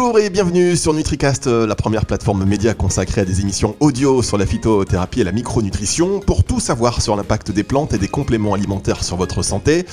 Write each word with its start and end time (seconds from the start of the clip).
Bonjour 0.00 0.18
et 0.18 0.30
bienvenue 0.30 0.78
sur 0.78 0.94
NutriCast, 0.94 1.46
euh, 1.46 1.66
la 1.66 1.74
première 1.74 2.06
plateforme 2.06 2.46
média 2.46 2.72
consacrée 2.72 3.20
à 3.20 3.26
des 3.26 3.42
émissions 3.42 3.76
audio 3.80 4.22
sur 4.22 4.38
la 4.38 4.46
phytothérapie 4.46 5.20
et 5.20 5.24
la 5.24 5.30
micronutrition 5.30 6.20
pour 6.20 6.42
tout 6.42 6.58
savoir 6.58 7.02
sur 7.02 7.16
l'impact 7.16 7.50
des 7.50 7.64
plantes 7.64 7.92
et 7.92 7.98
des 7.98 8.08
compléments 8.08 8.54
alimentaires 8.54 9.04
sur 9.04 9.18
votre 9.18 9.42
santé. 9.42 9.84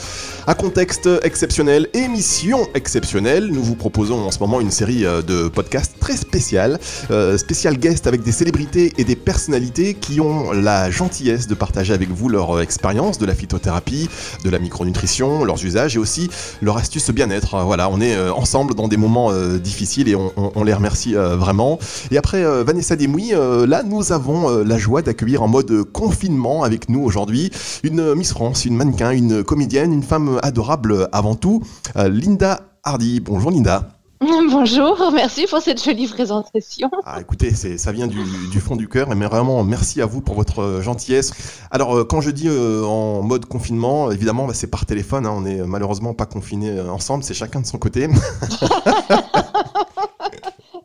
À 0.48 0.54
contexte 0.54 1.10
exceptionnel, 1.24 1.90
émission 1.94 2.70
exceptionnelle, 2.74 3.48
nous 3.48 3.62
vous 3.62 3.76
proposons 3.76 4.26
en 4.26 4.32
ce 4.32 4.40
moment 4.40 4.62
une 4.62 4.72
série 4.72 5.06
euh, 5.06 5.22
de 5.22 5.50
podcasts 5.50 6.00
très 6.00 6.16
spéciales, 6.16 6.80
euh, 7.12 7.38
spécial 7.38 7.78
guest 7.78 8.08
avec 8.08 8.24
des 8.24 8.32
célébrités 8.32 8.94
et 8.98 9.04
des 9.04 9.18
personnalités 9.18 9.94
qui 9.94 10.22
ont 10.22 10.54
la 10.54 10.90
gentillesse 10.90 11.48
de 11.48 11.54
partager 11.54 11.94
avec 11.94 12.12
vous 12.12 12.30
leur 12.30 12.62
expérience 12.62 13.18
de 13.18 13.26
la 13.26 13.36
phytothérapie, 13.36 14.08
de 14.46 14.50
la 14.50 14.60
micronutrition, 14.60 15.44
leurs 15.44 15.66
usages 15.66 15.98
et 15.98 16.00
aussi 16.00 16.30
leur 16.62 16.78
astuce 16.78 17.10
bien-être. 17.10 17.62
Voilà, 17.66 17.90
on 17.90 18.00
est 18.00 18.18
ensemble 18.30 18.74
dans 18.74 18.88
des 18.88 18.96
moments 18.96 19.34
difficiles 19.58 19.97
et 20.06 20.16
on, 20.16 20.64
les 20.64 20.74
remercie 20.74 21.16
euh, 21.16 21.36
vraiment. 21.36 21.80
Et 22.12 22.18
après 22.18 22.44
euh, 22.44 22.64
Vanessa 22.64 22.96
Desmouilles, 22.96 23.34
euh, 23.34 23.66
là 23.66 23.84
nous 23.84 24.12
avons 24.12 24.50
la 24.64 24.78
joie 24.78 25.02
d'accueillir 25.02 25.42
en 25.42 25.48
mode 25.48 25.84
confinement 25.92 26.64
avec 26.64 26.90
nous 26.90 27.02
aujourd'hui 27.02 27.52
une 27.84 28.14
Miss 28.14 28.32
France, 28.32 28.66
une 28.66 28.76
mannequin, 28.76 29.12
une 29.12 29.44
comédienne, 29.44 29.94
une 29.94 30.04
femme 30.04 30.40
adorable 30.44 31.08
avant 31.12 31.36
tout, 31.36 31.64
Linda 31.96 32.62
Hardy. 32.84 33.20
Bonjour 33.20 33.52
Linda. 33.52 33.97
Bonjour, 34.50 35.12
merci 35.14 35.46
pour 35.46 35.60
cette 35.60 35.84
jolie 35.84 36.08
présentation. 36.08 36.90
Ah, 37.06 37.22
écoutez, 37.22 37.52
ça 37.54 37.92
vient 37.92 38.08
du, 38.08 38.18
fond 38.60 38.76
du 38.76 38.88
cœur, 38.88 39.16
mais 39.16 39.28
vraiment 39.28 39.64
merci 39.64 40.02
à 40.02 40.08
vous 40.08 40.22
pour 40.22 40.34
votre 40.34 40.82
gentillesse. 40.82 41.62
Alors, 41.70 42.08
quand 42.08 42.22
je 42.22 42.32
dis 42.32 42.50
en 42.50 43.22
mode 43.22 43.46
confinement, 43.46 44.12
évidemment, 44.12 44.48
bah, 44.48 44.54
c'est 44.56 44.68
par 44.68 44.88
téléphone. 44.88 45.28
Hein. 45.28 45.34
on 45.36 45.42
n'est 45.42 45.62
malheureusement 45.64 46.16
pas 46.16 46.26
confinés 46.26 46.82
ensemble, 46.82 47.24
c'est 47.24 47.36
chacun 47.36 47.62
de 47.62 47.68
son 47.68 47.78
côté. 47.78 48.08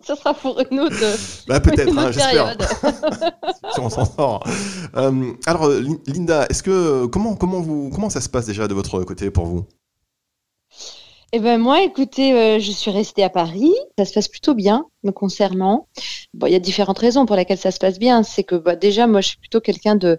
ça 0.03 0.17
sera 0.17 0.35
pour 0.35 0.61
une 0.71 0.81
autre. 0.81 0.97
Bah, 1.49 1.61
peut-être, 1.61 1.97
hein, 1.97 2.13
j'espère. 2.13 2.55
si 3.73 3.81
on 3.81 3.89
s'en 3.89 4.05
sort. 4.05 4.45
Euh, 4.97 5.33
alors, 5.47 5.71
Linda, 6.07 6.45
est-ce 6.51 6.63
que 6.63 7.07
comment 7.07 7.35
comment 7.37 7.63
vous 7.63 7.89
comment 7.95 8.11
ça 8.11 8.21
se 8.21 8.29
passe 8.29 8.45
déjà 8.45 8.69
de 8.69 8.75
votre 8.75 9.03
côté 9.05 9.31
pour 9.31 9.47
vous? 9.47 9.65
Eh 11.35 11.41
ben 11.41 11.59
moi, 11.59 11.83
écoutez, 11.83 12.35
euh, 12.35 12.59
je 12.59 12.71
suis 12.71 12.91
restée 12.91 13.23
à 13.25 13.31
Paris. 13.31 13.73
Ça 13.97 14.05
se 14.05 14.13
passe 14.13 14.29
plutôt 14.29 14.55
bien 14.55 14.87
me 15.03 15.13
concernant. 15.13 15.89
Bon, 16.35 16.47
il 16.47 16.53
y 16.53 16.57
a 16.57 16.59
différentes 16.59 16.99
raisons 16.99 17.25
pour 17.25 17.37
lesquelles 17.37 17.57
ça 17.57 17.71
se 17.71 17.79
passe 17.79 17.99
bien. 17.99 18.23
C'est 18.23 18.45
que 18.45 18.55
bah, 18.55 18.77
déjà, 18.77 19.07
moi, 19.07 19.23
je 19.23 19.29
suis 19.29 19.39
plutôt 19.39 19.61
quelqu'un 19.61 19.97
de 19.97 20.19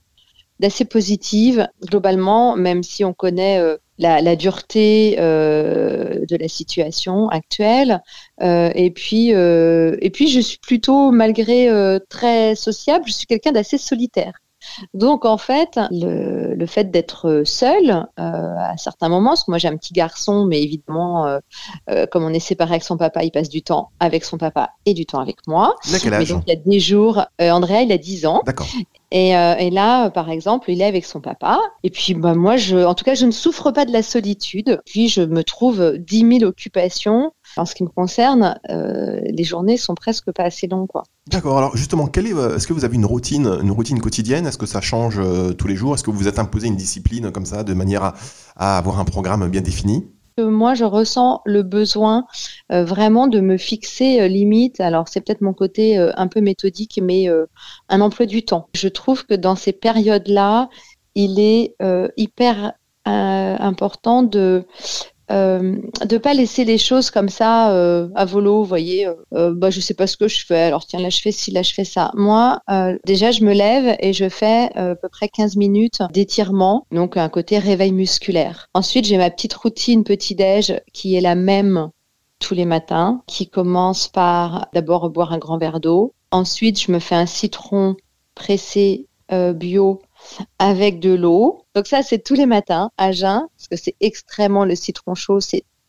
d'assez 0.60 0.86
positive 0.86 1.68
globalement, 1.84 2.56
même 2.56 2.84
si 2.84 3.04
on 3.04 3.14
connaît 3.14 3.60
euh, 3.60 3.78
la, 4.00 4.36
dureté 4.36 5.16
euh, 5.20 6.26
de 6.28 6.36
la 6.36 6.48
situation 6.48 7.30
actuelle. 7.30 8.02
Et 8.42 8.92
puis, 8.92 9.30
et 9.30 10.10
puis, 10.12 10.30
je 10.30 10.40
suis 10.40 10.58
plutôt, 10.60 11.12
malgré 11.12 11.70
très 12.10 12.56
sociable, 12.56 13.06
je 13.08 13.14
suis 13.14 13.28
quelqu'un 13.28 13.52
d'assez 13.52 13.78
solitaire. 13.78 14.34
Donc 14.94 15.26
en 15.26 15.38
fait, 15.38 15.80
le, 15.92 16.66
fait 16.66 16.92
d'être 16.92 17.44
seul 17.46 18.08
à 18.18 18.78
certains 18.78 19.10
moments, 19.10 19.32
parce 19.32 19.44
que 19.44 19.52
moi 19.52 19.58
j'ai 19.58 19.68
un 19.68 19.78
petit 19.78 19.94
garçon, 19.94 20.46
mais 20.46 20.62
évidemment, 20.62 21.40
comme 22.12 22.24
on 22.24 22.34
est 22.34 22.40
séparé 22.40 22.72
avec 22.72 22.84
son 22.84 22.98
papa, 22.98 23.24
il 23.24 23.32
passe 23.32 23.50
du 23.50 23.62
temps 23.62 23.90
avec 24.00 24.24
son 24.24 24.38
papa 24.38 24.72
et 24.86 24.94
du 24.94 25.06
temps 25.06 25.20
avec 25.20 25.38
moi. 25.48 25.76
Quel 26.02 26.14
âge? 26.14 26.30
donc 26.30 26.44
il 26.48 26.54
y 26.54 26.58
a 26.58 26.60
des 26.60 26.80
jours, 26.80 27.26
Andrea 27.40 27.82
il 27.82 27.92
a 27.92 27.98
10 27.98 28.26
ans. 28.26 28.42
D'accord. 28.46 28.68
Euh, 29.14 29.56
et, 29.58 29.70
là, 29.70 30.10
par 30.10 30.30
exemple, 30.32 30.72
il 30.72 30.82
est 30.82 30.86
avec 30.86 31.06
son 31.06 31.22
papa. 31.22 31.60
Et 31.84 31.92
puis, 31.92 32.16
bah, 32.16 32.34
moi, 32.34 32.58
je, 32.58 32.78
en 32.78 32.96
tout 32.96 33.06
cas, 33.06 33.14
je 33.14 33.26
ne 33.26 33.32
souffre 33.32 33.72
pas 33.72 33.86
de 33.86 33.92
la 33.92 34.02
solitude. 34.02 34.82
Puis, 34.86 35.08
je 35.08 35.22
me 35.22 35.44
trouve 35.44 35.98
10 36.00 36.40
000 36.40 36.44
occupations. 36.44 37.32
En 37.58 37.66
ce 37.66 37.76
qui 37.76 37.84
me 37.84 37.90
concerne, 37.90 38.60
euh, 38.70 39.20
les 39.24 39.44
journées 39.44 39.78
sont 39.78 39.96
presque 39.96 40.32
pas 40.32 40.44
assez 40.44 40.68
longues, 40.68 40.88
quoi. 40.88 41.04
D'accord. 41.28 41.58
Alors 41.58 41.78
justement, 41.78 42.08
est, 42.08 42.34
euh, 42.34 42.56
est-ce 42.56 42.68
que 42.68 42.74
vous 42.74 42.86
avez 42.86 42.96
une 42.96 43.06
routine, 43.06 43.48
une 43.62 43.72
routine 43.72 44.00
quotidienne? 44.00 44.46
Est-ce 44.46 44.58
que 44.58 44.66
ça 44.66 44.82
change 44.82 45.22
tous 45.58 45.68
les 45.68 45.76
jours? 45.76 45.94
Est-ce 45.94 46.04
que 46.04 46.12
vous 46.12 46.18
vous 46.18 46.28
êtes 46.28 46.40
imposé 46.40 46.68
une 46.68 46.76
discipline 46.76 47.32
comme 47.32 47.46
ça, 47.46 47.64
de 47.64 47.74
manière 47.74 48.14
à 48.56 48.78
avoir 48.78 49.00
un 49.00 49.06
programme 49.06 49.48
bien 49.50 49.62
défini? 49.62 50.06
Moi, 50.40 50.74
je 50.74 50.84
ressens 50.84 51.42
le 51.46 51.62
besoin 51.62 52.26
euh, 52.72 52.84
vraiment 52.84 53.28
de 53.28 53.40
me 53.40 53.58
fixer 53.58 54.22
euh, 54.22 54.28
limite. 54.28 54.80
Alors, 54.80 55.08
c'est 55.08 55.22
peut-être 55.22 55.42
mon 55.42 55.54
côté 55.54 56.00
euh, 56.00 56.12
un 56.16 56.28
peu 56.28 56.42
méthodique, 56.42 57.00
mais 57.02 57.28
un 57.90 58.02
emploi 58.02 58.26
du 58.26 58.44
temps. 58.44 58.70
Je 58.74 58.88
trouve 58.88 59.26
que 59.26 59.36
dans 59.36 59.56
ces 59.56 59.74
périodes-là, 59.74 60.70
il 61.16 61.40
est 61.40 61.76
hyper 62.18 62.74
important 63.06 64.24
de 64.24 64.66
euh, 65.32 65.78
de 66.06 66.18
pas 66.18 66.34
laisser 66.34 66.66
les 66.66 66.78
choses 66.78 67.10
comme 67.10 67.30
ça 67.30 67.72
euh, 67.72 68.10
à 68.16 68.26
volo, 68.26 68.60
vous 68.60 68.66
voyez, 68.68 69.08
euh, 69.08 69.14
euh, 69.34 69.54
bah 69.56 69.70
je 69.70 69.80
sais 69.80 69.94
pas 69.94 70.08
ce 70.08 70.18
que 70.18 70.28
je 70.28 70.46
fais, 70.46 70.64
alors 70.64 70.86
tiens 70.86 71.00
là 71.00 71.10
je 71.10 71.22
fais 71.22 71.32
ci, 71.32 71.52
là 71.52 71.62
je 71.62 71.74
fais 71.74 71.86
ça. 71.86 72.12
Moi, 72.14 72.60
déjà 73.06 73.32
je 73.32 73.44
me 73.44 73.54
lève 73.54 73.96
et 74.00 74.14
je 74.14 74.30
fais 74.30 74.70
à 74.76 74.96
peu 74.96 75.10
près 75.10 75.30
15 75.30 75.56
minutes 75.56 76.00
d'étirement, 76.12 76.86
donc 76.92 77.18
un 77.18 77.30
côté 77.30 77.58
réveil 77.58 77.92
musculaire. 77.92 78.70
Ensuite 78.74 79.06
j'ai 79.06 79.18
ma 79.18 79.30
petite 79.30 79.54
routine 79.54 80.04
petit-déj 80.04 80.82
qui 80.94 81.16
est 81.16 81.22
la 81.22 81.36
même 81.36 81.90
tous 82.40 82.54
les 82.54 82.66
matins, 82.66 83.22
qui 83.28 83.50
commence 83.50 84.10
par 84.10 84.68
d'abord 84.74 85.10
boire 85.10 85.32
un 85.32 85.38
grand 85.38 85.58
verre 85.58 85.80
d'eau. 85.80 86.14
Ensuite 86.32 86.82
je 86.82 86.92
me 86.92 87.00
fais 87.00 87.16
un 87.16 87.26
citron 87.26 87.96
pressé 88.36 89.08
bio 89.56 90.02
avec 90.60 91.00
de 91.00 91.14
l'eau. 91.14 91.66
Donc 91.76 91.88
ça, 91.88 92.04
c'est 92.04 92.20
tous 92.20 92.34
les 92.34 92.46
matins 92.46 92.92
à 92.98 93.12
jeun, 93.12 93.48
parce 93.58 93.68
que 93.70 93.76
c'est 93.76 93.96
extrêmement 94.00 94.66
le 94.66 94.76
citron 94.76 95.16
chaud, 95.16 95.40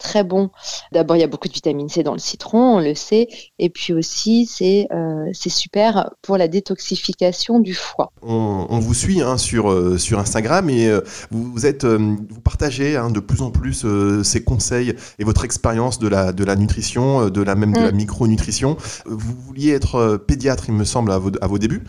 très 0.05 0.23
bon. 0.23 0.51
D'abord, 0.93 1.17
il 1.17 1.21
y 1.21 1.25
a 1.25 1.27
beaucoup 1.27 1.49
de 1.49 1.53
vitamine 1.53 1.89
C 1.89 2.03
dans 2.03 2.13
le 2.13 2.19
citron, 2.19 2.77
on 2.77 2.79
le 2.79 2.95
sait. 2.95 3.27
Et 3.59 3.71
puis 3.71 3.93
aussi, 3.93 4.47
c'est 4.47 4.87
euh, 4.93 5.31
super 5.33 6.11
pour 6.23 6.37
la 6.37 6.47
détoxification 6.47 7.59
du 7.59 7.75
foie. 7.75 8.13
On, 8.23 8.79
vous 8.79 8.95
suit 8.95 9.23
hein, 9.23 9.39
sur, 9.39 9.71
euh, 9.71 9.97
sur 9.99 10.19
Instagram 10.19 10.69
et 10.69 10.89
euh, 10.89 11.01
vous, 11.31 11.67
êtes, 11.67 11.85
vous 11.85 12.41
partagez 12.45 12.97
hein, 12.97 13.11
de 13.11 13.21
plus 13.21 13.41
en 13.41 13.51
plus 13.51 13.87
ces 14.23 14.45
conseils 14.45 14.95
et 15.19 15.25
votre 15.25 15.45
expérience 15.45 15.99
de 15.99 16.09
la, 16.09 16.33
de 16.33 16.45
la 16.45 16.55
nutrition, 16.55 17.31
de 17.31 17.43
la 17.43 17.55
même 17.55 17.73
de 17.73 17.81
la 17.81 17.93
mm. 17.93 17.97
micronutrition. 17.97 18.77
Vous 19.07 19.35
vouliez 19.47 19.71
être 19.71 20.19
pédiatre, 20.27 20.65
il 20.69 20.75
me 20.75 20.85
semble, 20.85 21.13
à 21.13 21.19
vos, 21.19 21.31
à 21.41 21.47
vos 21.47 21.59
débuts. 21.59 21.85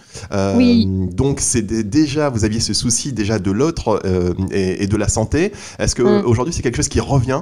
oui. 0.55 0.87
Donc, 1.11 1.41
c'est 1.41 1.61
déjà, 1.61 2.29
vous 2.29 2.45
aviez 2.45 2.61
ce 2.61 2.73
souci 2.73 3.11
déjà 3.11 3.39
de 3.39 3.51
l'autre 3.51 4.01
et, 4.51 4.87
de 4.87 4.97
la 4.97 5.09
santé. 5.09 5.51
Est-ce 5.79 5.95
qu'aujourd'hui, 5.95 6.51
mm. 6.51 6.53
c'est 6.53 6.61
quelque 6.61 6.77
chose 6.77 6.87
qui 6.87 7.01
revient? 7.01 7.41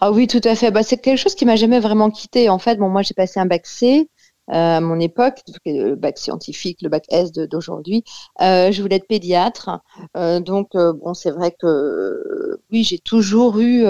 Ah 0.00 0.12
oui, 0.12 0.26
tout 0.26 0.40
à 0.44 0.54
fait. 0.54 0.70
Bah, 0.70 0.82
c'est 0.82 0.98
quelque 0.98 1.18
chose 1.18 1.34
qui 1.34 1.44
m'a 1.44 1.56
jamais 1.56 1.80
vraiment 1.80 2.10
quitté. 2.10 2.48
En 2.48 2.58
fait, 2.58 2.76
bon, 2.76 2.88
moi, 2.88 3.02
j'ai 3.02 3.14
passé 3.14 3.40
un 3.40 3.46
bac 3.46 3.66
C. 3.66 4.08
Euh, 4.50 4.78
à 4.78 4.80
mon 4.80 4.98
époque, 4.98 5.40
le 5.66 5.94
bac 5.94 6.16
scientifique, 6.18 6.80
le 6.80 6.88
bac 6.88 7.04
S 7.10 7.32
d'aujourd'hui, 7.32 8.02
euh, 8.40 8.72
je 8.72 8.80
voulais 8.80 8.96
être 8.96 9.06
pédiatre. 9.06 9.80
Euh, 10.16 10.40
donc, 10.40 10.70
bon, 10.74 11.12
c'est 11.12 11.30
vrai 11.30 11.54
que 11.60 12.58
oui, 12.70 12.82
j'ai 12.82 12.98
toujours 12.98 13.58
eu, 13.58 13.84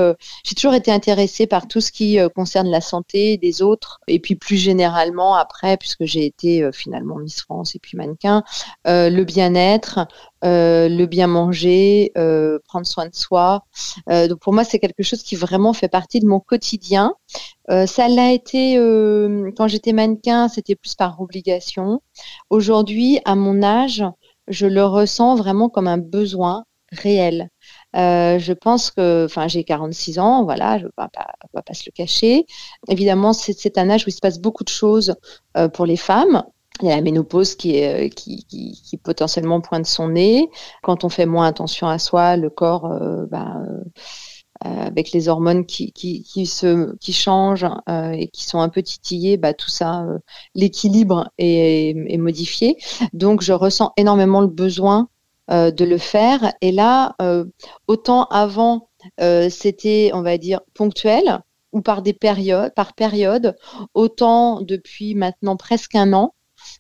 j'ai 0.44 0.54
toujours 0.54 0.74
été 0.74 0.90
intéressée 0.90 1.46
par 1.46 1.68
tout 1.68 1.80
ce 1.80 1.92
qui 1.92 2.18
concerne 2.34 2.68
la 2.68 2.80
santé 2.80 3.36
des 3.36 3.62
autres, 3.62 4.00
et 4.08 4.18
puis 4.18 4.34
plus 4.34 4.56
généralement 4.56 5.36
après, 5.36 5.76
puisque 5.76 6.04
j'ai 6.04 6.26
été 6.26 6.68
finalement 6.72 7.16
Miss 7.18 7.40
France 7.40 7.74
et 7.74 7.78
puis 7.78 7.96
mannequin, 7.96 8.42
le 8.84 9.22
bien-être, 9.22 10.08
le 10.42 11.06
bien 11.06 11.26
manger, 11.26 12.12
prendre 12.64 12.86
soin 12.86 13.06
de 13.06 13.14
soi. 13.14 13.64
donc 14.06 14.38
pour 14.40 14.52
moi, 14.52 14.64
c'est 14.64 14.78
quelque 14.78 15.02
chose 15.02 15.22
qui 15.22 15.36
vraiment 15.36 15.72
fait 15.72 15.88
partie 15.88 16.20
de 16.20 16.26
mon 16.26 16.40
quotidien. 16.40 17.14
Euh, 17.70 17.86
ça 17.86 18.08
l'a 18.08 18.32
été 18.32 18.78
euh, 18.78 19.50
quand 19.56 19.68
j'étais 19.68 19.92
mannequin, 19.92 20.48
c'était 20.48 20.74
plus 20.74 20.94
par 20.94 21.20
obligation. 21.20 22.00
Aujourd'hui, 22.50 23.20
à 23.24 23.34
mon 23.34 23.62
âge, 23.62 24.04
je 24.48 24.66
le 24.66 24.84
ressens 24.84 25.36
vraiment 25.36 25.68
comme 25.68 25.86
un 25.86 25.98
besoin 25.98 26.64
réel. 26.90 27.50
Euh, 27.96 28.38
je 28.38 28.52
pense 28.54 28.90
que, 28.90 29.26
enfin, 29.26 29.48
j'ai 29.48 29.64
46 29.64 30.18
ans, 30.18 30.44
voilà, 30.44 30.78
je 30.78 30.84
ne 30.84 30.88
vais, 30.88 31.62
pas 31.62 31.74
se 31.74 31.82
le 31.86 31.92
cacher. 31.92 32.46
Évidemment, 32.88 33.34
c'est 33.34 33.76
un 33.76 33.90
âge 33.90 34.06
où 34.06 34.08
il 34.08 34.12
se 34.12 34.20
passe 34.20 34.38
beaucoup 34.38 34.64
de 34.64 34.70
choses 34.70 35.14
pour 35.74 35.84
les 35.84 35.96
femmes. 35.96 36.44
Il 36.82 36.88
y 36.88 36.92
a 36.92 36.96
la 36.96 37.02
ménopause 37.02 37.54
qui, 37.54 37.76
est, 37.76 38.10
qui, 38.10 38.44
qui, 38.44 38.96
potentiellement 38.98 39.60
pointe 39.60 39.86
son 39.86 40.10
nez. 40.10 40.48
Quand 40.82 41.04
on 41.04 41.08
fait 41.08 41.26
moins 41.26 41.46
attention 41.46 41.88
à 41.88 41.98
soi, 41.98 42.36
le 42.36 42.50
corps, 42.50 42.88
bah, 43.30 43.62
euh, 44.66 44.86
avec 44.86 45.12
les 45.12 45.28
hormones 45.28 45.66
qui, 45.66 45.92
qui, 45.92 46.24
qui, 46.24 46.44
se, 46.44 46.96
qui 46.96 47.12
changent 47.12 47.66
euh, 47.88 48.10
et 48.10 48.26
qui 48.26 48.44
sont 48.44 48.58
un 48.58 48.68
peu 48.68 48.82
titillées, 48.82 49.36
bah, 49.36 49.54
tout 49.54 49.70
ça, 49.70 50.02
euh, 50.02 50.18
l'équilibre 50.56 51.30
est, 51.38 51.90
est, 51.90 52.16
modifié. 52.16 52.76
Donc, 53.12 53.40
je 53.40 53.52
ressens 53.52 53.92
énormément 53.96 54.40
le 54.40 54.48
besoin 54.48 55.08
de 55.50 55.84
le 55.84 55.96
faire. 55.96 56.52
Et 56.60 56.72
là, 56.72 57.16
autant 57.86 58.24
avant, 58.24 58.90
c'était, 59.48 60.10
on 60.12 60.20
va 60.20 60.36
dire, 60.36 60.60
ponctuel 60.74 61.40
ou 61.72 61.80
par 61.80 62.02
des 62.02 62.12
périodes, 62.12 62.74
par 62.74 62.92
période, 62.92 63.56
autant 63.94 64.60
depuis 64.60 65.14
maintenant 65.14 65.56
presque 65.56 65.94
un 65.94 66.12
an, 66.12 66.34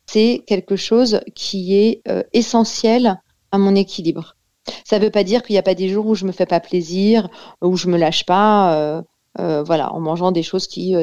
c'est 0.08 0.42
quelque 0.46 0.76
chose 0.76 1.20
qui 1.34 1.76
est 1.76 2.02
essentiel 2.32 3.20
à 3.52 3.58
mon 3.58 3.74
équilibre. 3.74 4.36
Ça 4.84 4.98
ne 4.98 5.04
veut 5.04 5.10
pas 5.10 5.24
dire 5.24 5.42
qu'il 5.42 5.54
n'y 5.54 5.58
a 5.58 5.62
pas 5.62 5.74
des 5.74 5.88
jours 5.88 6.06
où 6.06 6.14
je 6.14 6.24
me 6.24 6.32
fais 6.32 6.46
pas 6.46 6.60
plaisir, 6.60 7.28
où 7.62 7.76
je 7.76 7.88
me 7.88 7.98
lâche 7.98 8.24
pas. 8.24 9.02
Euh, 9.38 9.62
voilà, 9.62 9.92
en 9.92 10.00
mangeant 10.00 10.32
des 10.32 10.42
choses 10.42 10.66
qui 10.66 10.94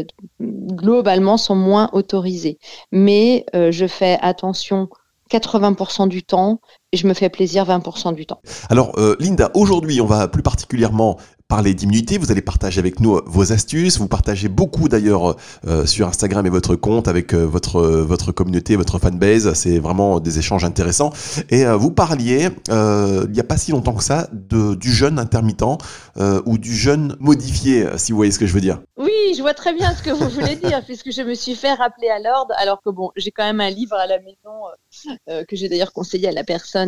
globalement 0.42 1.38
sont 1.38 1.56
moins 1.56 1.90
autorisées. 1.94 2.58
Mais 2.92 3.46
je 3.54 3.88
fais 3.88 4.18
attention 4.22 4.90
80% 5.32 6.08
du 6.08 6.24
temps 6.24 6.60
et 6.96 6.98
je 6.98 7.08
me 7.08 7.14
fais 7.14 7.30
plaisir 7.30 7.66
20% 7.66 8.16
du 8.16 8.26
temps. 8.26 8.42
Alors 8.70 8.94
Linda, 9.20 9.52
aujourd'hui 9.54 10.00
on 10.00 10.06
va 10.06 10.28
plus 10.28 10.44
particulièrement 10.44 11.18
parler 11.48 11.76
d'immunité, 11.76 12.18
vous 12.18 12.32
allez 12.32 12.42
partager 12.42 12.80
avec 12.80 13.00
nous 13.00 13.18
euh, 13.18 13.24
vos 13.28 13.52
astuces, 13.52 14.00
vous 14.00 14.08
partagez 14.08 14.48
beaucoup 14.48 14.90
d'ailleurs 14.90 15.32
euh, 15.32 15.36
euh, 15.68 15.86
sur 15.86 16.08
Instagram 16.08 16.46
et 16.48 16.50
votre 16.50 16.76
compte 16.76 17.08
avec 17.08 17.34
votre, 17.34 17.82
votre 17.82 18.32
communauté, 18.32 18.76
votre 18.76 18.98
fanbase, 18.98 19.54
c'est 19.54 19.78
vraiment 19.78 20.20
des 20.20 20.40
échanges 20.40 20.64
intéressants. 20.66 21.12
Et 21.50 21.66
vous 21.66 21.92
parliez, 21.92 22.50
il 22.70 23.32
n'y 23.32 23.40
a 23.40 23.44
pas 23.44 23.58
si 23.58 23.72
longtemps 23.72 23.94
que 23.94 24.04
ça, 24.04 24.28
de, 24.32 24.76
du 24.76 24.92
jeûne 24.92 25.20
intermittent 25.20 25.64
ou 26.46 26.58
du 26.58 26.76
jeûne 26.76 27.16
modifié, 27.20 27.86
si 27.98 28.12
vous 28.12 28.18
voyez 28.18 28.32
ce 28.32 28.40
que 28.40 28.46
je 28.46 28.54
veux 28.54 28.62
dire. 28.62 28.82
Oui, 28.98 29.34
je 29.36 29.42
vois 29.42 29.54
très 29.54 29.74
bien 29.74 29.94
ce 29.96 30.04
que 30.04 30.12
vous 30.12 30.30
voulez 30.30 30.56
dire, 30.56 30.84
puisque 30.86 31.12
je 31.12 31.22
me 31.22 31.34
suis 31.34 31.56
fait 31.56 31.74
rappeler 31.74 32.10
à 32.10 32.20
l'ordre, 32.20 32.54
alors 32.58 32.82
que 32.84 32.90
bon, 32.90 33.12
j'ai 33.16 33.32
quand 33.32 33.44
même 33.44 33.62
un 33.62 33.70
livre 33.70 33.96
à 33.96 34.08
la 34.08 34.20
maison 34.20 35.44
que 35.48 35.56
j'ai 35.56 35.70
d'ailleurs 35.70 35.94
conseillé 35.94 36.30
à 36.30 36.32
la 36.32 36.44
personne 36.44 36.85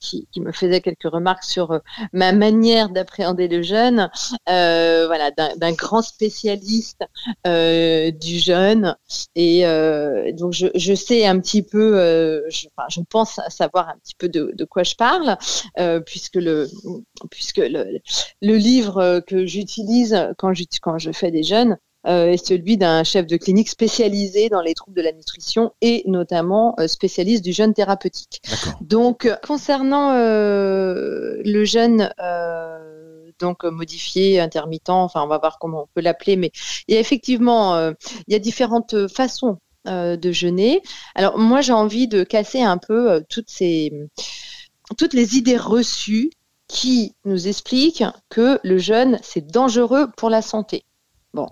qui, 0.00 0.26
qui, 0.32 0.40
me 0.40 0.52
faisait 0.52 0.80
quelques 0.80 1.10
remarques 1.10 1.44
sur 1.44 1.80
ma 2.12 2.32
manière 2.32 2.88
d'appréhender 2.88 3.48
le 3.48 3.62
jeune, 3.62 4.10
euh, 4.48 5.06
voilà, 5.06 5.30
d'un 5.30 5.72
grand 5.72 6.02
spécialiste 6.02 7.04
euh, 7.46 8.10
du 8.10 8.38
jeune. 8.38 8.96
Et 9.34 9.66
euh, 9.66 10.32
donc, 10.32 10.52
je, 10.52 10.94
sais 10.94 11.26
un 11.26 11.38
petit 11.40 11.62
peu, 11.62 11.94
je, 12.48 12.66
je, 12.88 13.00
pense 13.08 13.40
savoir 13.48 13.88
un 13.88 13.96
petit 13.98 14.14
peu 14.16 14.28
de, 14.28 14.64
quoi 14.64 14.82
je 14.82 14.94
parle, 14.94 15.36
puisque 16.06 16.36
le, 16.36 16.68
puisque 17.30 17.58
le 17.58 18.56
livre 18.56 19.20
que 19.26 19.46
j'utilise 19.46 20.28
quand 20.38 20.54
je, 20.54 20.64
quand 20.80 20.98
je 20.98 21.12
fais 21.12 21.30
des 21.30 21.42
jeunes, 21.42 21.78
est 22.04 22.44
celui 22.44 22.76
d'un 22.76 23.02
chef 23.04 23.26
de 23.26 23.36
clinique 23.36 23.68
spécialisé 23.68 24.48
dans 24.48 24.60
les 24.60 24.74
troubles 24.74 24.96
de 24.96 25.02
la 25.02 25.12
nutrition 25.12 25.72
et 25.80 26.02
notamment 26.06 26.76
spécialiste 26.86 27.44
du 27.44 27.52
jeûne 27.52 27.74
thérapeutique. 27.74 28.42
Donc, 28.80 29.28
concernant 29.42 30.12
le 30.14 31.64
jeûne 31.64 32.10
donc 33.38 33.64
euh, 33.64 33.70
modifié, 33.70 34.40
intermittent, 34.40 34.90
enfin 34.90 35.22
on 35.22 35.26
va 35.26 35.38
voir 35.38 35.58
comment 35.58 35.82
on 35.82 35.88
peut 35.94 36.00
l'appeler, 36.00 36.36
mais 36.36 36.50
il 36.88 36.94
y 36.94 36.96
a 36.96 37.00
effectivement 37.00 37.74
euh, 37.74 37.92
il 38.26 38.32
y 38.32 38.36
a 38.36 38.38
différentes 38.38 39.08
façons 39.08 39.58
euh, 39.86 40.16
de 40.16 40.32
jeûner. 40.32 40.82
Alors 41.14 41.38
moi 41.38 41.60
j'ai 41.60 41.72
envie 41.72 42.08
de 42.08 42.24
casser 42.24 42.62
un 42.62 42.78
peu 42.78 43.22
toutes 43.28 43.50
ces 43.50 43.92
toutes 44.98 45.14
les 45.14 45.36
idées 45.36 45.56
reçues 45.56 46.30
qui 46.68 47.14
nous 47.24 47.48
expliquent 47.48 48.04
que 48.30 48.58
le 48.62 48.78
jeûne 48.78 49.18
c'est 49.22 49.46
dangereux 49.46 50.08
pour 50.16 50.30
la 50.30 50.42
santé. 50.42 50.84
Bon, 51.34 51.48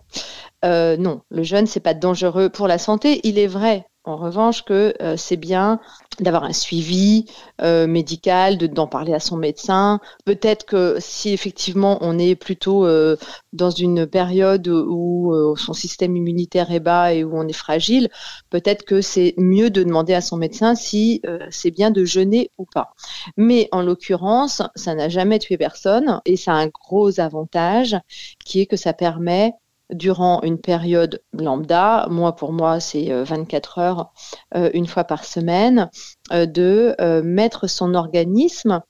non, 0.63 1.23
le 1.31 1.43
jeûne 1.43 1.67
c'est 1.67 1.81
pas 1.81 1.95
dangereux 1.95 2.49
pour 2.49 2.69
la 2.69 2.79
santé. 2.79 3.21
Il 3.25 3.39
est 3.39 3.47
vrai 3.47 3.85
en 4.05 4.17
revanche 4.17 4.65
que 4.65 4.95
euh, 5.01 5.17
c'est 5.17 5.37
bien 5.37 5.79
d'avoir 6.19 6.43
un 6.43 6.53
suivi 6.53 7.27
euh, 7.61 7.87
médical, 7.87 8.59
d'en 8.59 8.89
parler 8.89 9.15
à 9.15 9.21
son 9.21 9.37
médecin. 9.37 10.01
Peut-être 10.25 10.67
que 10.67 10.97
si 10.99 11.33
effectivement 11.33 11.99
on 12.01 12.19
est 12.19 12.35
plutôt 12.35 12.85
euh, 12.85 13.17
dans 13.53 13.71
une 13.71 14.07
période 14.07 14.67
où 14.67 15.55
son 15.57 15.73
système 15.73 16.17
immunitaire 16.17 16.73
est 16.73 16.81
bas 16.81 17.15
et 17.15 17.23
où 17.23 17.37
on 17.37 17.47
est 17.47 17.53
fragile, 17.53 18.09
peut-être 18.51 18.85
que 18.85 19.01
c'est 19.01 19.35
mieux 19.37 19.71
de 19.71 19.83
demander 19.83 20.15
à 20.15 20.21
son 20.21 20.37
médecin 20.37 20.75
si 20.75 21.23
c'est 21.51 21.71
bien 21.71 21.91
de 21.91 22.05
jeûner 22.05 22.51
ou 22.59 22.65
pas. 22.65 22.95
Mais 23.37 23.69
en 23.73 23.83
l'occurrence, 23.83 24.63
ça 24.75 24.95
n'a 24.95 25.09
jamais 25.09 25.39
tué 25.39 25.57
personne 25.59 26.21
et 26.25 26.37
ça 26.37 26.53
a 26.53 26.57
un 26.57 26.69
gros 26.69 27.21
avantage 27.21 27.97
qui 28.45 28.61
est 28.61 28.67
que 28.67 28.77
ça 28.77 28.93
permet 28.93 29.53
durant 29.91 30.43
une 30.43 30.59
période 30.59 31.23
lambda, 31.33 32.07
moi 32.11 32.35
pour 32.35 32.53
moi 32.53 32.81
c'est 32.81 33.13
24 33.25 33.79
euh, 33.79 33.83
heures 33.83 34.13
euh, 34.55 34.71
une 34.75 34.87
fois 34.87 35.05
par 35.05 35.25
semaine, 35.25 35.91
euh, 36.33 36.47
de 36.47 36.95
mettre 37.23 37.67
son 37.67 37.95
organisme 37.95 38.81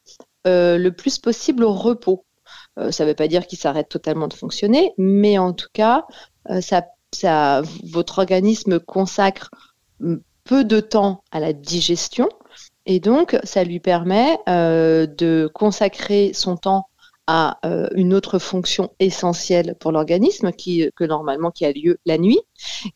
le 0.44 0.90
plus 0.90 1.18
possible 1.18 1.64
au 1.64 1.72
repos. 1.72 2.24
ça 2.90 3.04
ne 3.04 3.08
veut 3.08 3.14
pas 3.14 3.28
dire 3.28 3.46
qu'il 3.46 3.58
s'arrête 3.58 3.88
totalement 3.88 4.28
de 4.28 4.34
fonctionner, 4.34 4.92
mais 4.98 5.38
en 5.38 5.52
tout 5.52 5.68
cas, 5.72 6.04
votre 7.84 8.18
organisme 8.18 8.80
consacre 8.80 9.50
peu 10.44 10.64
de 10.64 10.80
temps 10.80 11.22
à 11.30 11.38
la 11.38 11.52
digestion 11.52 12.28
et 12.86 12.98
donc 12.98 13.38
ça 13.44 13.62
lui 13.62 13.78
permet 13.78 14.36
de 14.46 15.48
consacrer 15.54 16.32
son 16.34 16.56
temps 16.56 16.88
à 17.34 17.58
euh, 17.64 17.88
une 17.94 18.12
autre 18.12 18.38
fonction 18.38 18.93
essentielle 19.00 19.75
pour 19.81 19.90
l'organisme, 19.90 20.52
qui 20.52 20.90
que 20.94 21.05
normalement 21.05 21.50
qui 21.50 21.64
a 21.64 21.73
lieu 21.73 21.99
la 22.05 22.19
nuit, 22.19 22.40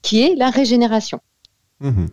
qui 0.02 0.22
est 0.22 0.34
la 0.34 0.50
régénération. 0.50 1.20
Mmh 1.80 2.08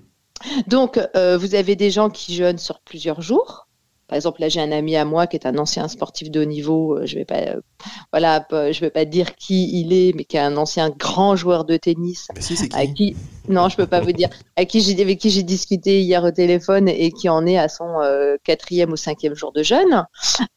Donc, 0.67 0.97
euh, 1.17 1.37
vous 1.37 1.53
avez 1.53 1.75
des 1.75 1.91
gens 1.91 2.09
qui 2.09 2.33
jeûnent 2.33 2.59
sur 2.59 2.79
plusieurs 2.79 3.21
jours, 3.21 3.67
par 4.13 4.17
exemple, 4.17 4.41
là, 4.41 4.47
j'ai 4.47 4.61
un 4.61 4.71
ami 4.71 4.95
à 4.95 5.05
moi 5.05 5.25
qui 5.25 5.37
est 5.37 5.47
un 5.47 5.57
ancien 5.57 5.87
sportif 5.87 6.29
de 6.29 6.41
haut 6.41 6.45
niveau. 6.45 6.99
Euh, 6.99 7.07
je 7.07 7.15
vais 7.15 7.25
pas, 7.25 7.39
euh, 7.39 7.61
voilà, 8.11 8.45
je 8.51 8.79
vais 8.79 8.91
pas 8.91 9.05
dire 9.05 9.35
qui 9.35 9.79
il 9.79 9.91
est, 9.91 10.15
mais 10.15 10.23
qui 10.23 10.37
est 10.37 10.39
un 10.39 10.55
ancien 10.55 10.91
grand 10.91 11.35
joueur 11.35 11.65
de 11.65 11.77
tennis. 11.77 12.27
Si, 12.39 12.53
qui 12.53 12.75
à 12.75 12.85
qui 12.85 13.15
Non, 13.49 13.69
je 13.69 13.75
peux 13.75 13.87
pas 13.87 14.01
vous 14.01 14.11
dire. 14.11 14.29
À 14.55 14.65
qui 14.65 14.81
j'ai, 14.81 15.01
avec 15.01 15.17
qui 15.17 15.31
j'ai 15.31 15.41
discuté 15.41 16.01
hier 16.01 16.23
au 16.23 16.29
téléphone 16.29 16.89
et 16.89 17.11
qui 17.11 17.27
en 17.27 17.47
est 17.47 17.57
à 17.57 17.69
son 17.69 18.01
euh, 18.01 18.35
quatrième 18.43 18.91
ou 18.91 18.97
cinquième 18.97 19.33
jour 19.33 19.51
de 19.51 19.63
jeûne. 19.63 20.05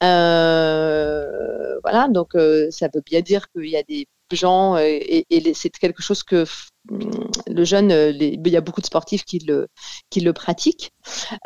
voilà, 0.03 2.09
donc 2.11 2.37
ça 2.69 2.89
veut 2.93 3.03
bien 3.07 3.23
dire 3.23 3.51
qu'il 3.53 3.71
y 3.71 3.77
a 3.79 3.83
des 3.85 4.07
gens 4.33 4.77
et, 4.77 5.25
et 5.31 5.55
c'est 5.55 5.71
quelque 5.71 6.03
chose 6.03 6.23
que 6.23 6.45
le 6.91 7.65
jeune, 7.65 7.91
euh, 7.91 8.11
il 8.11 8.49
y 8.49 8.57
a 8.57 8.61
beaucoup 8.61 8.81
de 8.81 8.87
sportifs 8.87 9.25
qui 9.25 9.39
le, 9.41 9.69
qui 10.11 10.21
le 10.21 10.33
pratiquent. 10.33 10.93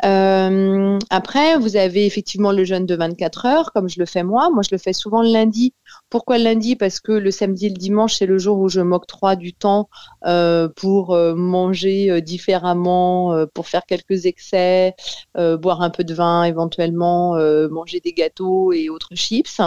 Euh, 0.05 0.99
après, 1.09 1.57
vous 1.57 1.75
avez 1.75 2.05
effectivement 2.05 2.51
le 2.51 2.63
jeûne 2.63 2.85
de 2.85 2.95
24 2.95 3.45
heures, 3.45 3.71
comme 3.73 3.89
je 3.89 3.99
le 3.99 4.05
fais 4.05 4.23
moi. 4.23 4.49
Moi, 4.51 4.63
je 4.63 4.73
le 4.73 4.77
fais 4.77 4.93
souvent 4.93 5.21
le 5.21 5.31
lundi. 5.31 5.73
Pourquoi 6.11 6.37
le 6.37 6.43
lundi? 6.43 6.75
Parce 6.75 6.99
que 6.99 7.11
le 7.11 7.31
samedi 7.31 7.65
et 7.65 7.69
le 7.69 7.75
dimanche, 7.75 8.15
c'est 8.15 8.27
le 8.27 8.37
jour 8.37 8.59
où 8.59 8.69
je 8.69 8.81
m'octroie 8.81 9.35
du 9.35 9.53
temps 9.53 9.89
euh, 10.25 10.69
pour 10.69 11.15
manger 11.35 12.21
différemment, 12.21 13.47
pour 13.55 13.67
faire 13.67 13.85
quelques 13.87 14.27
excès, 14.27 14.93
boire 15.35 15.81
un 15.81 15.89
peu 15.89 16.03
de 16.03 16.13
vin 16.13 16.43
éventuellement, 16.43 17.35
manger 17.69 17.99
des 17.99 18.13
gâteaux 18.13 18.71
et 18.71 18.89
autres 18.89 19.15
chips. 19.15 19.59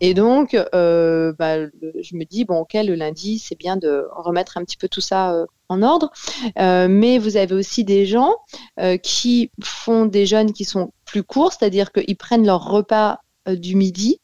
Et 0.00 0.14
donc, 0.14 0.52
bah, 0.54 1.66
je 2.00 2.16
me 2.16 2.24
dis, 2.24 2.44
bon, 2.46 2.60
ok, 2.60 2.74
le 2.74 2.94
lundi, 2.94 3.38
c'est 3.38 3.58
bien 3.58 3.76
de 3.76 4.06
remettre 4.12 4.56
un 4.56 4.64
petit 4.64 4.76
peu 4.76 4.88
tout 4.88 5.00
ça 5.00 5.32
euh, 5.32 5.46
en 5.68 5.82
ordre. 5.82 6.10
Euh, 6.58 6.88
mais 6.88 7.18
vous 7.18 7.36
avez 7.36 7.54
aussi 7.54 7.84
des 7.84 8.06
gens 8.06 8.34
euh, 8.80 8.96
qui 8.96 9.50
font 9.62 10.06
des 10.06 10.24
jeûnes 10.24 10.52
qui 10.52 10.64
sont 10.64 10.92
plus 11.04 11.22
courts, 11.22 11.52
c'est-à-dire 11.52 11.92
qu'ils 11.92 12.16
prennent 12.16 12.46
leur 12.46 12.64
repas 12.70 13.20
du 13.46 13.76
midi. 13.76 14.20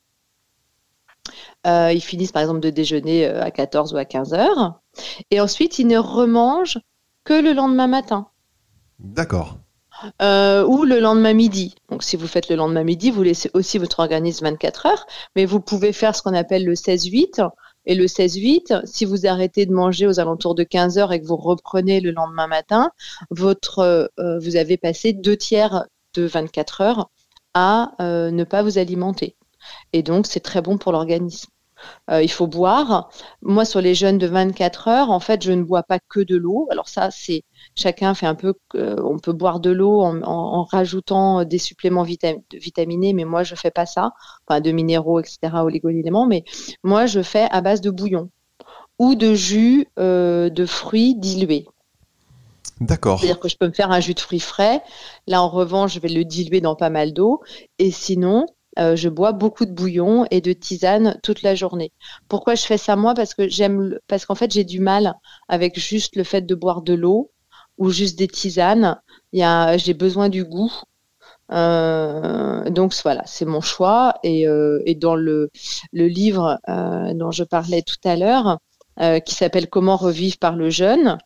Ils 1.65 2.03
finissent 2.03 2.33
par 2.33 2.43
exemple 2.43 2.61
de 2.61 2.71
déjeuner 2.71 3.27
à 3.27 3.51
14 3.51 3.95
ou 3.95 3.97
à 3.97 4.05
15 4.05 4.35
heures. 4.35 4.81
Et 5.31 5.41
ensuite, 5.41 5.79
ils 5.79 5.87
ne 5.87 5.99
remangent 5.99 6.79
que 7.25 7.35
le 7.35 7.53
lendemain 7.53 7.87
matin. 7.87 8.29
D'accord. 8.99 9.57
ou 10.21 10.85
le 10.85 10.99
lendemain 11.01 11.33
midi. 11.33 11.75
Donc, 11.91 12.03
si 12.03 12.17
vous 12.17 12.27
faites 12.27 12.49
le 12.49 12.57
lendemain 12.57 12.85
midi, 12.85 13.11
vous 13.11 13.23
laissez 13.23 13.51
aussi 13.55 13.79
votre 13.79 14.01
organisme 14.01 14.45
24 14.45 14.87
heures, 14.87 15.07
mais 15.37 15.47
vous 15.47 15.61
pouvez 15.61 15.93
faire 15.93 16.15
ce 16.15 16.23
qu'on 16.23 16.35
appelle 16.35 16.65
le 16.65 16.75
16-8, 16.75 17.49
et 17.87 17.95
le 17.95 18.07
16-8, 18.07 18.87
si 18.87 19.05
vous 19.05 19.27
arrêtez 19.27 19.67
de 19.67 19.73
manger 19.73 20.07
aux 20.07 20.19
alentours 20.19 20.55
de 20.55 20.63
15 20.63 20.99
heures 20.99 21.13
et 21.13 21.21
que 21.21 21.27
vous 21.27 21.37
reprenez 21.37 22.01
le 22.01 22.13
lendemain 22.13 22.47
matin, 22.47 22.91
votre, 23.31 24.11
euh, 24.19 24.39
vous 24.39 24.57
avez 24.57 24.77
passé 24.77 25.13
deux 25.13 25.37
tiers 25.37 25.85
de 26.15 26.25
24 26.25 26.81
heures 26.81 27.11
à 27.53 27.93
euh, 28.01 28.31
ne 28.31 28.45
pas 28.45 28.63
vous 28.63 28.79
alimenter. 28.79 29.37
Et 29.93 30.03
donc, 30.03 30.27
c'est 30.27 30.41
très 30.41 30.63
bon 30.63 30.79
pour 30.79 30.93
l'organisme. 30.93 31.51
Euh, 32.11 32.23
il 32.23 32.31
faut 32.31 32.47
boire. 32.47 33.11
Moi, 33.43 33.65
sur 33.65 33.81
les 33.81 33.95
jeunes 33.95 34.19
de 34.19 34.27
24 34.27 34.89
heures, 34.89 35.11
en 35.11 35.21
fait, 35.21 35.43
je 35.43 35.53
ne 35.53 35.63
bois 35.63 35.83
pas 35.83 35.99
que 36.09 36.21
de 36.21 36.37
l'eau. 36.37 36.67
Alors 36.71 36.89
ça, 36.89 37.11
c'est 37.11 37.43
chacun 37.77 38.15
fait 38.15 38.27
un 38.27 38.35
peu. 38.35 38.55
Euh, 38.75 38.97
on 39.05 39.19
peut 39.19 39.33
boire 39.33 39.61
de 39.61 39.71
l'eau 39.71 40.03
en, 40.03 40.65
rajoutant 40.65 41.45
des 41.45 41.59
suppléments 41.59 42.05
vitaminés, 42.05 43.13
mais 43.13 43.25
moi, 43.25 43.43
je 43.43 43.55
fais 43.55 43.71
pas 43.71 43.87
ça. 43.87 44.13
Enfin, 44.47 44.61
de 44.61 44.71
minéraux, 44.71 45.21
etc., 45.21 45.39
oligo-éléments. 45.63 46.27
Mais 46.27 46.45
moi, 46.83 47.07
je 47.07 47.23
fais 47.23 47.49
à 47.51 47.61
base 47.61 47.81
de 47.81 47.91
bouillon 47.91 48.31
ou 48.99 49.15
de 49.15 49.35
jus 49.35 49.89
euh, 49.99 50.51
de 50.51 50.67
fruits 50.67 51.15
dilués. 51.17 51.67
D'accord. 52.81 53.19
C'est-à-dire 53.19 53.41
que 53.41 53.49
je 53.49 53.57
peux 53.57 53.67
me 53.67 53.73
faire 53.73 53.91
un 53.91 54.01
jus 54.01 54.15
de 54.15 54.21
fruits 54.21 54.41
frais. 54.41 54.83
Là, 55.27 55.43
en 55.43 55.49
revanche, 55.49 55.95
je 55.95 56.01
vais 56.01 56.09
le 56.09 56.25
diluer 56.25 56.61
dans 56.61 56.75
pas 56.75 56.91
mal 56.91 57.13
d'eau. 57.13 57.41
Et 57.79 57.91
sinon, 57.91 58.47
euh, 58.79 58.97
je 58.97 59.09
bois 59.09 59.33
beaucoup 59.33 59.67
de 59.67 59.73
bouillon 59.73 60.27
et 60.31 60.41
de 60.41 60.53
tisane 60.53 61.19
toute 61.23 61.43
la 61.43 61.55
journée. 61.55 61.93
Pourquoi 62.29 62.55
je 62.55 62.65
fais 62.65 62.79
ça 62.79 62.97
moi? 62.97 63.15
Parce 63.15 63.35
que 63.35 63.49
j'aime, 63.49 63.99
parce 64.09 64.27
qu'en 64.27 64.35
fait 64.35 64.51
j'ai 64.53 64.65
du 64.65 64.81
mal 64.81 65.15
avec 65.49 65.79
juste 65.79 66.17
le 66.17 66.25
fait 66.25 66.43
de 66.43 66.55
boire 66.55 66.83
de 66.83 66.95
l'eau 66.95 67.31
ou 67.79 67.91
juste 67.91 68.19
des 68.19 68.29
tisanes. 68.29 69.01
J'ai 69.33 69.95
besoin 69.95 70.29
du 70.29 70.45
goût. 70.45 70.73
Euh, 71.53 72.71
donc 72.71 72.95
voilà, 73.03 73.23
c'est 73.27 73.45
mon 73.45 73.61
choix. 73.61 74.15
Et, 74.23 74.47
et 74.87 74.95
dans 74.95 75.15
le, 75.17 75.51
le 75.93 76.07
livre 76.07 76.59
dont 77.15 77.31
je 77.31 77.45
parlais 77.45 77.83
tout 77.83 77.97
à 78.05 78.17
l'heure, 78.17 78.59
qui 79.25 79.35
s'appelle 79.35 79.69
Comment 79.69 79.97
revivre 79.97 80.39
par 80.39 80.57
le 80.57 80.71
jeûne 80.71 81.19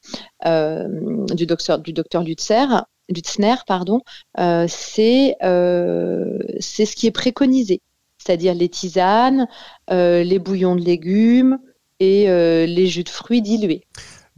du 0.45 1.47
docteur 1.47 1.79
du 1.79 1.93
docteur 1.93 2.23
Lutzer, 2.23 2.67
Lutzner, 3.09 3.57
pardon, 3.67 4.01
c'est 4.37 5.37
c'est 5.41 6.87
ce 6.87 6.97
qui 6.97 7.07
est 7.07 7.13
préconisé, 7.13 7.81
c'est-à-dire 8.19 8.55
les 8.55 8.69
tisanes, 8.69 9.47
les 9.91 10.39
bouillons 10.39 10.77
de 10.77 10.83
légumes 10.83 11.59
et 12.01 12.27
les 12.67 12.87
jus 12.87 13.05
de 13.05 13.09
fruits 13.09 13.43
dilués. 13.43 13.83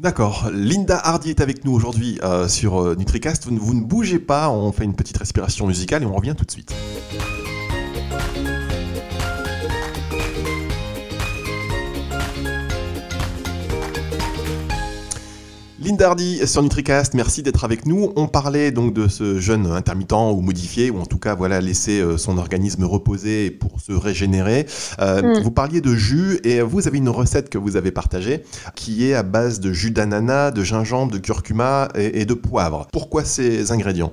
D'accord. 0.01 0.49
Linda 0.51 0.99
Hardy 0.99 1.29
est 1.29 1.43
avec 1.43 1.67
nous 1.67 1.75
aujourd'hui 1.75 2.19
euh, 2.23 2.49
sur 2.49 2.83
euh, 2.83 2.97
NutriCast. 2.97 3.49
Vous, 3.49 3.75
ne 3.75 3.83
bougez 3.83 4.19
pas, 4.19 4.49
on 4.49 4.73
fait 4.73 4.85
une 4.85 4.97
petite 4.97 5.19
respiration 5.19 5.67
musicale 5.67 6.03
et 6.03 6.07
on 6.07 6.15
revient 6.15 6.35
tout 6.35 6.47
de 6.47 6.51
suite. 6.51 6.73
Linda 15.83 16.09
Hardy 16.09 16.47
sur 16.47 16.63
NutriCast, 16.63 17.15
merci 17.15 17.43
d'être 17.43 17.65
avec 17.65 17.87
nous. 17.87 18.13
On 18.15 18.29
parlait 18.29 18.71
donc 18.71 18.93
de 18.93 19.09
ce 19.09 19.41
jeûne 19.41 19.67
intermittent 19.67 20.13
ou 20.13 20.43
modifié, 20.43 20.91
ou 20.91 21.01
en 21.01 21.07
tout 21.07 21.19
cas 21.19 21.35
voilà 21.35 21.63
laisser 21.63 22.01
euh, 22.01 22.19
son 22.19 22.37
organisme 22.37 22.85
reposer 22.85 23.51
pour 23.51 23.81
se 23.81 23.93
régénérer. 23.93 24.67
Euh, 25.01 25.23
mm. 25.23 25.43
Vous 25.43 25.51
parliez 25.51 25.81
de 25.81 25.95
jus 25.95 26.39
et 26.45 26.61
vous 26.61 26.87
avez 26.87 26.99
une 26.99 27.09
recette 27.09 27.49
que 27.49 27.57
vous 27.57 27.77
avez 27.77 27.93
partagée 27.93 28.45
qui 28.75 29.07
est 29.07 29.15
à 29.15 29.23
base 29.23 29.59
de 29.59 29.73
jus 29.73 29.91
d'ananas, 29.91 30.51
de 30.51 30.63
gingembre, 30.63 31.13
de 31.13 31.19
curcuma 31.19 31.89
et, 31.95 32.27
de 32.27 32.35
poivre. 32.35 32.87
Pourquoi 32.93 33.25
ces 33.25 33.73
ingrédients? 33.73 34.13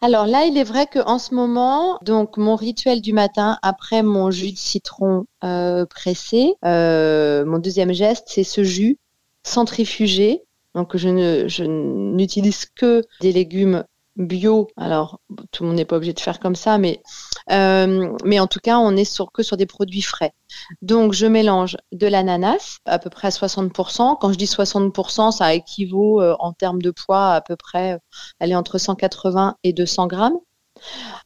Alors 0.00 0.26
là, 0.26 0.46
il 0.46 0.56
est 0.56 0.64
vrai 0.64 0.86
qu'en 0.90 1.18
ce 1.18 1.34
moment, 1.34 1.98
donc 2.06 2.38
mon 2.38 2.56
rituel 2.56 3.02
du 3.02 3.12
matin 3.12 3.58
après 3.60 4.02
mon 4.02 4.30
jus 4.30 4.52
de 4.52 4.58
citron 4.58 5.26
euh, 5.44 5.84
pressé, 5.84 6.54
mon 6.64 7.58
deuxième 7.58 7.92
geste, 7.92 8.24
c'est 8.28 8.44
ce 8.44 8.64
jus 8.64 8.96
centrifugé 9.42 10.42
donc 10.74 10.96
je 10.96 11.08
ne 11.08 11.48
je 11.48 11.64
n'utilise 11.64 12.66
que 12.74 13.02
des 13.20 13.32
légumes 13.32 13.84
bio. 14.16 14.68
Alors 14.76 15.20
tout 15.50 15.62
le 15.62 15.68
monde 15.68 15.76
n'est 15.76 15.84
pas 15.84 15.96
obligé 15.96 16.12
de 16.12 16.20
faire 16.20 16.40
comme 16.40 16.54
ça, 16.54 16.78
mais 16.78 17.02
euh, 17.50 18.12
mais 18.24 18.40
en 18.40 18.46
tout 18.46 18.60
cas 18.60 18.78
on 18.78 18.96
est 18.96 19.04
sur 19.04 19.32
que 19.32 19.42
sur 19.42 19.56
des 19.56 19.66
produits 19.66 20.02
frais. 20.02 20.32
Donc 20.82 21.12
je 21.12 21.26
mélange 21.26 21.76
de 21.92 22.06
l'ananas 22.06 22.78
à 22.84 22.98
peu 22.98 23.10
près 23.10 23.28
à 23.28 23.30
60%. 23.30 24.18
Quand 24.20 24.32
je 24.32 24.38
dis 24.38 24.46
60%, 24.46 25.32
ça 25.32 25.54
équivaut 25.54 26.20
euh, 26.20 26.34
en 26.38 26.52
termes 26.52 26.82
de 26.82 26.90
poids 26.90 27.34
à 27.34 27.40
peu 27.40 27.56
près 27.56 27.98
aller 28.40 28.54
entre 28.54 28.78
180 28.78 29.56
et 29.64 29.72
200 29.72 30.06
grammes. 30.06 30.38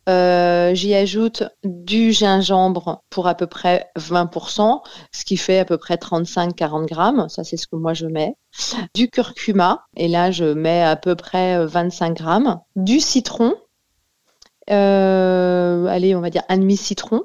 Euh, 0.08 0.74
j'y 0.74 0.94
ajoute 0.94 1.44
du 1.62 2.12
gingembre 2.12 3.02
pour 3.10 3.26
à 3.26 3.34
peu 3.34 3.46
près 3.46 3.90
20%, 3.96 4.82
ce 5.12 5.24
qui 5.24 5.36
fait 5.36 5.58
à 5.58 5.64
peu 5.64 5.78
près 5.78 5.96
35-40 5.96 6.86
grammes. 6.86 7.28
Ça, 7.28 7.44
c'est 7.44 7.56
ce 7.56 7.66
que 7.66 7.76
moi 7.76 7.94
je 7.94 8.06
mets. 8.06 8.34
Du 8.94 9.08
curcuma, 9.08 9.84
et 9.96 10.08
là, 10.08 10.30
je 10.30 10.44
mets 10.44 10.82
à 10.82 10.96
peu 10.96 11.16
près 11.16 11.64
25 11.66 12.16
grammes. 12.16 12.60
Du 12.76 13.00
citron, 13.00 13.54
euh, 14.70 15.86
allez, 15.86 16.14
on 16.14 16.20
va 16.20 16.30
dire 16.30 16.44
un 16.48 16.58
demi-citron 16.58 17.22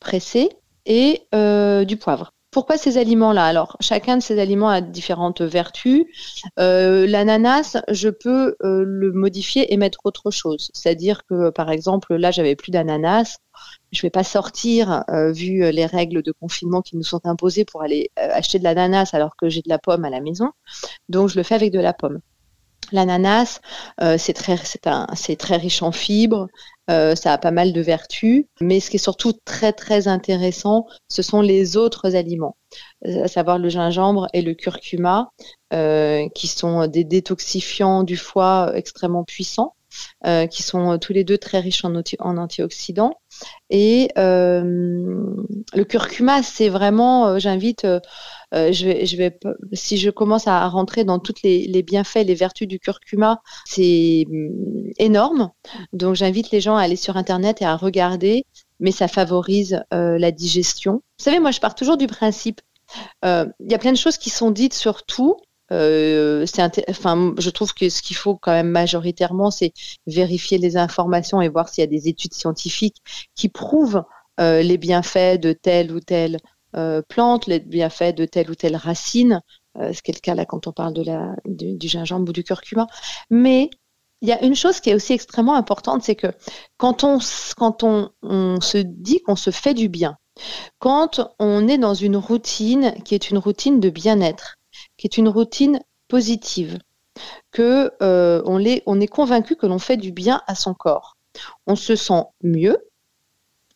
pressé, 0.00 0.50
et 0.86 1.22
euh, 1.34 1.84
du 1.84 1.96
poivre. 1.96 2.32
Pourquoi 2.54 2.78
ces 2.78 2.98
aliments-là? 2.98 3.46
Alors, 3.46 3.76
chacun 3.80 4.16
de 4.16 4.22
ces 4.22 4.38
aliments 4.38 4.68
a 4.68 4.80
différentes 4.80 5.40
vertus. 5.40 6.04
Euh, 6.60 7.04
l'ananas, 7.04 7.78
je 7.90 8.08
peux 8.08 8.54
euh, 8.62 8.84
le 8.86 9.10
modifier 9.10 9.74
et 9.74 9.76
mettre 9.76 9.98
autre 10.04 10.30
chose. 10.30 10.70
C'est-à-dire 10.72 11.26
que, 11.26 11.50
par 11.50 11.68
exemple, 11.72 12.14
là, 12.14 12.30
j'avais 12.30 12.54
plus 12.54 12.70
d'ananas. 12.70 13.38
Je 13.90 13.98
ne 13.98 14.02
vais 14.02 14.10
pas 14.10 14.22
sortir, 14.22 15.02
euh, 15.10 15.32
vu 15.32 15.68
les 15.72 15.84
règles 15.84 16.22
de 16.22 16.30
confinement 16.30 16.80
qui 16.80 16.96
nous 16.96 17.02
sont 17.02 17.26
imposées 17.26 17.64
pour 17.64 17.82
aller 17.82 18.12
acheter 18.14 18.60
de 18.60 18.64
l'ananas 18.64 19.10
alors 19.14 19.34
que 19.34 19.48
j'ai 19.48 19.60
de 19.60 19.68
la 19.68 19.80
pomme 19.80 20.04
à 20.04 20.10
la 20.10 20.20
maison. 20.20 20.52
Donc, 21.08 21.30
je 21.30 21.36
le 21.36 21.42
fais 21.42 21.56
avec 21.56 21.72
de 21.72 21.80
la 21.80 21.92
pomme. 21.92 22.20
L'ananas, 22.92 23.60
c'est 24.18 24.32
très, 24.32 24.56
c'est 25.14 25.36
très 25.36 25.56
riche 25.56 25.82
en 25.82 25.92
fibres, 25.92 26.48
euh, 26.90 27.14
ça 27.14 27.32
a 27.32 27.38
pas 27.38 27.50
mal 27.50 27.72
de 27.72 27.80
vertus, 27.80 28.44
mais 28.60 28.78
ce 28.78 28.90
qui 28.90 28.96
est 28.96 28.98
surtout 28.98 29.32
très 29.32 29.72
très 29.72 30.06
intéressant, 30.06 30.86
ce 31.08 31.22
sont 31.22 31.40
les 31.40 31.78
autres 31.78 32.14
aliments, 32.14 32.56
à 33.04 33.28
savoir 33.28 33.58
le 33.58 33.70
gingembre 33.70 34.28
et 34.34 34.42
le 34.42 34.52
curcuma, 34.54 35.30
euh, 35.72 36.28
qui 36.34 36.46
sont 36.46 36.86
des 36.86 37.04
détoxifiants 37.04 38.02
du 38.02 38.16
foie 38.16 38.72
extrêmement 38.74 39.24
puissants. 39.24 39.74
Euh, 40.26 40.48
qui 40.48 40.64
sont 40.64 40.98
tous 40.98 41.12
les 41.12 41.22
deux 41.22 41.38
très 41.38 41.60
riches 41.60 41.84
en 41.84 42.36
antioxydants. 42.36 43.14
Et 43.70 44.08
le 44.16 45.82
curcuma, 45.84 46.42
c'est 46.42 46.68
vraiment, 46.68 47.38
j'invite 47.38 47.86
euh, 48.54 48.72
si 49.72 49.96
je 49.96 50.10
commence 50.10 50.46
à 50.46 50.66
rentrer 50.68 51.04
dans 51.04 51.18
toutes 51.18 51.42
les, 51.42 51.82
bienfaits, 51.82 52.24
les 52.24 52.34
vertus 52.34 52.68
du 52.68 52.78
curcuma, 52.78 53.42
c'est 53.66 54.26
mm, 54.28 54.92
énorme. 54.98 55.50
Donc 55.92 56.14
j'invite 56.14 56.50
les 56.50 56.60
gens 56.60 56.76
à 56.76 56.82
aller 56.82 56.96
sur 56.96 57.16
Internet 57.16 57.62
et 57.62 57.64
à 57.64 57.76
regarder, 57.76 58.46
mais 58.80 58.92
ça 58.92 59.08
favorise 59.08 59.82
euh, 59.92 60.18
la 60.18 60.30
digestion. 60.30 61.02
Vous 61.18 61.24
savez, 61.24 61.40
moi 61.40 61.50
je 61.50 61.60
pars 61.60 61.74
toujours 61.74 61.96
du 61.96 62.06
principe, 62.06 62.60
euh, 63.24 63.46
il 63.60 63.72
y 63.72 63.74
a 63.74 63.78
plein 63.78 63.92
de 63.92 63.98
choses 63.98 64.18
qui 64.18 64.30
sont 64.30 64.50
dites 64.50 64.74
sur 64.74 65.04
tout. 65.04 65.36
enfin, 65.70 67.34
je 67.38 67.50
trouve 67.50 67.74
que 67.74 67.88
ce 67.88 68.02
qu'il 68.02 68.16
faut 68.16 68.36
quand 68.36 68.52
même 68.52 68.70
majoritairement, 68.70 69.50
c'est 69.50 69.72
vérifier 70.06 70.58
les 70.58 70.76
informations 70.76 71.40
et 71.40 71.48
voir 71.48 71.68
s'il 71.68 71.82
y 71.82 71.86
a 71.86 71.90
des 71.90 72.08
études 72.08 72.34
scientifiques 72.34 72.98
qui 73.34 73.48
prouvent 73.48 74.04
les 74.38 74.78
bienfaits 74.78 75.40
de 75.40 75.52
tel 75.52 75.92
ou 75.92 76.00
tel 76.00 76.36
euh, 76.36 76.38
plantes, 77.08 77.46
les 77.46 77.60
bienfaits 77.60 78.14
de 78.16 78.24
telle 78.24 78.50
ou 78.50 78.54
telle 78.54 78.76
racine, 78.76 79.40
euh, 79.78 79.92
ce 79.92 80.02
qui 80.02 80.12
est 80.12 80.14
le 80.14 80.20
cas 80.20 80.34
là 80.34 80.46
quand 80.46 80.68
on 80.68 80.72
parle 80.72 80.94
du, 81.44 81.88
gingembre 81.88 82.28
ou 82.28 82.32
du 82.32 82.44
curcuma. 82.44 82.86
Mais 83.30 83.70
il 84.20 84.28
y 84.28 84.32
a 84.32 84.42
une 84.44 84.54
chose 84.54 84.80
qui 84.80 84.90
est 84.90 84.94
aussi 84.94 85.12
extrêmement 85.12 85.56
importante, 85.56 86.02
c'est 86.02 86.14
que 86.14 86.28
quand 86.76 87.04
on 87.04 87.18
se 87.20 88.78
dit 88.78 89.20
qu'on 89.20 89.36
se 89.36 89.50
fait 89.50 89.74
du 89.74 89.88
bien, 89.88 90.16
quand 90.78 91.34
on 91.38 91.68
est 91.68 91.78
dans 91.78 91.94
une 91.94 92.16
routine 92.16 92.94
qui 93.04 93.14
est 93.14 93.30
une 93.30 93.38
routine 93.38 93.80
de 93.80 93.90
bien-être, 93.90 94.56
qui 94.96 95.06
est 95.06 95.18
une 95.18 95.28
routine 95.28 95.80
positive, 96.08 96.78
que 97.50 97.92
euh, 98.02 98.42
on, 98.46 98.64
est, 98.64 98.82
on 98.86 99.00
est 99.00 99.06
convaincu 99.06 99.56
que 99.56 99.66
l'on 99.66 99.78
fait 99.78 99.96
du 99.96 100.12
bien 100.12 100.42
à 100.46 100.54
son 100.54 100.74
corps. 100.74 101.16
On 101.66 101.76
se 101.76 101.96
sent 101.96 102.24
mieux 102.42 102.78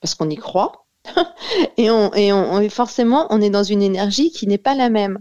parce 0.01 0.15
qu'on 0.15 0.31
y 0.31 0.37
croit, 0.37 0.87
et, 1.77 1.91
on, 1.91 2.13
et, 2.15 2.33
on, 2.33 2.69
forcément, 2.71 3.27
on 3.31 3.41
est 3.41 3.51
dans 3.51 3.63
une 3.63 3.83
énergie 3.83 4.31
qui 4.31 4.47
n'est 4.47 4.59
pas 4.59 4.75
la 4.75 4.89
même. 4.91 5.19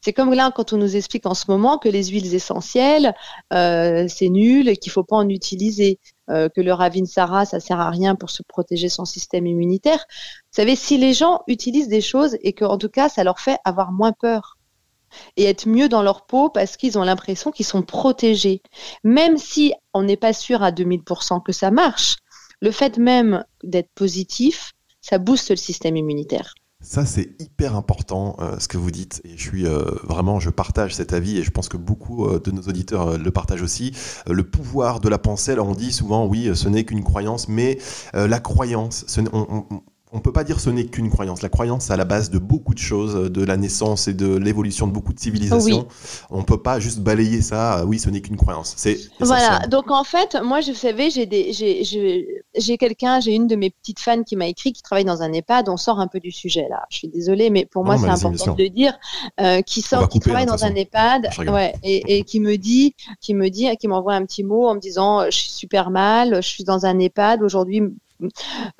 C'est 0.00 0.12
comme 0.12 0.32
là 0.32 0.50
quand 0.54 0.72
on 0.72 0.76
nous 0.78 0.96
explique 0.96 1.26
en 1.26 1.34
ce 1.34 1.44
moment 1.48 1.78
que 1.78 1.88
les 1.88 2.06
huiles 2.06 2.34
essentielles, 2.34 3.14
euh, 3.52 4.06
c'est 4.08 4.28
nul 4.28 4.68
et 4.68 4.76
qu'il 4.76 4.90
ne 4.90 4.94
faut 4.94 5.04
pas 5.04 5.16
en 5.16 5.28
utiliser, 5.28 5.98
euh, 6.30 6.48
que 6.48 6.60
le 6.60 6.72
Ravinsara, 6.72 7.44
ça 7.44 7.60
sert 7.60 7.80
à 7.80 7.90
rien 7.90 8.14
pour 8.14 8.30
se 8.30 8.42
protéger 8.42 8.88
son 8.88 9.04
système 9.04 9.46
immunitaire. 9.46 10.04
Vous 10.08 10.56
savez, 10.56 10.76
si 10.76 10.98
les 10.98 11.12
gens 11.12 11.42
utilisent 11.46 11.88
des 11.88 12.00
choses 12.00 12.36
et 12.42 12.52
qu'en 12.52 12.78
tout 12.78 12.88
cas, 12.88 13.08
ça 13.08 13.24
leur 13.24 13.40
fait 13.40 13.58
avoir 13.64 13.92
moins 13.92 14.12
peur 14.12 14.58
et 15.36 15.44
être 15.44 15.66
mieux 15.66 15.88
dans 15.88 16.02
leur 16.02 16.26
peau 16.26 16.50
parce 16.50 16.76
qu'ils 16.76 16.98
ont 16.98 17.02
l'impression 17.02 17.50
qu'ils 17.50 17.66
sont 17.66 17.82
protégés, 17.82 18.62
même 19.04 19.38
si 19.38 19.72
on 19.94 20.02
n'est 20.02 20.16
pas 20.16 20.32
sûr 20.32 20.62
à 20.62 20.70
2000% 20.70 21.42
que 21.42 21.52
ça 21.52 21.70
marche, 21.70 22.16
le 22.60 22.70
fait 22.70 22.98
même 22.98 23.44
d'être 23.62 23.90
positif, 23.94 24.72
ça 25.08 25.18
booste 25.18 25.50
le 25.50 25.56
système 25.56 25.96
immunitaire. 25.96 26.54
Ça, 26.80 27.04
c'est 27.04 27.30
hyper 27.40 27.74
important 27.74 28.36
euh, 28.38 28.58
ce 28.60 28.68
que 28.68 28.76
vous 28.76 28.92
dites. 28.92 29.20
Et 29.24 29.36
je 29.36 29.42
suis 29.42 29.66
euh, 29.66 29.82
vraiment, 30.04 30.38
je 30.38 30.50
partage 30.50 30.94
cet 30.94 31.12
avis 31.12 31.38
et 31.38 31.42
je 31.42 31.50
pense 31.50 31.68
que 31.68 31.76
beaucoup 31.76 32.26
euh, 32.26 32.38
de 32.38 32.52
nos 32.52 32.62
auditeurs 32.62 33.18
le 33.18 33.30
partagent 33.32 33.62
aussi. 33.62 33.92
le 34.28 34.44
pouvoir 34.44 35.00
de 35.00 35.08
la 35.08 35.18
pensée, 35.18 35.52
alors 35.52 35.68
on 35.68 35.74
dit 35.74 35.92
souvent, 35.92 36.26
oui, 36.26 36.50
ce 36.54 36.68
n'est 36.68 36.84
qu'une 36.84 37.02
croyance, 37.02 37.48
mais 37.48 37.78
la 38.14 38.38
croyance, 38.38 39.04
peut 40.20 40.32
pas 40.32 40.44
dire 40.44 40.60
ce 40.60 40.70
n'est 40.70 40.86
qu'une 40.86 41.10
croyance. 41.10 41.42
La 41.42 41.48
croyance, 41.48 41.84
c'est 41.84 41.92
à 41.92 41.96
la 41.96 42.04
base 42.04 42.30
de 42.30 42.38
beaucoup 42.38 42.74
de 42.74 42.78
choses, 42.78 43.30
de 43.30 43.44
la 43.44 43.56
naissance 43.56 44.08
et 44.08 44.14
de 44.14 44.36
l'évolution 44.36 44.86
de 44.86 44.92
beaucoup 44.92 45.12
de 45.12 45.20
civilisations. 45.20 45.86
On 46.30 46.38
On 46.38 46.42
peut 46.44 46.62
pas 46.62 46.80
juste 46.80 47.00
balayer 47.00 47.42
ça. 47.42 47.84
Oui, 47.86 47.98
ce 47.98 48.08
n'est 48.08 48.20
qu'une 48.20 48.36
croyance. 48.36 48.74
C'est 48.76 48.98
voilà. 49.20 49.66
Donc 49.68 49.90
en 49.90 50.04
fait, 50.04 50.36
moi, 50.42 50.60
je 50.60 50.72
savais, 50.72 51.10
j'ai 51.10 52.78
quelqu'un, 52.78 53.20
j'ai 53.20 53.34
une 53.34 53.46
de 53.46 53.56
mes 53.56 53.70
petites 53.70 54.00
fans 54.00 54.22
qui 54.22 54.36
m'a 54.36 54.46
écrit, 54.46 54.72
qui 54.72 54.82
travaille 54.82 55.04
dans 55.04 55.22
un 55.22 55.32
EHPAD. 55.32 55.68
On 55.68 55.76
sort 55.76 56.00
un 56.00 56.06
peu 56.06 56.20
du 56.20 56.30
sujet 56.30 56.66
là. 56.70 56.84
Je 56.90 56.96
suis 56.96 57.08
désolée, 57.08 57.50
mais 57.50 57.66
pour 57.66 57.84
moi, 57.84 57.98
c'est 57.98 58.08
important 58.08 58.54
de 58.54 58.62
le 58.62 58.70
dire. 58.70 58.98
Euh, 59.40 59.62
qui 59.62 59.82
sort, 59.82 60.08
qui 60.08 60.20
travaille 60.20 60.46
dans 60.46 60.64
un 60.64 60.74
EHPAD, 60.74 61.28
ouais, 61.48 61.74
et, 61.82 62.18
et, 62.18 62.24
qui 62.24 62.40
me 62.40 62.56
dit, 62.56 62.94
qui 63.20 63.34
me 63.34 63.50
dit, 63.50 63.68
qui 63.78 63.88
m'envoie 63.88 64.14
un 64.14 64.24
petit 64.24 64.44
mot 64.44 64.66
en 64.66 64.74
me 64.74 64.80
disant, 64.80 65.24
je 65.26 65.36
suis 65.36 65.50
super 65.50 65.90
mal, 65.90 66.36
je 66.36 66.48
suis 66.48 66.64
dans 66.64 66.86
un 66.86 66.98
EHPAD 66.98 67.42
aujourd'hui 67.42 67.82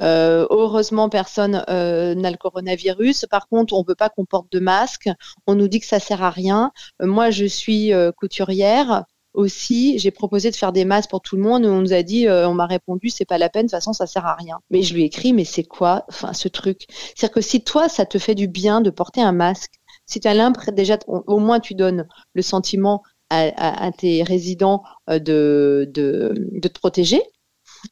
euh, 0.00 0.46
heureusement, 0.50 1.08
personne 1.08 1.64
euh, 1.68 2.14
n'a 2.14 2.30
le 2.30 2.36
coronavirus. 2.36 3.26
Par 3.30 3.48
contre, 3.48 3.74
on 3.74 3.82
ne 3.82 3.86
veut 3.86 3.94
pas 3.94 4.08
qu'on 4.08 4.24
porte 4.24 4.50
de 4.52 4.60
masque. 4.60 5.08
On 5.46 5.54
nous 5.54 5.68
dit 5.68 5.80
que 5.80 5.86
ça 5.86 6.00
sert 6.00 6.22
à 6.22 6.30
rien. 6.30 6.72
Euh, 7.02 7.06
moi, 7.06 7.30
je 7.30 7.44
suis 7.44 7.92
couturière. 8.16 9.04
aussi, 9.34 9.98
j'ai 9.98 10.10
proposé 10.10 10.50
de 10.50 10.56
faire 10.56 10.72
des 10.72 10.84
masques 10.84 11.10
pour 11.10 11.20
tout 11.20 11.36
le 11.36 11.42
monde. 11.42 11.64
On 11.64 11.80
nous 11.80 11.92
a 11.92 12.02
dit, 12.02 12.28
on 12.28 12.54
m'a 12.54 12.66
répondu, 12.66 13.08
c'est 13.10 13.24
pas 13.24 13.38
la 13.38 13.48
peine, 13.48 13.66
de 13.66 13.68
toute 13.68 13.72
façon, 13.72 13.92
ça 13.92 14.06
sert 14.06 14.26
à 14.26 14.34
rien. 14.34 14.58
Mais 14.70 14.82
je 14.82 14.94
lui 14.94 15.02
ai 15.02 15.06
écrit, 15.06 15.32
mais 15.32 15.44
c'est 15.44 15.64
quoi, 15.64 16.04
enfin, 16.08 16.32
ce 16.32 16.48
truc? 16.48 16.86
C'est-à-dire 16.88 17.34
que 17.34 17.40
si 17.40 17.62
toi, 17.62 17.88
ça 17.88 18.06
te 18.06 18.18
fait 18.18 18.34
du 18.34 18.48
bien 18.48 18.80
de 18.80 18.90
porter 18.90 19.20
un 19.20 19.32
masque, 19.32 19.74
si 20.06 20.20
tu 20.20 20.28
as 20.28 20.34
l'impression, 20.34 20.72
déjà, 20.72 20.98
au 21.06 21.38
moins, 21.38 21.60
tu 21.60 21.74
donnes 21.74 22.08
le 22.34 22.42
sentiment 22.42 23.02
à, 23.30 23.90
tes 23.96 24.22
résidents 24.22 24.82
de, 25.08 25.88
de, 25.92 26.34
de, 26.52 26.68
te 26.68 26.78
protéger. 26.78 27.22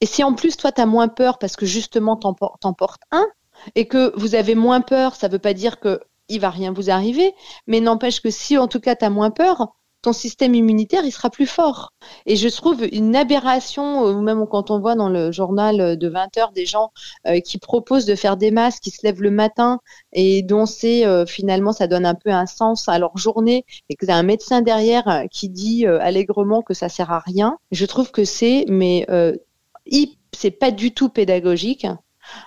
Et 0.00 0.06
si 0.06 0.22
en 0.24 0.34
plus, 0.34 0.56
toi, 0.56 0.72
tu 0.72 0.80
as 0.80 0.86
moins 0.86 1.08
peur 1.08 1.38
parce 1.38 1.56
que 1.56 1.66
justement, 1.66 2.16
t'en 2.16 2.34
portes 2.34 3.02
un, 3.10 3.26
et 3.74 3.88
que 3.88 4.12
vous 4.16 4.34
avez 4.34 4.54
moins 4.54 4.80
peur, 4.80 5.14
ça 5.14 5.28
ne 5.28 5.32
veut 5.32 5.38
pas 5.38 5.54
dire 5.54 5.80
que 5.80 6.00
il 6.28 6.40
va 6.40 6.50
rien 6.50 6.72
vous 6.72 6.90
arriver, 6.90 7.34
mais 7.66 7.80
n'empêche 7.80 8.20
que 8.20 8.30
si 8.30 8.58
en 8.58 8.66
tout 8.66 8.80
cas 8.80 8.96
tu 8.96 9.04
as 9.04 9.10
moins 9.10 9.30
peur, 9.30 9.68
ton 10.02 10.12
système 10.12 10.54
immunitaire 10.54 11.04
il 11.04 11.10
sera 11.10 11.30
plus 11.30 11.46
fort. 11.46 11.92
Et 12.26 12.36
je 12.36 12.48
trouve 12.48 12.84
une 12.92 13.16
aberration, 13.16 14.02
ou 14.02 14.20
même 14.20 14.46
quand 14.48 14.70
on 14.70 14.78
voit 14.78 14.94
dans 14.94 15.08
le 15.08 15.32
journal 15.32 15.96
de 15.96 16.08
20 16.08 16.36
heures 16.38 16.52
des 16.52 16.66
gens 16.66 16.92
euh, 17.26 17.40
qui 17.40 17.58
proposent 17.58 18.06
de 18.06 18.14
faire 18.14 18.36
des 18.36 18.50
masques, 18.50 18.82
qui 18.84 18.90
se 18.90 19.04
lèvent 19.04 19.22
le 19.22 19.30
matin 19.30 19.80
et 20.12 20.42
dont 20.42 20.66
c'est 20.66 21.06
euh, 21.06 21.26
finalement 21.26 21.72
ça 21.72 21.86
donne 21.86 22.06
un 22.06 22.14
peu 22.14 22.30
un 22.30 22.46
sens 22.46 22.88
à 22.88 22.98
leur 22.98 23.16
journée 23.16 23.64
et 23.88 23.96
que 23.96 24.06
y 24.06 24.10
a 24.10 24.16
un 24.16 24.22
médecin 24.22 24.62
derrière 24.62 25.08
euh, 25.08 25.26
qui 25.30 25.48
dit 25.48 25.86
allègrement 25.86 26.62
que 26.62 26.74
ça 26.74 26.88
sert 26.88 27.10
à 27.10 27.18
rien. 27.18 27.58
Je 27.72 27.86
trouve 27.86 28.10
que 28.10 28.24
c'est 28.24 28.64
mais 28.68 29.06
c'est 30.32 30.50
pas 30.50 30.70
du 30.70 30.92
tout 30.92 31.08
pédagogique. 31.08 31.86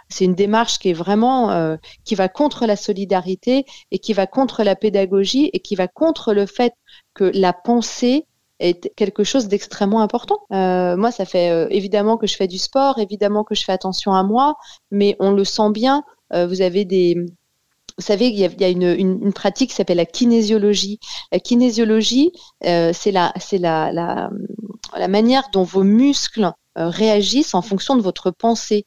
C'est 0.10 0.25
une 0.25 0.36
démarche 0.36 0.79
qui 0.79 0.89
est 0.89 0.93
vraiment 0.93 1.51
euh, 1.51 1.77
qui 2.03 2.15
va 2.15 2.27
contre 2.29 2.65
la 2.65 2.75
solidarité 2.75 3.65
et 3.91 4.00
qui 4.00 4.13
va 4.13 4.27
contre 4.27 4.63
la 4.63 4.75
pédagogie 4.75 5.50
et 5.53 5.60
qui 5.60 5.75
va 5.75 5.88
contre 5.88 6.34
le 6.34 6.46
fait 6.46 6.74
que 7.13 7.31
la 7.34 7.53
pensée 7.53 8.25
est 8.60 8.93
quelque 8.96 9.24
chose 9.24 9.48
d'extrêmement 9.48 10.01
important. 10.01 10.39
Euh, 10.51 10.98
moi, 10.98 11.12
ça 11.12 11.25
fait 11.25 11.50
euh, 11.50 11.67
évidemment 11.69 12.17
que 12.17 12.27
je 12.27 12.36
fais 12.36 12.48
du 12.48 12.58
sport, 12.58 13.00
évidemment 13.00 13.46
que 13.46 13.55
je 13.55 13.63
fais 13.63 13.72
attention 13.72 14.13
à 14.13 14.24
moi, 14.24 14.55
mais 14.91 15.15
on 15.19 15.31
le 15.31 15.46
sent 15.46 15.72
bien. 15.72 16.03
vous 16.31 16.62
avez 16.62 16.86
des 16.86 17.15
vous 17.98 18.05
savez, 18.05 18.27
il 18.27 18.39
y 18.39 18.63
a, 18.63 18.69
une, 18.69 19.34
pratique 19.34 19.72
qui 19.72 19.75
s'appelle 19.75 19.98
la 19.98 20.05
kinésiologie. 20.05 21.00
La 21.34 21.39
kinésiologie, 21.39 22.31
c'est 22.62 23.12
la, 23.12 23.34
c'est 23.38 23.58
la, 23.58 23.91
la, 23.91 25.08
manière 25.10 25.50
dont 25.51 25.63
vos 25.63 25.84
muscles 25.84 26.53
réagissent 26.88 27.54
en 27.56 27.62
fonction 27.62 27.96
de 27.96 28.02
votre 28.02 28.32
pensée. 28.32 28.86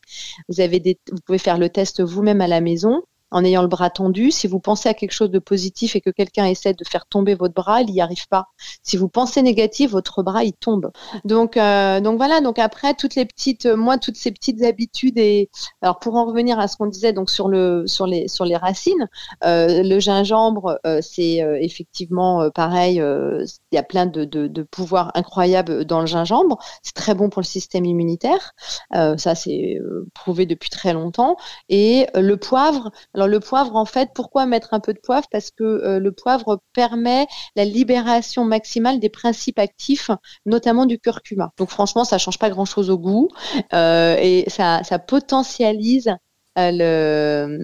Vous, 0.49 0.61
avez 0.61 0.81
des, 0.81 0.99
vous 1.11 1.21
pouvez 1.25 1.39
faire 1.39 1.59
le 1.59 1.69
test 1.69 2.03
vous-même 2.03 2.41
à 2.41 2.49
la 2.49 2.61
maison 2.61 3.03
en 3.33 3.45
ayant 3.45 3.63
le 3.63 3.69
bras 3.69 3.91
tendu. 3.91 4.31
Si 4.31 4.47
vous 4.47 4.61
pensez 4.61 4.89
à 4.89 4.95
quelque 4.95 5.13
chose 5.13 5.31
de 5.31 5.39
positif 5.39 5.97
et 5.97 6.01
que 6.01 6.11
quelqu'un 6.11 6.47
essaie 6.47 6.75
de 6.75 6.85
faire 6.85 7.07
tomber 7.07 7.35
votre 7.35 7.55
bras, 7.55 7.81
il 7.81 7.93
n'y 7.93 8.01
arrive 8.01 8.29
pas. 8.29 8.49
Si 8.83 8.97
vous 8.97 9.09
pensez 9.09 9.43
négatif, 9.43 9.91
votre 9.91 10.23
bras 10.23 10.45
il 10.45 10.53
tombe. 10.53 10.91
Donc 11.25 11.57
euh, 11.57 12.01
donc 12.01 12.17
voilà. 12.19 12.41
Donc 12.41 12.59
après 12.59 12.95
toutes 12.95 13.15
les 13.15 13.25
petites, 13.25 13.67
euh, 13.67 13.77
moi 13.77 13.99
toutes 13.99 14.17
ces 14.17 14.31
petites 14.31 14.63
habitudes 14.63 15.19
et 15.19 15.51
alors 15.81 15.99
pour 15.99 16.15
en 16.17 16.27
revenir 16.27 16.59
à 16.59 16.69
ce 16.69 16.77
qu'on 16.77 16.87
disait 16.87 17.13
donc 17.13 17.31
sur 17.31 17.49
le 17.49 17.85
sur 17.87 18.07
les 18.07 18.29
sur 18.29 18.45
les 18.45 18.57
racines, 18.57 19.09
euh, 19.45 19.83
le 19.83 19.99
gingembre 19.99 20.79
c'est 21.01 21.37
effectivement 21.61 22.51
pareil. 22.51 22.97
Il 22.97 23.75
y 23.75 23.79
a 23.79 23.83
plein 23.83 24.07
de, 24.07 24.25
de, 24.25 24.63
pouvoirs 24.63 25.11
incroyables 25.15 25.85
dans 25.85 26.01
le 26.01 26.07
gingembre. 26.07 26.59
C'est 26.83 26.95
très 26.95 27.15
bon 27.15 27.31
pour 27.31 27.41
le 27.41 27.47
système 27.47 27.85
immunitaire. 27.85 28.53
ça 28.93 29.35
c'est 29.35 29.79
prouvé 30.15 30.47
depuis 30.47 30.71
très 30.71 30.93
longtemps. 30.93 31.37
Et 31.69 32.07
le 32.15 32.37
poivre. 32.37 32.91
Le 33.27 33.41
poivre, 33.41 33.77
en 33.77 33.85
fait, 33.85 34.11
pourquoi 34.15 34.47
mettre 34.47 34.75
un 34.75 34.81
peu 34.81 34.93
de 34.93 34.99
poivre? 34.99 35.27
Parce 35.31 35.51
que 35.51 35.65
euh, 35.65 35.99
le 35.99 36.13
poivre 36.13 36.61
permet 36.73 37.27
la 37.57 37.65
libération 37.65 38.45
maximale 38.45 39.01
des 39.01 39.09
principes 39.09 39.59
actifs, 39.59 40.11
notamment 40.47 40.87
du 40.87 40.99
curcuma. 40.99 41.53
Donc 41.59 41.71
franchement, 41.71 42.05
ça 42.05 42.19
change 42.19 42.39
pas 42.39 42.51
grand-chose 42.51 42.91
au 42.91 42.99
goût 42.99 43.29
euh, 43.73 44.17
et 44.19 44.45
ça, 44.49 44.83
potentialise 45.07 46.11
euh, 46.59 47.59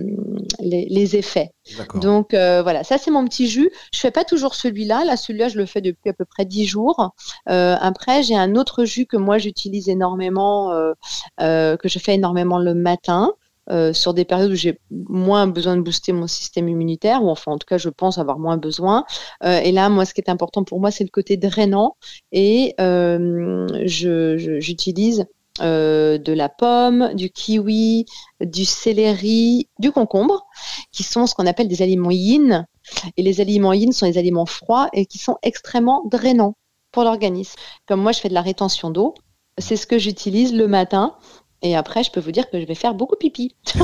les, 0.60 1.16
effets. 1.16 1.50
Donc 1.94 2.28
voilà, 2.32 2.84
ça 2.84 2.98
c'est 2.98 3.10
mon 3.10 3.24
petit 3.24 3.46
jus. 3.46 3.70
Je 3.92 4.00
fais 4.00 4.10
pas 4.10 4.24
toujours 4.24 4.54
celui-là. 4.54 5.04
Là, 5.04 5.16
celui-là, 5.16 5.48
je 5.48 5.58
le 5.58 5.66
fais 5.66 5.80
depuis 5.80 6.10
à 6.10 6.12
peu 6.12 6.24
près 6.24 6.44
10 6.44 6.66
jours. 6.66 7.12
après, 7.46 8.22
j'ai 8.22 8.36
un 8.36 8.54
autre 8.56 8.84
jus 8.84 9.06
que 9.06 9.16
moi 9.16 9.38
j'utilise 9.38 9.88
énormément, 9.88 10.72
que 11.38 11.78
je 11.84 11.98
fais 11.98 12.14
énormément 12.14 12.58
le 12.58 12.74
matin. 12.74 13.32
Euh, 13.70 13.92
sur 13.92 14.14
des 14.14 14.24
périodes 14.24 14.50
où 14.50 14.54
j'ai 14.54 14.78
moins 14.90 15.46
besoin 15.46 15.76
de 15.76 15.82
booster 15.82 16.12
mon 16.12 16.26
système 16.26 16.68
immunitaire, 16.68 17.22
ou 17.22 17.28
enfin 17.28 17.52
en 17.52 17.58
tout 17.58 17.66
cas 17.66 17.76
je 17.76 17.90
pense 17.90 18.16
avoir 18.16 18.38
moins 18.38 18.56
besoin. 18.56 19.04
Euh, 19.44 19.60
et 19.60 19.72
là, 19.72 19.88
moi, 19.90 20.04
ce 20.06 20.14
qui 20.14 20.22
est 20.22 20.30
important 20.30 20.64
pour 20.64 20.80
moi, 20.80 20.90
c'est 20.90 21.04
le 21.04 21.10
côté 21.10 21.36
drainant. 21.36 21.96
Et 22.32 22.74
euh, 22.80 23.66
j'utilise 23.84 25.26
de 25.60 26.32
la 26.32 26.48
pomme, 26.48 27.14
du 27.14 27.30
kiwi, 27.30 28.06
du 28.40 28.64
céleri, 28.64 29.68
du 29.80 29.90
concombre, 29.90 30.46
qui 30.92 31.02
sont 31.02 31.26
ce 31.26 31.34
qu'on 31.34 31.46
appelle 31.46 31.68
des 31.68 31.82
aliments 31.82 32.10
yin. 32.10 32.66
Et 33.16 33.22
les 33.22 33.40
aliments 33.40 33.72
yin 33.72 33.92
sont 33.92 34.06
des 34.06 34.18
aliments 34.18 34.46
froids 34.46 34.88
et 34.92 35.04
qui 35.04 35.18
sont 35.18 35.36
extrêmement 35.42 36.04
drainants 36.10 36.54
pour 36.92 37.04
l'organisme. 37.04 37.56
Comme 37.86 38.00
moi, 38.00 38.12
je 38.12 38.20
fais 38.20 38.28
de 38.28 38.34
la 38.34 38.40
rétention 38.40 38.90
d'eau, 38.90 39.14
c'est 39.58 39.76
ce 39.76 39.86
que 39.86 39.98
j'utilise 39.98 40.54
le 40.54 40.68
matin 40.68 41.16
et 41.60 41.74
après, 41.74 42.04
je 42.04 42.12
peux 42.12 42.20
vous 42.20 42.30
dire 42.30 42.48
que 42.50 42.60
je 42.60 42.66
vais 42.66 42.76
faire 42.76 42.94
beaucoup 42.94 43.16
pipi. 43.16 43.56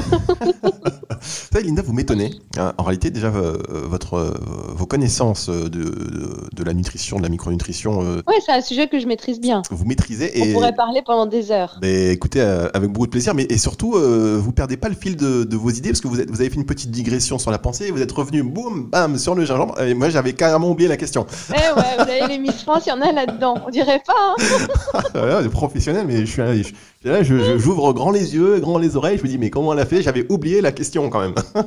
Ça, 1.21 1.61
Linda, 1.61 1.83
vous 1.83 1.93
m'étonnez. 1.93 2.31
Hein, 2.57 2.73
en 2.79 2.85
réalité, 2.85 3.11
déjà, 3.11 3.29
euh, 3.29 3.57
votre, 3.69 4.15
euh, 4.15 4.35
vos 4.69 4.87
connaissances 4.87 5.49
de, 5.49 5.69
de, 5.69 6.65
la 6.65 6.73
nutrition, 6.73 7.19
de 7.19 7.23
la 7.23 7.29
micronutrition. 7.29 8.03
Euh, 8.03 8.23
oui, 8.29 8.35
c'est 8.45 8.53
un 8.53 8.61
sujet 8.61 8.87
que 8.87 9.01
je 9.01 9.07
maîtrise 9.07 9.41
bien. 9.41 9.63
Vous 9.71 9.85
maîtrisez. 9.85 10.39
Et... 10.39 10.51
On 10.51 10.53
pourrait 10.53 10.75
parler 10.75 11.03
pendant 11.05 11.27
des 11.27 11.51
heures. 11.51 11.79
Mais, 11.83 12.11
écoutez, 12.11 12.41
avec 12.41 12.91
beaucoup 12.91 13.07
de 13.07 13.11
plaisir. 13.11 13.35
Mais, 13.35 13.47
et 13.51 13.59
surtout, 13.59 13.93
vous 13.95 14.53
perdez 14.53 14.77
pas 14.77 14.89
le 14.89 14.95
fil 14.95 15.17
de, 15.17 15.57
vos 15.57 15.71
idées 15.71 15.91
parce 15.91 16.01
que 16.01 16.09
vous, 16.09 16.21
êtes, 16.21 16.31
vous 16.31 16.41
avez 16.41 16.51
fait 16.51 16.57
une 16.57 16.67
petite 16.67 16.93
digression 16.93 17.39
sur 17.39 17.51
la 17.51 17.59
pensée 17.59 17.87
et 17.87 17.91
vous 17.91 18.03
êtes 18.03 18.13
revenu, 18.13 18.45
boum, 18.45 18.89
bam, 18.91 19.19
sur 19.19 19.35
le 19.35 19.45
gingembre. 19.45 19.81
Et 19.81 19.95
moi, 19.95 20.11
j'avais 20.11 20.33
carrément 20.33 20.71
oublié 20.71 20.89
la 20.89 20.97
question. 20.97 21.27
Eh 21.51 21.53
ouais, 21.53 21.95
vous 21.97 22.03
avez 22.03 22.29
les 22.29 22.39
Miss 22.39 22.63
France, 22.63 22.85
il 22.87 22.91
y 22.91 22.93
en 22.93 23.01
a 23.01 23.11
là-dedans. 23.11 23.57
On 23.67 23.71
dirait 23.71 24.03
pas. 24.07 24.35
Hein 25.15 25.43
ouais, 25.43 25.49
professionnel, 25.49 26.07
mais 26.07 26.25
je 26.25 26.31
suis, 26.31 26.63
je, 26.63 26.73
Là, 27.05 27.23
j'ouvre 27.23 27.93
grand 27.93 28.11
les 28.11 28.35
yeux, 28.35 28.61
grand 28.61 28.79
les 28.79 28.97
oreilles. 28.97 29.19
Je 29.19 29.23
me 29.25 29.29
dis, 29.29 29.37
mais 29.37 29.51
comment 29.51 29.75
elle 29.75 29.79
a 29.79 29.85
fait? 29.85 30.01
J'avais 30.01 30.25
oublié 30.31 30.63
la 30.63 30.73
question 30.73 31.11
quand 31.11 31.21
même. 31.21 31.35
ah, 31.55 31.67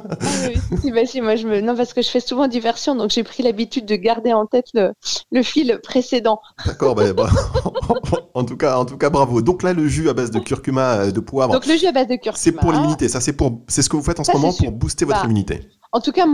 oui, 0.83 0.91
bah, 0.91 1.05
si, 1.05 1.21
moi, 1.21 1.35
je 1.35 1.47
me... 1.47 1.61
Non, 1.61 1.75
parce 1.75 1.93
que 1.93 2.01
je 2.01 2.09
fais 2.09 2.19
souvent 2.19 2.47
diversion, 2.47 2.95
donc 2.95 3.11
j'ai 3.11 3.23
pris 3.23 3.43
l'habitude 3.43 3.85
de 3.85 3.95
garder 3.95 4.33
en 4.33 4.47
tête 4.47 4.65
le, 4.73 4.93
le 5.31 5.43
fil 5.43 5.79
précédent. 5.83 6.39
D'accord, 6.65 6.95
bah, 6.95 7.13
bah 7.13 7.29
en, 8.33 8.45
tout 8.45 8.57
cas, 8.57 8.77
en 8.77 8.85
tout 8.85 8.97
cas, 8.97 9.11
bravo. 9.11 9.43
Donc 9.43 9.61
là, 9.61 9.73
le 9.73 9.87
jus 9.87 10.09
à 10.09 10.13
base 10.13 10.31
de 10.31 10.39
curcuma, 10.39 11.01
euh, 11.01 11.11
de 11.11 11.19
poivre. 11.19 11.53
Donc 11.53 11.67
le 11.67 11.77
jus 11.77 11.85
à 11.85 11.91
base 11.91 12.07
de 12.07 12.15
curcuma. 12.15 12.35
C'est 12.35 12.53
pour 12.53 12.71
l'immunité. 12.71 13.07
Ça, 13.07 13.21
c'est 13.21 13.33
pour, 13.33 13.61
c'est 13.67 13.83
ce 13.83 13.89
que 13.89 13.95
vous 13.95 14.03
faites 14.03 14.19
en 14.19 14.23
ce 14.23 14.31
moment 14.31 14.53
pour 14.53 14.71
booster 14.71 15.05
votre 15.05 15.19
bah, 15.19 15.25
immunité. 15.25 15.61
En 15.91 16.01
tout 16.01 16.11
cas, 16.11 16.25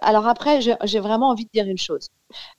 alors 0.00 0.26
après, 0.26 0.60
j'ai 0.60 1.00
vraiment 1.00 1.30
envie 1.30 1.44
de 1.44 1.50
dire 1.52 1.66
une 1.66 1.78
chose. 1.78 2.08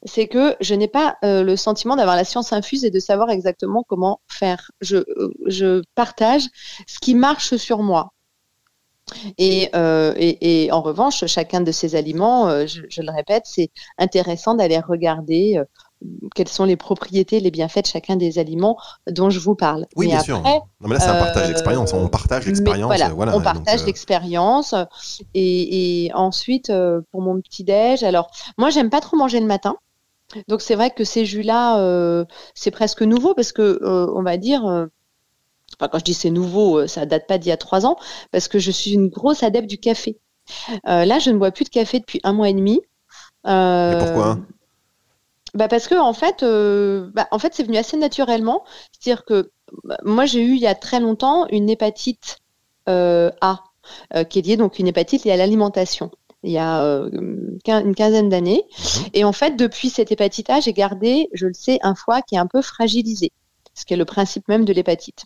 C'est 0.06 0.28
que 0.28 0.56
je 0.60 0.76
n'ai 0.76 0.88
pas 0.88 1.18
euh, 1.24 1.44
le 1.44 1.56
sentiment 1.56 1.96
d'avoir 1.96 2.16
la 2.16 2.26
science 2.26 2.54
infuse 2.54 2.86
et 2.86 2.92
de 2.92 3.00
savoir 3.00 3.30
exactement 3.30 3.84
comment 3.88 4.20
faire. 4.28 4.72
Je, 4.82 4.98
euh, 4.98 5.82
partage 5.96 6.44
ce 6.88 7.00
qui 7.00 7.16
marche 7.16 7.56
sur 7.56 7.82
moi. 7.82 8.14
Et, 9.38 9.70
euh, 9.76 10.14
en 10.72 10.82
revanche, 10.82 11.26
chacun 11.28 11.62
de 11.62 11.72
ces 11.72 11.96
aliments, 11.96 12.66
je, 12.66 13.02
le 13.02 13.12
répète, 13.12 13.44
c'est 13.46 13.70
intéressant 13.98 14.56
d'aller 14.56 14.80
regarder 14.80 15.62
quelles 16.36 16.48
sont 16.48 16.66
les 16.66 16.76
propriétés, 16.76 17.40
les 17.40 17.52
bienfaits 17.52 17.84
de 17.84 17.88
chacun 17.88 18.16
des 18.16 18.40
aliments 18.40 18.78
dont 19.10 19.30
je 19.30 19.40
vous 19.40 19.56
parle. 19.56 19.86
Oui, 19.96 20.08
bien 20.08 20.20
sûr. 20.22 20.42
Non, 20.42 20.64
mais 20.82 20.96
là, 20.96 21.00
c'est 21.00 21.10
un 21.10 21.20
partage 21.20 21.48
d'expérience. 21.48 21.94
On 21.94 22.08
partage 22.08 22.46
l'expérience. 22.46 22.88
Voilà, 22.88 23.36
on 23.36 23.42
partage 23.42 23.82
euh, 23.82 23.86
l'expérience. 23.86 24.76
Et, 25.34 26.12
ensuite, 26.14 26.70
euh, 26.70 27.02
pour 27.12 27.22
mon 27.22 27.40
petit-déj, 27.42 28.04
alors, 28.04 28.32
moi, 28.58 28.70
j'aime 28.70 28.90
pas 28.90 29.02
trop 29.02 29.18
manger 29.18 29.40
le 29.40 29.46
matin. 29.46 29.76
Donc, 30.48 30.62
c'est 30.62 30.76
vrai 30.76 30.90
que 30.90 31.04
ces 31.04 31.26
jus-là, 31.26 31.80
euh, 31.80 32.26
c'est 32.56 32.72
presque 32.72 33.02
nouveau 33.02 33.34
parce 33.34 33.52
que, 33.52 33.80
on 33.84 34.24
va 34.24 34.38
dire, 34.38 34.64
enfin, 34.64 35.88
quand 35.92 36.00
je 36.00 36.04
dis 36.04 36.14
c'est 36.14 36.32
nouveau, 36.32 36.88
ça 36.88 37.06
date 37.06 37.28
pas 37.28 37.38
d'il 37.38 37.50
y 37.50 37.52
a 37.52 37.58
trois 37.58 37.86
ans, 37.86 37.98
parce 38.32 38.48
que 38.48 38.60
je 38.60 38.72
suis 38.72 38.94
une 38.94 39.10
grosse 39.10 39.44
adepte 39.44 39.70
du 39.70 39.78
café. 39.78 40.18
là, 40.86 41.20
je 41.20 41.30
ne 41.30 41.38
bois 41.38 41.52
plus 41.52 41.66
de 41.66 41.70
café 41.70 42.00
depuis 42.00 42.20
un 42.24 42.34
mois 42.34 42.50
et 42.50 42.54
demi. 42.54 42.82
et 43.46 43.96
pourquoi 44.00 44.40
bah 45.54 45.68
parce 45.68 45.88
que 45.88 45.96
en 45.96 46.14
fait, 46.14 46.44
euh, 46.44 47.10
bah, 47.14 47.28
en 47.32 47.40
fait, 47.40 47.54
c'est 47.54 47.64
venu 47.64 47.78
assez 47.78 47.98
naturellement. 47.98 48.64
C'est-à-dire 48.92 49.26
que 49.26 49.52
bah, 49.84 49.98
moi, 50.04 50.26
j'ai 50.26 50.42
eu 50.44 50.54
il 50.54 50.62
y 50.62 50.68
a 50.68 50.76
très 50.76 51.00
longtemps 51.00 51.48
une 51.50 51.70
hépatite 51.70 52.38
euh, 52.90 53.32
A, 53.42 53.64
euh, 54.16 54.24
qui 54.24 54.40
est 54.40 54.42
liée 54.42 54.58
donc 54.58 54.80
une 54.80 54.88
hépatite 54.88 55.26
liée 55.26 55.32
à 55.32 55.38
l'alimentation. 55.38 56.12
Il 56.44 56.52
y 56.52 56.58
a 56.58 56.82
une 56.82 57.96
quinzaine 57.96 58.30
d'années. 58.30 58.64
Mhm. 58.68 59.06
Et 59.14 59.24
en 59.24 59.32
fait, 59.32 59.56
depuis 59.56 59.90
cette 59.90 60.12
hépatite 60.12 60.50
A, 60.50 60.60
j'ai 60.60 60.74
gardé, 60.74 61.30
je 61.34 61.48
le 61.48 61.54
sais, 61.54 61.80
un 61.84 61.96
foie 61.96 62.22
qui 62.22 62.36
est 62.36 62.40
un 62.40 62.48
peu 62.48 62.62
fragilisé. 62.62 63.32
Ce 63.74 63.86
qui 63.86 63.94
est 63.94 63.98
le 63.98 64.06
principe 64.06 64.48
même 64.48 64.66
de 64.66 64.74
l'hépatite. 64.74 65.24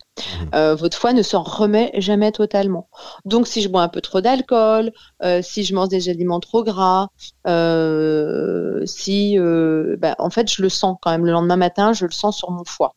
Mmh. 0.52 0.72
votre 0.72 0.96
foie 0.96 1.12
ne 1.12 1.22
s'en 1.22 1.42
remet 1.42 1.90
jamais 1.94 2.32
totalement. 2.32 2.88
Donc, 3.24 3.46
si 3.46 3.60
je 3.60 3.68
bois 3.68 3.82
un 3.82 3.88
peu 3.88 4.00
trop 4.00 4.20
d'alcool, 4.20 4.92
si 5.42 5.64
je 5.64 5.74
mange 5.74 5.88
des 5.88 6.08
aliments 6.08 6.40
trop 6.40 6.64
gras, 6.64 7.08
si, 8.86 9.36
bah, 9.98 10.14
en 10.18 10.30
fait, 10.30 10.50
je 10.50 10.62
le 10.62 10.68
sens 10.68 10.96
quand 11.02 11.10
même 11.10 11.26
le 11.26 11.32
lendemain 11.32 11.56
matin, 11.56 11.92
je 11.92 12.04
le 12.04 12.12
sens 12.12 12.36
sur 12.36 12.50
mon 12.50 12.64
foie. 12.64 12.94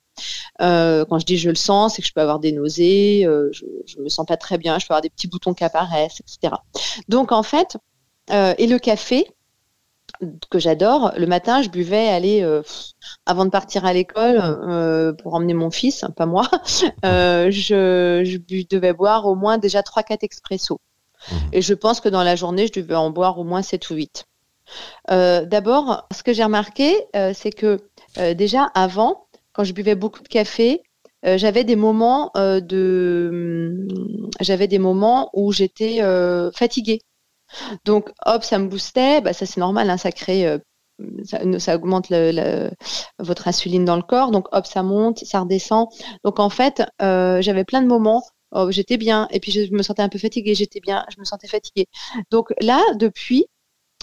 Euh, 0.62 1.06
quand 1.06 1.20
je 1.20 1.26
dis 1.26 1.38
je 1.38 1.50
le 1.50 1.56
sens, 1.56 1.96
c'est 1.96 2.02
que 2.02 2.08
je 2.08 2.14
peux 2.14 2.22
avoir 2.22 2.40
des 2.40 2.52
nausées, 2.52 3.26
euh, 3.26 3.50
je, 3.52 3.66
ne 3.98 4.04
me 4.04 4.10
sens 4.10 4.26
pas 4.26 4.38
très 4.38 4.58
bien, 4.58 4.80
je 4.80 4.88
peux 4.88 4.94
avoir 4.94 5.02
des 5.02 5.10
petits 5.10 5.28
boutons 5.28 5.54
qui 5.54 5.64
apparaissent, 5.64 6.22
etc. 6.22 6.56
Donc 7.08 7.32
en 7.32 7.44
fait, 7.44 7.78
euh, 8.32 8.54
et 8.58 8.68
le 8.68 8.80
café 8.80 9.28
que 10.50 10.60
j'adore, 10.60 11.14
le 11.18 11.26
matin 11.26 11.62
je 11.62 11.70
buvais 11.70 12.08
aller 12.08 12.48
avant 13.26 13.46
de 13.46 13.50
partir 13.50 13.86
à 13.86 13.94
l'école 13.94 15.16
pour 15.22 15.34
emmener 15.34 15.54
mon 15.54 15.72
fils, 15.72 16.06
pas 16.16 16.26
moi, 16.26 16.48
je, 17.04 18.22
je, 18.24 18.68
devais 18.70 18.94
boire 18.94 19.26
au 19.26 19.36
moins 19.36 19.58
déjà 19.58 19.82
3-4 19.82 20.20
expressos. 20.22 20.80
Mmh. 21.32 21.36
Et 21.54 21.62
je 21.62 21.74
pense 21.74 22.02
que 22.02 22.10
dans 22.10 22.24
la 22.24 22.36
journée, 22.36 22.68
je 22.68 22.80
devais 22.80 22.96
en 22.96 23.10
boire 23.10 23.38
au 23.40 23.44
moins 23.44 23.62
7 23.62 23.90
ou 23.90 23.96
8. 23.96 24.26
D'abord, 25.10 26.08
ce 26.16 26.24
que 26.24 26.34
j'ai 26.34 26.44
remarqué, 26.44 26.96
c'est 27.34 27.52
que 27.52 27.80
déjà 28.34 28.66
avant, 28.74 29.28
quand 29.54 29.64
je 29.64 29.74
buvais 29.74 29.96
beaucoup 29.96 30.24
de 30.24 30.28
café, 30.28 30.82
euh, 31.26 31.38
j'avais 31.38 31.64
des 31.64 31.76
moments 31.76 32.32
euh, 32.36 32.60
de, 32.62 33.88
j'avais 34.40 34.68
des 34.68 34.80
moments 34.80 35.30
où 35.34 35.52
j'étais 35.52 36.02
euh, 36.02 36.52
fatiguée. 36.52 37.02
Donc, 37.86 38.12
hop, 38.26 38.44
ça 38.44 38.60
me 38.60 38.68
boostait. 38.68 39.22
Bah, 39.22 39.34
ça, 39.34 39.46
c'est 39.46 39.60
normal, 39.60 39.90
hein, 39.90 39.98
ça 39.98 40.12
crée, 40.12 40.60
ça, 41.24 41.76
augmente 41.76 42.12
votre 43.20 43.48
insuline 43.48 43.86
dans 43.86 43.96
le 43.96 44.04
corps. 44.04 44.32
Donc, 44.32 44.48
hop, 44.52 44.66
ça 44.66 44.84
monte, 44.84 45.20
ça 45.20 45.42
redescend. 45.42 45.88
Donc, 46.24 46.40
en 46.40 46.50
fait, 46.50 46.84
j'avais 47.00 47.64
plein 47.64 47.82
de 47.82 47.88
moments 47.88 48.24
où 48.54 48.72
j'étais 48.72 48.98
bien 48.98 49.28
et 49.32 49.40
puis 49.40 49.52
je 49.52 49.74
me 49.74 49.84
sentais 49.84 50.02
un 50.02 50.10
peu 50.10 50.20
fatiguée. 50.20 50.56
J'étais 50.56 50.80
bien, 50.82 51.06
je 51.14 51.20
me 51.20 51.26
sentais 51.26 51.48
fatiguée. 51.48 51.88
Donc 52.32 52.54
là, 52.60 52.82
depuis 52.96 53.46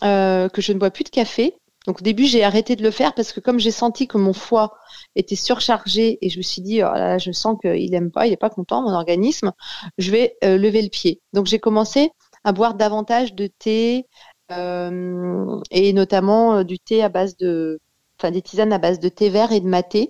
que 0.03 0.61
je 0.61 0.73
ne 0.73 0.79
bois 0.79 0.91
plus 0.91 1.05
de 1.05 1.11
café, 1.11 1.55
donc 1.89 2.03
au 2.03 2.05
début, 2.05 2.27
j'ai 2.27 2.45
arrêté 2.45 2.77
de 2.77 2.83
le 2.83 2.91
faire 2.91 3.15
parce 3.15 3.33
que 3.33 3.41
comme 3.41 3.59
j'ai 3.59 3.71
senti 3.71 4.07
que 4.07 4.19
mon 4.19 4.35
foie 4.35 4.75
était 5.17 5.37
surchargé 5.37 6.19
et 6.21 6.29
je 6.29 6.37
me 6.37 6.43
suis 6.43 6.61
dit, 6.61 6.83
oh 6.83 7.17
je 7.19 7.33
sens 7.33 7.57
qu'il 7.63 7.91
n'aime 7.91 8.11
pas, 8.11 8.27
il 8.27 8.31
n'est 8.31 8.37
pas 8.37 8.51
content, 8.51 8.83
mon 8.83 8.93
organisme, 8.93 9.53
je 9.97 10.11
vais 10.11 10.37
euh, 10.45 10.59
lever 10.59 10.83
le 10.83 10.91
pied. 10.91 11.23
Donc 11.33 11.47
j'ai 11.47 11.59
commencé 11.59 12.11
à 12.45 12.53
boire 12.53 12.75
davantage 12.75 13.35
de 13.35 13.47
thé 13.47 14.07
euh, 14.53 15.61
et 15.71 15.93
notamment 15.93 16.57
euh, 16.59 16.65
du 16.65 16.79
thé 16.79 17.03
à 17.03 17.09
base 17.09 17.37
de, 17.37 17.81
enfin 18.19 18.31
des 18.31 18.43
tisanes 18.43 18.73
à 18.73 18.79
base 18.79 18.99
de 19.01 19.09
thé 19.09 19.29
vert 19.29 19.53
et 19.53 19.61
de 19.61 19.69
maté. 19.69 20.09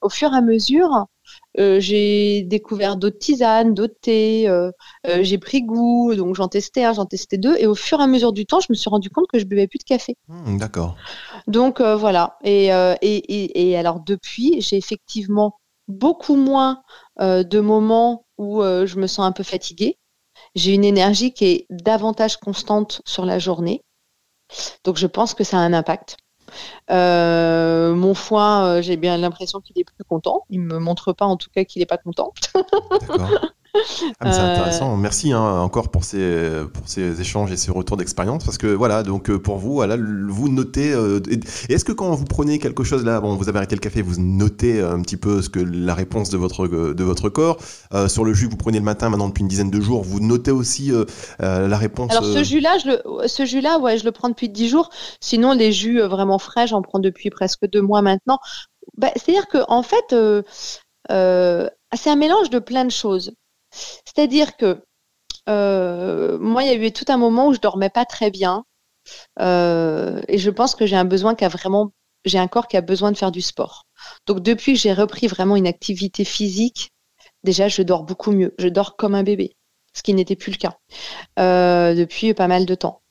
Au 0.00 0.08
fur 0.08 0.32
et 0.32 0.36
à 0.36 0.40
mesure, 0.40 1.06
euh, 1.58 1.80
j'ai 1.80 2.42
découvert 2.42 2.96
d'autres 2.96 3.18
tisanes, 3.18 3.74
d'autres 3.74 3.96
thés, 4.00 4.48
euh, 4.48 4.70
euh, 5.06 5.22
j'ai 5.22 5.38
pris 5.38 5.62
goût, 5.62 6.14
donc 6.14 6.34
j'en 6.34 6.48
testais 6.48 6.84
un, 6.84 6.92
j'en 6.92 7.06
testais 7.06 7.38
deux, 7.38 7.56
et 7.58 7.66
au 7.66 7.74
fur 7.74 8.00
et 8.00 8.02
à 8.02 8.06
mesure 8.06 8.32
du 8.32 8.46
temps, 8.46 8.60
je 8.60 8.66
me 8.68 8.74
suis 8.74 8.90
rendu 8.90 9.10
compte 9.10 9.26
que 9.32 9.38
je 9.38 9.44
buvais 9.44 9.66
plus 9.66 9.78
de 9.78 9.84
café. 9.84 10.16
Hmm, 10.28 10.58
d'accord. 10.58 10.96
Donc 11.46 11.80
voilà. 11.80 12.36
Et, 12.44 12.66
et, 12.66 13.70
et, 13.70 13.76
alors 13.76 14.00
depuis, 14.00 14.60
j'ai 14.60 14.76
effectivement 14.76 15.54
beaucoup 15.88 16.36
moins 16.36 16.82
de 17.18 17.60
moments 17.60 18.26
où 18.38 18.62
je 18.62 18.98
me 18.98 19.06
sens 19.06 19.26
un 19.26 19.32
peu 19.32 19.42
fatiguée. 19.42 19.98
J'ai 20.56 20.74
une 20.74 20.84
énergie 20.84 21.32
qui 21.32 21.44
est 21.44 21.66
davantage 21.70 22.38
constante 22.38 23.02
sur 23.04 23.24
la 23.24 23.38
journée. 23.38 23.82
Donc 24.84 24.96
je 24.96 25.06
pense 25.06 25.34
que 25.34 25.44
ça 25.44 25.58
a 25.58 25.60
un 25.60 25.72
impact. 25.72 26.16
Euh, 26.90 27.94
mon 27.94 28.14
foie, 28.14 28.64
euh, 28.64 28.82
j'ai 28.82 28.96
bien 28.96 29.18
l'impression 29.18 29.60
qu'il 29.60 29.78
est 29.78 29.84
plus 29.84 30.04
content. 30.08 30.44
Il 30.48 30.60
me 30.60 30.78
montre 30.78 31.12
pas 31.12 31.26
en 31.26 31.36
tout 31.36 31.50
cas 31.50 31.64
qu'il 31.64 31.82
est 31.82 31.86
pas 31.86 31.98
content. 31.98 32.32
Ah, 34.20 34.32
c'est 34.32 34.40
euh, 34.40 34.52
intéressant. 34.52 34.96
Merci 34.96 35.32
hein, 35.32 35.60
encore 35.60 35.90
pour 35.90 36.04
ces, 36.04 36.50
pour 36.72 36.88
ces 36.88 37.20
échanges 37.20 37.52
et 37.52 37.56
ces 37.56 37.70
retours 37.70 37.96
d'expérience. 37.96 38.44
Parce 38.44 38.58
que 38.58 38.66
voilà, 38.66 39.02
donc 39.02 39.30
euh, 39.30 39.38
pour 39.38 39.58
vous, 39.58 39.74
voilà, 39.74 39.96
vous 39.96 40.48
notez. 40.48 40.92
Euh, 40.92 41.20
est-ce 41.68 41.84
que 41.84 41.92
quand 41.92 42.10
vous 42.14 42.24
prenez 42.24 42.58
quelque 42.58 42.84
chose 42.84 43.04
là, 43.04 43.20
bon, 43.20 43.34
vous 43.34 43.48
avez 43.48 43.58
arrêté 43.58 43.74
le 43.74 43.80
café, 43.80 44.02
vous 44.02 44.20
notez 44.20 44.80
un 44.80 45.00
petit 45.02 45.16
peu 45.16 45.42
ce 45.42 45.48
que 45.48 45.60
la 45.60 45.94
réponse 45.94 46.30
de 46.30 46.36
votre, 46.36 46.66
de 46.66 47.04
votre 47.04 47.28
corps 47.28 47.58
Sur 48.08 48.24
le 48.24 48.34
jus, 48.34 48.46
vous 48.46 48.56
prenez 48.56 48.78
le 48.78 48.84
matin 48.84 49.08
maintenant 49.10 49.28
depuis 49.28 49.42
une 49.42 49.48
dizaine 49.48 49.70
de 49.70 49.80
jours, 49.80 50.02
vous 50.02 50.20
notez 50.20 50.50
aussi 50.50 50.92
la 51.38 51.76
réponse 51.76 52.10
Alors 52.10 52.24
ce 52.24 52.42
jus-là, 52.42 52.78
je 52.78 52.88
le, 52.88 53.28
ce 53.28 53.44
jus-là, 53.44 53.78
ouais, 53.78 53.98
je 53.98 54.04
le 54.04 54.12
prends 54.12 54.28
depuis 54.28 54.48
10 54.48 54.68
jours. 54.68 54.90
Sinon, 55.20 55.52
les 55.52 55.72
jus 55.72 56.00
vraiment 56.00 56.38
frais, 56.38 56.66
j'en 56.66 56.82
prends 56.82 56.98
depuis 56.98 57.30
presque 57.30 57.66
deux 57.66 57.82
mois 57.82 58.02
maintenant. 58.02 58.38
Bah, 58.96 59.10
c'est-à-dire 59.16 59.48
que 59.48 59.58
en 59.68 59.82
fait, 59.82 60.14
c'est 61.08 62.10
un 62.10 62.16
mélange 62.16 62.50
de 62.50 62.58
plein 62.58 62.84
de 62.84 62.90
choses. 62.90 63.32
C'est-à-dire 63.70 64.56
que 64.56 64.82
euh, 65.48 66.38
moi, 66.38 66.62
il 66.62 66.68
y 66.68 66.70
a 66.70 66.74
eu 66.74 66.92
tout 66.92 67.04
un 67.08 67.16
moment 67.16 67.48
où 67.48 67.54
je 67.54 67.60
dormais 67.60 67.90
pas 67.90 68.04
très 68.04 68.30
bien. 68.30 68.64
Euh, 69.40 70.20
et 70.28 70.38
je 70.38 70.50
pense 70.50 70.74
que 70.74 70.86
j'ai 70.86 70.96
un 70.96 71.04
besoin 71.04 71.34
qui 71.34 71.44
vraiment, 71.46 71.92
j'ai 72.24 72.38
un 72.38 72.48
corps 72.48 72.66
qui 72.68 72.76
a 72.76 72.80
besoin 72.80 73.12
de 73.12 73.16
faire 73.16 73.30
du 73.30 73.40
sport. 73.40 73.86
Donc 74.26 74.40
depuis 74.40 74.74
que 74.74 74.80
j'ai 74.80 74.92
repris 74.92 75.28
vraiment 75.28 75.56
une 75.56 75.66
activité 75.68 76.24
physique, 76.24 76.90
déjà 77.44 77.68
je 77.68 77.82
dors 77.82 78.02
beaucoup 78.02 78.32
mieux. 78.32 78.54
Je 78.58 78.68
dors 78.68 78.96
comme 78.96 79.14
un 79.14 79.22
bébé, 79.22 79.56
ce 79.94 80.02
qui 80.02 80.12
n'était 80.14 80.34
plus 80.34 80.52
le 80.52 80.56
cas 80.56 80.76
euh, 81.38 81.94
depuis 81.94 82.34
pas 82.34 82.48
mal 82.48 82.66
de 82.66 82.74
temps. 82.74 83.02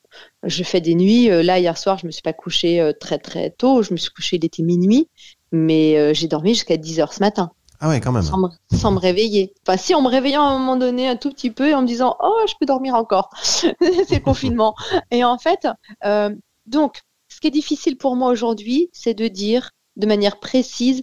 Je 0.42 0.62
fais 0.64 0.80
des 0.80 0.94
nuits. 0.94 1.28
là 1.28 1.58
hier 1.58 1.76
soir, 1.78 1.98
je 1.98 2.06
me 2.06 2.10
suis 2.10 2.22
pas 2.22 2.32
couchée 2.32 2.92
très 3.00 3.18
très 3.18 3.50
tôt. 3.50 3.82
Je 3.82 3.92
me 3.92 3.98
suis 3.98 4.10
couchée, 4.10 4.36
il 4.36 4.44
était 4.44 4.62
minuit, 4.62 5.08
mais 5.52 6.14
j'ai 6.14 6.28
dormi 6.28 6.54
jusqu'à 6.54 6.76
10 6.76 7.00
heures 7.00 7.12
ce 7.12 7.20
matin. 7.20 7.52
Ah 7.80 7.88
ouais, 7.88 8.00
quand 8.00 8.12
même. 8.12 8.22
Sans 8.22 8.90
me, 8.90 8.98
réveiller. 8.98 9.54
Enfin, 9.66 9.76
si, 9.76 9.94
en 9.94 10.02
me 10.02 10.08
réveillant 10.08 10.42
à 10.42 10.48
un 10.50 10.58
moment 10.58 10.76
donné 10.76 11.08
un 11.08 11.16
tout 11.16 11.30
petit 11.30 11.50
peu 11.50 11.68
et 11.68 11.74
en 11.74 11.82
me 11.82 11.86
disant, 11.86 12.16
oh, 12.20 12.40
je 12.48 12.54
peux 12.58 12.66
dormir 12.66 12.94
encore. 12.94 13.30
c'est 13.42 14.20
confinement. 14.22 14.74
Et 15.10 15.24
en 15.24 15.38
fait, 15.38 15.68
euh, 16.04 16.34
donc, 16.66 17.02
ce 17.28 17.40
qui 17.40 17.48
est 17.48 17.50
difficile 17.50 17.96
pour 17.96 18.16
moi 18.16 18.30
aujourd'hui, 18.30 18.88
c'est 18.92 19.14
de 19.14 19.28
dire 19.28 19.70
de 19.96 20.06
manière 20.06 20.38
précise 20.38 21.02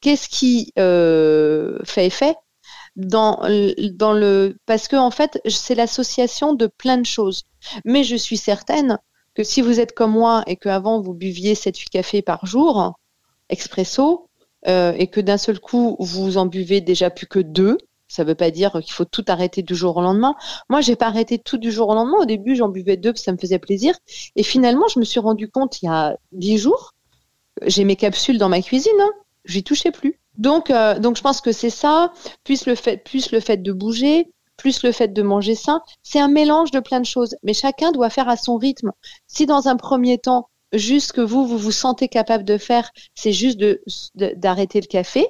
qu'est-ce 0.00 0.28
qui 0.28 0.72
euh, 0.78 1.78
fait 1.84 2.06
effet 2.06 2.34
dans, 2.96 3.40
dans 3.92 4.12
le 4.12 4.56
parce 4.64 4.88
que 4.88 4.96
en 4.96 5.10
fait 5.10 5.38
c'est 5.46 5.74
l'association 5.74 6.54
de 6.54 6.66
plein 6.66 6.96
de 6.96 7.04
choses 7.04 7.42
mais 7.84 8.04
je 8.04 8.16
suis 8.16 8.38
certaine 8.38 8.98
que 9.34 9.44
si 9.44 9.60
vous 9.60 9.80
êtes 9.80 9.92
comme 9.92 10.12
moi 10.12 10.42
et 10.46 10.56
qu'avant 10.56 11.02
vous 11.02 11.12
buviez 11.12 11.52
7-8 11.52 11.90
cafés 11.90 12.22
par 12.22 12.46
jour 12.46 12.94
expresso 13.50 14.28
euh, 14.68 14.92
et 14.96 15.06
que 15.06 15.20
d'un 15.20 15.38
seul 15.38 15.60
coup 15.60 15.96
vous 16.00 16.38
en 16.38 16.46
buvez 16.46 16.80
déjà 16.80 17.10
plus 17.10 17.26
que 17.26 17.38
deux, 17.38 17.78
ça 18.08 18.22
ne 18.22 18.28
veut 18.28 18.34
pas 18.34 18.50
dire 18.50 18.72
qu'il 18.82 18.92
faut 18.92 19.04
tout 19.04 19.24
arrêter 19.28 19.62
du 19.62 19.74
jour 19.74 19.96
au 19.96 20.00
lendemain. 20.00 20.36
Moi, 20.68 20.80
j'ai 20.80 20.96
pas 20.96 21.06
arrêté 21.06 21.38
tout 21.38 21.58
du 21.58 21.72
jour 21.72 21.88
au 21.88 21.94
lendemain. 21.94 22.18
Au 22.20 22.24
début, 22.24 22.54
j'en 22.54 22.68
buvais 22.68 22.96
deux, 22.96 23.12
ça 23.16 23.32
me 23.32 23.36
faisait 23.36 23.58
plaisir. 23.58 23.96
Et 24.36 24.42
finalement, 24.42 24.86
je 24.88 25.00
me 25.00 25.04
suis 25.04 25.20
rendu 25.20 25.48
compte 25.48 25.82
il 25.82 25.86
y 25.86 25.88
a 25.88 26.16
dix 26.32 26.58
jours, 26.58 26.94
j'ai 27.64 27.84
mes 27.84 27.96
capsules 27.96 28.38
dans 28.38 28.48
ma 28.48 28.62
cuisine, 28.62 28.92
hein, 29.00 29.10
j'y 29.44 29.64
touchais 29.64 29.90
plus. 29.90 30.20
Donc, 30.38 30.70
euh, 30.70 30.98
donc, 30.98 31.16
je 31.16 31.22
pense 31.22 31.40
que 31.40 31.52
c'est 31.52 31.70
ça, 31.70 32.12
plus 32.44 32.66
le 32.66 32.74
fait, 32.74 32.98
plus 32.98 33.32
le 33.32 33.40
fait 33.40 33.56
de 33.56 33.72
bouger, 33.72 34.30
plus 34.56 34.82
le 34.82 34.92
fait 34.92 35.08
de 35.08 35.22
manger 35.22 35.54
sain, 35.54 35.82
c'est 36.02 36.20
un 36.20 36.28
mélange 36.28 36.70
de 36.70 36.80
plein 36.80 37.00
de 37.00 37.06
choses. 37.06 37.36
Mais 37.42 37.54
chacun 37.54 37.92
doit 37.92 38.10
faire 38.10 38.28
à 38.28 38.36
son 38.36 38.56
rythme. 38.56 38.92
Si 39.26 39.46
dans 39.46 39.68
un 39.68 39.76
premier 39.76 40.18
temps, 40.18 40.48
juste 40.76 41.12
que 41.12 41.20
vous, 41.20 41.46
vous 41.46 41.58
vous 41.58 41.72
sentez 41.72 42.08
capable 42.08 42.44
de 42.44 42.58
faire, 42.58 42.90
c'est 43.14 43.32
juste 43.32 43.60
d'arrêter 44.14 44.80
le 44.80 44.86
café, 44.86 45.26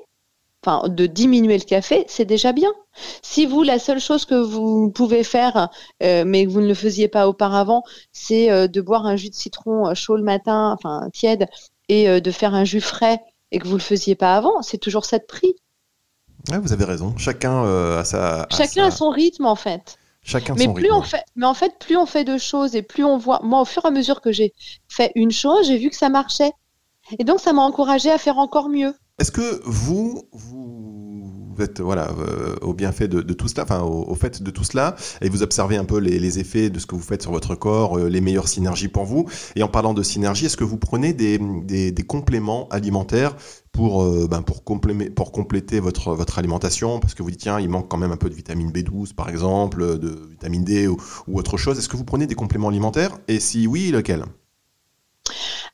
enfin 0.64 0.88
de 0.88 1.06
diminuer 1.06 1.58
le 1.58 1.64
café, 1.64 2.04
c'est 2.08 2.24
déjà 2.24 2.52
bien. 2.52 2.72
Si 3.22 3.46
vous, 3.46 3.62
la 3.62 3.78
seule 3.78 4.00
chose 4.00 4.24
que 4.24 4.34
vous 4.34 4.90
pouvez 4.90 5.22
faire, 5.22 5.68
euh, 6.02 6.24
mais 6.26 6.46
que 6.46 6.50
vous 6.50 6.60
ne 6.60 6.66
le 6.66 6.74
faisiez 6.74 7.08
pas 7.08 7.28
auparavant, 7.28 7.82
c'est 8.12 8.50
euh, 8.50 8.68
de 8.68 8.80
boire 8.80 9.06
un 9.06 9.16
jus 9.16 9.30
de 9.30 9.34
citron 9.34 9.88
euh, 9.88 9.94
chaud 9.94 10.16
le 10.16 10.22
matin, 10.22 10.74
enfin 10.78 11.08
tiède, 11.12 11.46
et 11.88 12.20
de 12.20 12.30
faire 12.32 12.52
un 12.52 12.64
jus 12.64 12.80
frais, 12.80 13.20
et 13.52 13.60
que 13.60 13.64
vous 13.64 13.74
ne 13.74 13.78
le 13.78 13.82
faisiez 13.82 14.16
pas 14.16 14.36
avant, 14.36 14.60
c'est 14.60 14.78
toujours 14.78 15.04
ça 15.04 15.18
de 15.18 15.24
prix. 15.24 15.54
vous 16.50 16.72
avez 16.72 16.84
raison. 16.84 17.16
Chacun 17.16 17.62
a 17.98 18.02
sa. 18.02 18.48
Chacun 18.50 18.86
a 18.86 18.90
son 18.90 19.10
rythme 19.10 19.46
en 19.46 19.54
fait 19.54 19.96
mais 20.56 20.72
plus 20.72 20.90
on 20.92 21.02
fait, 21.02 21.24
mais 21.36 21.46
en 21.46 21.54
fait, 21.54 21.72
plus 21.78 21.96
on 21.96 22.06
fait 22.06 22.24
de 22.24 22.38
choses 22.38 22.74
et 22.74 22.82
plus 22.82 23.04
on 23.04 23.18
voit. 23.18 23.40
Moi, 23.42 23.60
au 23.60 23.64
fur 23.64 23.84
et 23.84 23.88
à 23.88 23.90
mesure 23.90 24.20
que 24.20 24.32
j'ai 24.32 24.52
fait 24.88 25.12
une 25.14 25.30
chose, 25.30 25.66
j'ai 25.66 25.78
vu 25.78 25.90
que 25.90 25.96
ça 25.96 26.08
marchait, 26.08 26.52
et 27.18 27.24
donc 27.24 27.40
ça 27.40 27.52
m'a 27.52 27.62
encouragé 27.62 28.10
à 28.10 28.18
faire 28.18 28.38
encore 28.38 28.68
mieux. 28.68 28.94
Est-ce 29.18 29.32
que 29.32 29.62
vous, 29.64 30.28
vous 30.32 31.62
êtes 31.62 31.80
voilà 31.80 32.10
euh, 32.18 32.56
au 32.60 32.74
bienfait 32.74 33.08
de, 33.08 33.20
tout 33.32 33.48
cela, 33.48 33.62
enfin 33.62 33.80
au, 33.80 34.14
fait 34.14 34.42
de 34.42 34.50
tout 34.50 34.64
cela, 34.64 34.94
et 35.22 35.30
vous 35.30 35.42
observez 35.42 35.76
un 35.76 35.84
peu 35.84 35.98
les, 35.98 36.38
effets 36.38 36.68
de 36.68 36.78
ce 36.78 36.86
que 36.86 36.94
vous 36.94 37.02
faites 37.02 37.22
sur 37.22 37.32
votre 37.32 37.54
corps, 37.54 37.96
euh, 37.96 38.08
les 38.08 38.20
meilleures 38.20 38.48
synergies 38.48 38.88
pour 38.88 39.04
vous? 39.04 39.26
Et 39.54 39.62
en 39.62 39.68
parlant 39.68 39.94
de 39.94 40.02
synergie, 40.02 40.46
est-ce 40.46 40.56
que 40.56 40.64
vous 40.64 40.76
prenez 40.76 41.14
des, 41.14 41.38
des, 41.38 42.06
compléments 42.06 42.68
alimentaires 42.68 43.36
pour, 43.76 44.02
euh, 44.02 44.26
ben 44.28 44.42
pour, 44.42 44.62
pour 44.64 45.32
compléter 45.32 45.80
votre, 45.80 46.14
votre 46.14 46.38
alimentation 46.38 46.98
Parce 46.98 47.14
que 47.14 47.22
vous 47.22 47.30
dites, 47.30 47.40
tiens, 47.40 47.60
il 47.60 47.68
manque 47.68 47.88
quand 47.88 47.98
même 47.98 48.12
un 48.12 48.16
peu 48.16 48.30
de 48.30 48.34
vitamine 48.34 48.72
B12, 48.72 49.14
par 49.14 49.28
exemple, 49.28 49.98
de 49.98 50.28
vitamine 50.30 50.64
D 50.64 50.88
ou, 50.88 50.96
ou 51.28 51.38
autre 51.38 51.56
chose. 51.56 51.78
Est-ce 51.78 51.88
que 51.88 51.96
vous 51.96 52.04
prenez 52.04 52.26
des 52.26 52.34
compléments 52.34 52.68
alimentaires? 52.68 53.18
Et 53.28 53.38
si 53.38 53.66
oui, 53.66 53.90
lequel? 53.90 54.24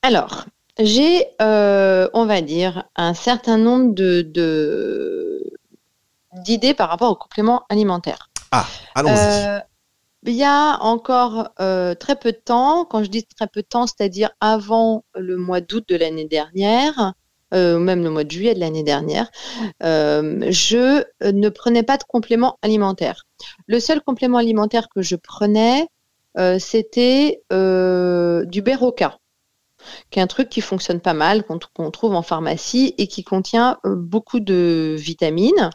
Alors, 0.02 0.44
J'ai, 0.78 1.26
on 1.40 2.26
va 2.26 2.40
dire, 2.40 2.84
un 2.96 3.14
certain 3.14 3.58
nombre 3.58 3.94
de, 3.94 5.52
d'idées 6.44 6.74
par 6.74 6.88
rapport 6.88 7.12
aux 7.12 7.16
compléments 7.16 7.62
alimentaires. 7.68 8.30
Ah, 8.50 8.66
allons-y. 8.94 9.62
Il 10.24 10.34
y 10.34 10.44
a 10.44 10.78
encore 10.80 11.50
très 11.56 12.16
peu 12.16 12.32
de 12.32 12.40
temps, 12.44 12.84
quand 12.84 13.04
je 13.04 13.10
dis 13.10 13.24
très 13.24 13.46
peu 13.46 13.62
de 13.62 13.66
temps, 13.66 13.86
c'est-à-dire 13.86 14.30
avant 14.40 15.04
le 15.14 15.36
mois 15.36 15.60
d'août 15.60 15.84
de 15.88 15.96
l'année 15.96 16.26
dernière, 16.26 17.14
euh, 17.52 17.78
même 17.78 18.02
le 18.02 18.10
mois 18.10 18.24
de 18.24 18.30
juillet 18.30 18.54
de 18.54 18.60
l'année 18.60 18.82
dernière, 18.82 19.30
euh, 19.82 20.46
je 20.50 21.04
ne 21.30 21.48
prenais 21.48 21.82
pas 21.82 21.96
de 21.96 22.04
complément 22.04 22.58
alimentaire. 22.62 23.24
Le 23.66 23.80
seul 23.80 24.00
complément 24.00 24.38
alimentaire 24.38 24.88
que 24.94 25.02
je 25.02 25.16
prenais, 25.16 25.86
euh, 26.38 26.58
c'était 26.58 27.42
du 27.50 28.62
Beroca 28.62 29.18
qui 30.10 30.18
est 30.18 30.22
un 30.22 30.26
truc 30.26 30.48
qui 30.48 30.60
fonctionne 30.60 31.00
pas 31.00 31.14
mal, 31.14 31.44
qu'on 31.44 31.90
trouve 31.90 32.14
en 32.14 32.22
pharmacie 32.22 32.94
et 32.98 33.06
qui 33.06 33.24
contient 33.24 33.78
euh, 33.84 33.94
beaucoup 33.96 34.40
de 34.40 34.96
vitamines 34.98 35.70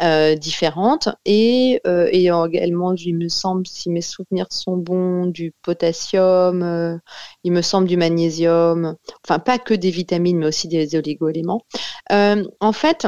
euh, 0.00 0.34
différentes 0.34 1.08
et, 1.24 1.80
euh, 1.86 2.08
également, 2.12 2.94
il 2.94 3.16
me 3.16 3.28
semble, 3.28 3.66
si 3.66 3.90
mes 3.90 4.00
souvenirs 4.00 4.46
sont 4.50 4.76
bons, 4.76 5.26
du 5.26 5.52
potassium, 5.62 7.00
il 7.44 7.52
me 7.52 7.62
semble 7.62 7.88
du 7.88 7.96
magnésium, 7.96 8.96
enfin 9.24 9.38
pas 9.38 9.58
que 9.58 9.74
des 9.74 9.90
vitamines, 9.90 10.38
mais 10.38 10.46
aussi 10.46 10.68
des 10.68 10.96
oligo-éléments. 10.96 11.62
en 12.10 12.72
fait, 12.72 13.06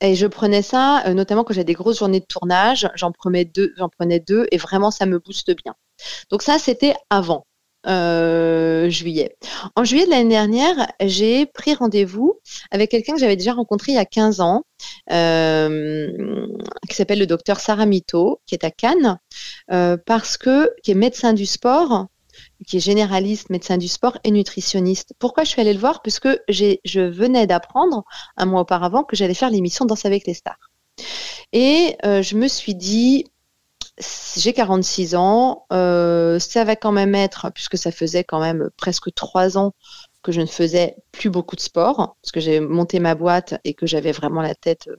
et 0.00 0.14
je 0.14 0.26
prenais 0.26 0.62
ça, 0.62 1.02
notamment 1.14 1.44
quand 1.44 1.54
j'ai 1.54 1.64
des 1.64 1.74
grosses 1.74 1.98
journées 1.98 2.20
de 2.20 2.26
tournage, 2.26 2.88
j'en 2.94 3.12
prenais 3.12 3.50
j'en 3.76 3.88
prenais 3.88 4.20
deux, 4.20 4.46
et 4.50 4.56
vraiment 4.56 4.90
ça 4.90 5.06
me 5.06 5.18
booste 5.18 5.54
bien. 5.62 5.74
Donc 6.30 6.42
ça, 6.42 6.58
c'était 6.58 6.94
avant. 7.10 7.46
Euh, 7.86 8.90
juillet. 8.90 9.36
En 9.74 9.84
juillet 9.84 10.04
de 10.04 10.10
l'année 10.10 10.28
dernière, 10.28 10.92
j'ai 11.00 11.46
pris 11.46 11.74
rendez-vous 11.74 12.38
avec 12.70 12.90
quelqu'un 12.90 13.14
que 13.14 13.20
j'avais 13.20 13.36
déjà 13.36 13.54
rencontré 13.54 13.92
il 13.92 13.94
y 13.94 13.98
a 13.98 14.04
15 14.04 14.40
ans, 14.40 14.64
euh, 15.10 16.46
qui 16.88 16.94
s'appelle 16.94 17.20
le 17.20 17.26
docteur 17.26 17.58
Sarah 17.58 17.86
Mito, 17.86 18.40
qui 18.46 18.54
est 18.54 18.64
à 18.64 18.70
Cannes, 18.70 19.18
euh, 19.72 19.96
parce 20.04 20.36
que 20.36 20.70
qui 20.82 20.90
est 20.90 20.94
médecin 20.94 21.32
du 21.32 21.46
sport, 21.46 22.08
qui 22.66 22.76
est 22.76 22.80
généraliste, 22.80 23.48
médecin 23.48 23.78
du 23.78 23.88
sport 23.88 24.18
et 24.24 24.30
nutritionniste. 24.30 25.14
Pourquoi 25.18 25.44
je 25.44 25.48
suis 25.48 25.60
allée 25.62 25.72
le 25.72 25.80
voir? 25.80 26.02
Parce 26.02 26.20
que 26.20 26.38
je 26.48 27.00
venais 27.00 27.46
d'apprendre 27.46 28.04
un 28.36 28.44
mois 28.44 28.60
auparavant 28.60 29.04
que 29.04 29.16
j'allais 29.16 29.34
faire 29.34 29.50
l'émission 29.50 29.86
Danse 29.86 30.04
avec 30.04 30.26
les 30.26 30.34
stars. 30.34 30.70
Et 31.52 31.96
je 32.02 32.36
me 32.36 32.46
suis 32.46 32.74
dit, 32.74 33.24
j'ai 34.36 34.52
46 34.52 35.14
ans, 35.14 35.66
euh, 35.72 36.38
ça 36.38 36.64
va 36.64 36.76
quand 36.76 36.92
même 36.92 37.14
être, 37.14 37.50
puisque 37.54 37.76
ça 37.78 37.92
faisait 37.92 38.24
quand 38.24 38.40
même 38.40 38.70
presque 38.76 39.12
trois 39.14 39.58
ans 39.58 39.72
que 40.22 40.32
je 40.32 40.40
ne 40.40 40.46
faisais 40.46 40.96
plus 41.12 41.30
beaucoup 41.30 41.56
de 41.56 41.60
sport, 41.60 42.16
parce 42.22 42.32
que 42.32 42.40
j'ai 42.40 42.60
monté 42.60 43.00
ma 43.00 43.14
boîte 43.14 43.54
et 43.64 43.72
que 43.74 43.86
j'avais 43.86 44.12
vraiment 44.12 44.42
la 44.42 44.54
tête 44.54 44.88
euh, 44.88 44.96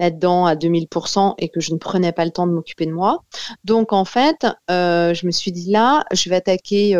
là-dedans 0.00 0.46
à 0.46 0.56
2000% 0.56 1.34
et 1.38 1.48
que 1.48 1.60
je 1.60 1.72
ne 1.72 1.78
prenais 1.78 2.12
pas 2.12 2.24
le 2.24 2.32
temps 2.32 2.46
de 2.46 2.52
m'occuper 2.52 2.86
de 2.86 2.92
moi. 2.92 3.22
Donc 3.64 3.92
en 3.92 4.04
fait, 4.04 4.46
euh, 4.70 5.14
je 5.14 5.26
me 5.26 5.30
suis 5.30 5.52
dit 5.52 5.70
là, 5.70 6.04
je 6.12 6.28
vais 6.28 6.36
attaquer 6.36 6.96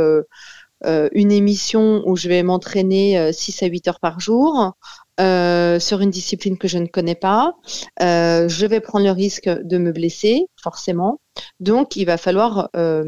une 1.13 1.33
émission 1.33 2.03
où 2.07 2.15
je 2.15 2.29
vais 2.29 2.43
m'entraîner 2.43 3.33
6 3.33 3.63
à 3.63 3.67
8 3.67 3.89
heures 3.89 4.01
par 4.01 4.21
jour. 4.21 4.75
Euh, 5.21 5.79
sur 5.79 6.01
une 6.01 6.11
discipline 6.11 6.59
que 6.59 6.67
je 6.67 6.79
ne 6.79 6.87
connais 6.87 7.15
pas. 7.15 7.55
Euh, 8.03 8.49
je 8.49 8.67
vais 8.67 8.81
prendre 8.81 9.05
le 9.05 9.13
risque 9.13 9.49
de 9.49 9.79
me 9.79 9.93
blesser, 9.93 10.47
forcément. 10.61 11.21
Donc, 11.61 11.95
il 11.95 12.05
va 12.05 12.17
falloir 12.17 12.69
euh, 12.75 13.05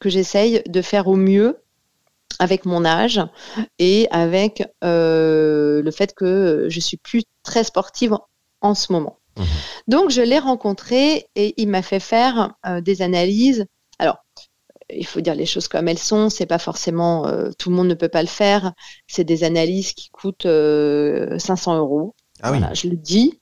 que 0.00 0.10
j'essaye 0.10 0.62
de 0.68 0.82
faire 0.82 1.08
au 1.08 1.16
mieux 1.16 1.56
avec 2.38 2.66
mon 2.66 2.84
âge 2.84 3.22
et 3.78 4.06
avec 4.10 4.62
le 4.82 5.90
fait 5.90 6.14
que 6.14 6.66
je 6.68 6.80
suis 6.80 6.98
plus 6.98 7.22
très 7.42 7.64
sportive 7.64 8.16
en 8.60 8.74
ce 8.74 8.92
moment. 8.92 9.18
Mmh. 9.38 9.42
Donc, 9.88 10.10
je 10.10 10.20
l'ai 10.20 10.38
rencontré 10.38 11.26
et 11.36 11.54
il 11.56 11.68
m'a 11.68 11.82
fait 11.82 12.00
faire 12.00 12.52
des 12.82 13.00
analyses. 13.00 13.64
Il 14.94 15.06
faut 15.06 15.20
dire 15.20 15.34
les 15.34 15.46
choses 15.46 15.68
comme 15.68 15.88
elles 15.88 15.98
sont. 15.98 16.30
C'est 16.30 16.46
pas 16.46 16.58
forcément 16.58 17.26
euh, 17.26 17.50
tout 17.58 17.70
le 17.70 17.76
monde 17.76 17.88
ne 17.88 17.94
peut 17.94 18.08
pas 18.08 18.22
le 18.22 18.28
faire. 18.28 18.72
C'est 19.06 19.24
des 19.24 19.44
analyses 19.44 19.92
qui 19.92 20.10
coûtent 20.10 20.42
500 20.42 20.46
euh, 20.46 21.78
euros. 21.78 22.14
Ah 22.42 22.50
voilà, 22.50 22.72
je 22.74 22.88
le 22.88 22.96
dis, 22.96 23.40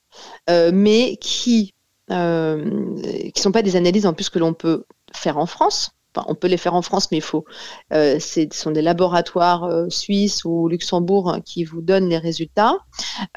euh, 0.51 0.71
mais 0.73 1.17
qui 1.21 1.75
qui 2.11 3.43
sont 3.43 3.53
pas 3.53 3.61
des 3.61 3.77
analyses 3.77 4.07
en 4.07 4.15
plus 4.15 4.31
que 4.31 4.39
l'on 4.39 4.55
peut 4.55 4.85
faire 5.13 5.37
en 5.37 5.45
France. 5.45 5.91
Enfin, 6.15 6.25
on 6.31 6.35
peut 6.35 6.49
les 6.49 6.57
faire 6.57 6.75
en 6.75 6.81
France, 6.81 7.11
mais 7.11 7.19
il 7.19 7.23
faut. 7.23 7.45
ce 7.91 8.49
sont 8.51 8.71
des 8.71 8.81
laboratoires 8.81 9.69
suisses 9.91 10.45
ou 10.47 10.69
Luxembourg 10.69 11.37
qui 11.45 11.65
vous 11.65 11.83
donnent 11.83 12.09
les 12.09 12.19
résultats 12.19 12.79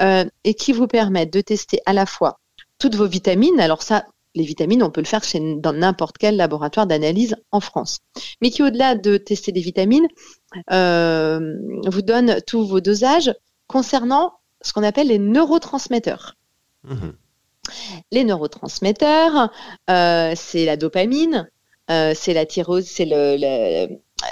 et 0.00 0.54
qui 0.54 0.72
vous 0.72 0.86
permettent 0.86 1.32
de 1.32 1.42
tester 1.42 1.80
à 1.84 1.92
la 1.92 2.06
fois 2.06 2.40
toutes 2.78 2.94
vos 2.96 3.06
vitamines. 3.06 3.60
Alors 3.60 3.82
ça, 3.82 4.06
les 4.34 4.44
vitamines, 4.44 4.82
on 4.82 4.90
peut 4.90 5.00
le 5.00 5.06
faire 5.06 5.24
chez, 5.24 5.40
dans 5.56 5.72
n'importe 5.72 6.18
quel 6.18 6.36
laboratoire 6.36 6.86
d'analyse 6.86 7.36
en 7.50 7.60
France. 7.60 8.00
Mais 8.40 8.50
qui, 8.50 8.62
au-delà 8.62 8.94
de 8.94 9.16
tester 9.16 9.52
des 9.52 9.60
vitamines, 9.60 10.06
euh, 10.70 11.56
vous 11.86 12.02
donne 12.02 12.36
tous 12.46 12.66
vos 12.66 12.80
dosages 12.80 13.34
concernant 13.66 14.34
ce 14.62 14.72
qu'on 14.72 14.82
appelle 14.82 15.08
les 15.08 15.18
neurotransmetteurs. 15.18 16.36
Mhm. 16.84 17.14
Les 18.10 18.24
neurotransmetteurs, 18.24 19.50
euh, 19.88 20.32
c'est 20.34 20.64
la 20.64 20.76
dopamine, 20.76 21.48
euh, 21.90 22.12
c'est 22.14 22.34
la 22.34 22.46
tyrose, 22.46 22.86
c'est 22.86 23.04
le, 23.04 23.36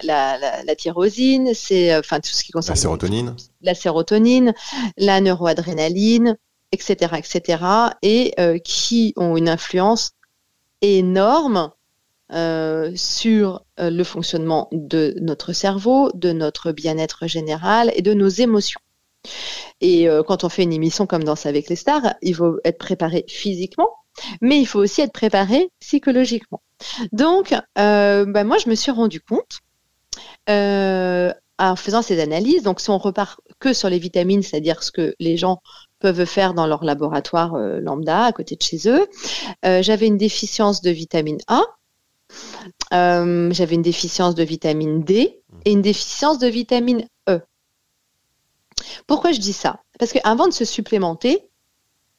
la, 0.02 0.38
la, 0.64 0.76
tyrosine, 0.76 1.52
c'est 1.54 1.96
enfin 1.96 2.20
tout 2.20 2.30
ce 2.30 2.42
qui 2.42 2.52
concerne 2.52 2.74
la 2.74 2.80
sérotonine, 2.80 3.36
la 3.60 3.74
sérotonine, 3.74 4.54
la 4.96 5.20
neuroadrénaline, 5.20 6.36
etc., 6.72 7.14
etc., 7.18 7.62
et 8.02 8.33
euh, 8.38 8.59
qui 8.59 9.12
ont 9.16 9.37
une 9.37 9.48
influence 9.48 10.12
énorme 10.83 11.70
euh, 12.33 12.92
sur 12.94 13.64
euh, 13.80 13.90
le 13.90 14.04
fonctionnement 14.04 14.68
de 14.72 15.14
notre 15.20 15.52
cerveau, 15.52 16.11
de 16.14 16.33
notre 16.33 16.72
bien-être 16.72 17.26
général 17.26 17.92
et 17.94 18.02
de 18.02 18.14
nos 18.14 18.28
émotions. 18.28 18.80
Et 19.83 20.09
quand 20.26 20.44
on 20.44 20.48
fait 20.50 20.62
une 20.62 20.72
émission 20.72 21.06
comme 21.06 21.24
Danse 21.24 21.46
avec 21.46 21.68
les 21.68 21.76
stars, 21.76 22.14
il 22.20 22.35
faut 22.35 22.59
être 22.64 22.78
préparé 22.78 23.24
physiquement, 23.28 23.88
mais 24.42 24.59
il 24.59 24.66
faut 24.66 24.78
aussi 24.78 25.00
être 25.00 25.12
préparé 25.12 25.70
psychologiquement. 25.80 26.62
Donc, 27.12 27.54
bah, 27.76 28.44
moi, 28.44 28.59
je 28.59 28.68
me 28.68 28.74
suis 28.74 28.90
rendu 28.90 29.20
compte 29.20 29.61
en 30.46 31.76
faisant 31.76 32.02
ces 32.02 32.20
analyses. 32.20 32.62
Donc, 32.62 32.80
si 32.80 32.90
on 32.90 32.98
repart 32.98 33.40
que 33.59 33.72
sur 33.72 33.88
les 33.88 33.98
vitamines, 33.98 34.42
c'est-à-dire 34.42 34.83
ce 34.83 34.90
que 34.90 35.14
les 35.18 35.38
gens 35.38 35.61
peuvent 36.00 36.24
faire 36.24 36.54
dans 36.54 36.66
leur 36.66 36.82
laboratoire 36.82 37.54
euh, 37.54 37.80
lambda 37.80 38.24
à 38.24 38.32
côté 38.32 38.56
de 38.56 38.62
chez 38.62 38.88
eux. 38.88 39.06
Euh, 39.64 39.82
j'avais 39.82 40.06
une 40.06 40.16
déficience 40.16 40.80
de 40.80 40.90
vitamine 40.90 41.38
A, 41.46 41.62
euh, 42.92 43.52
j'avais 43.52 43.74
une 43.74 43.82
déficience 43.82 44.34
de 44.34 44.42
vitamine 44.42 45.02
D 45.02 45.40
et 45.64 45.72
une 45.72 45.82
déficience 45.82 46.38
de 46.38 46.48
vitamine 46.48 47.06
E. 47.28 47.40
Pourquoi 49.06 49.32
je 49.32 49.40
dis 49.40 49.52
ça? 49.52 49.80
Parce 49.98 50.12
qu'avant 50.12 50.48
de 50.48 50.52
se 50.52 50.64
supplémenter, 50.64 51.42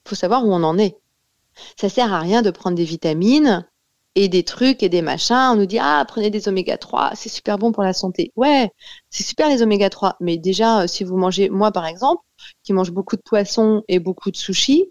il 0.06 0.10
faut 0.10 0.16
savoir 0.16 0.46
où 0.46 0.54
on 0.54 0.64
en 0.64 0.78
est. 0.78 0.98
Ça 1.80 1.90
sert 1.90 2.14
à 2.14 2.20
rien 2.20 2.42
de 2.42 2.52
prendre 2.52 2.78
des 2.78 2.86
vitamines 2.86 3.68
et 4.16 4.28
des 4.28 4.44
trucs 4.44 4.84
et 4.84 4.90
des 4.90 5.02
machins. 5.02 5.52
On 5.52 5.56
nous 5.56 5.66
dit 5.66 5.80
ah 5.80 6.04
prenez 6.08 6.30
des 6.30 6.48
oméga 6.48 6.78
3, 6.78 7.12
c'est 7.16 7.30
super 7.30 7.58
bon 7.58 7.72
pour 7.72 7.84
la 7.84 7.94
santé. 7.94 8.32
Ouais, 8.36 8.72
c'est 9.10 9.24
super 9.24 9.50
les 9.50 9.62
oméga 9.62 9.90
3, 9.90 10.18
mais 10.20 10.38
déjà 10.38 10.88
si 10.88 11.04
vous 11.04 11.18
mangez 11.18 11.50
moi 11.50 11.72
par 11.72 11.86
exemple, 11.86 12.22
qui 12.64 12.74
mange 12.74 12.92
beaucoup 12.92 13.16
de 13.16 13.22
poissons 13.22 13.84
et 13.88 14.00
beaucoup 14.00 14.32
de 14.32 14.38
sushis, 14.38 14.88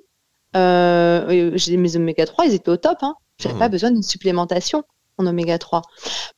euh, 0.56 1.52
j'ai 1.54 1.76
mes 1.76 1.96
oméga 1.96 2.26
3, 2.26 2.46
ils 2.46 2.54
étaient 2.54 2.70
au 2.70 2.76
top. 2.76 2.98
Hein. 3.02 3.14
J'avais 3.38 3.58
pas 3.58 3.68
mmh. 3.68 3.72
besoin 3.72 3.90
d'une 3.90 4.02
supplémentation 4.02 4.84
en 5.18 5.26
oméga 5.26 5.58
3. 5.58 5.82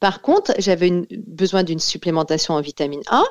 Par 0.00 0.22
contre, 0.22 0.52
j'avais 0.58 1.06
besoin 1.26 1.62
d'une 1.62 1.78
supplémentation 1.78 2.54
en 2.54 2.60
vitamine 2.60 3.02
A. 3.08 3.22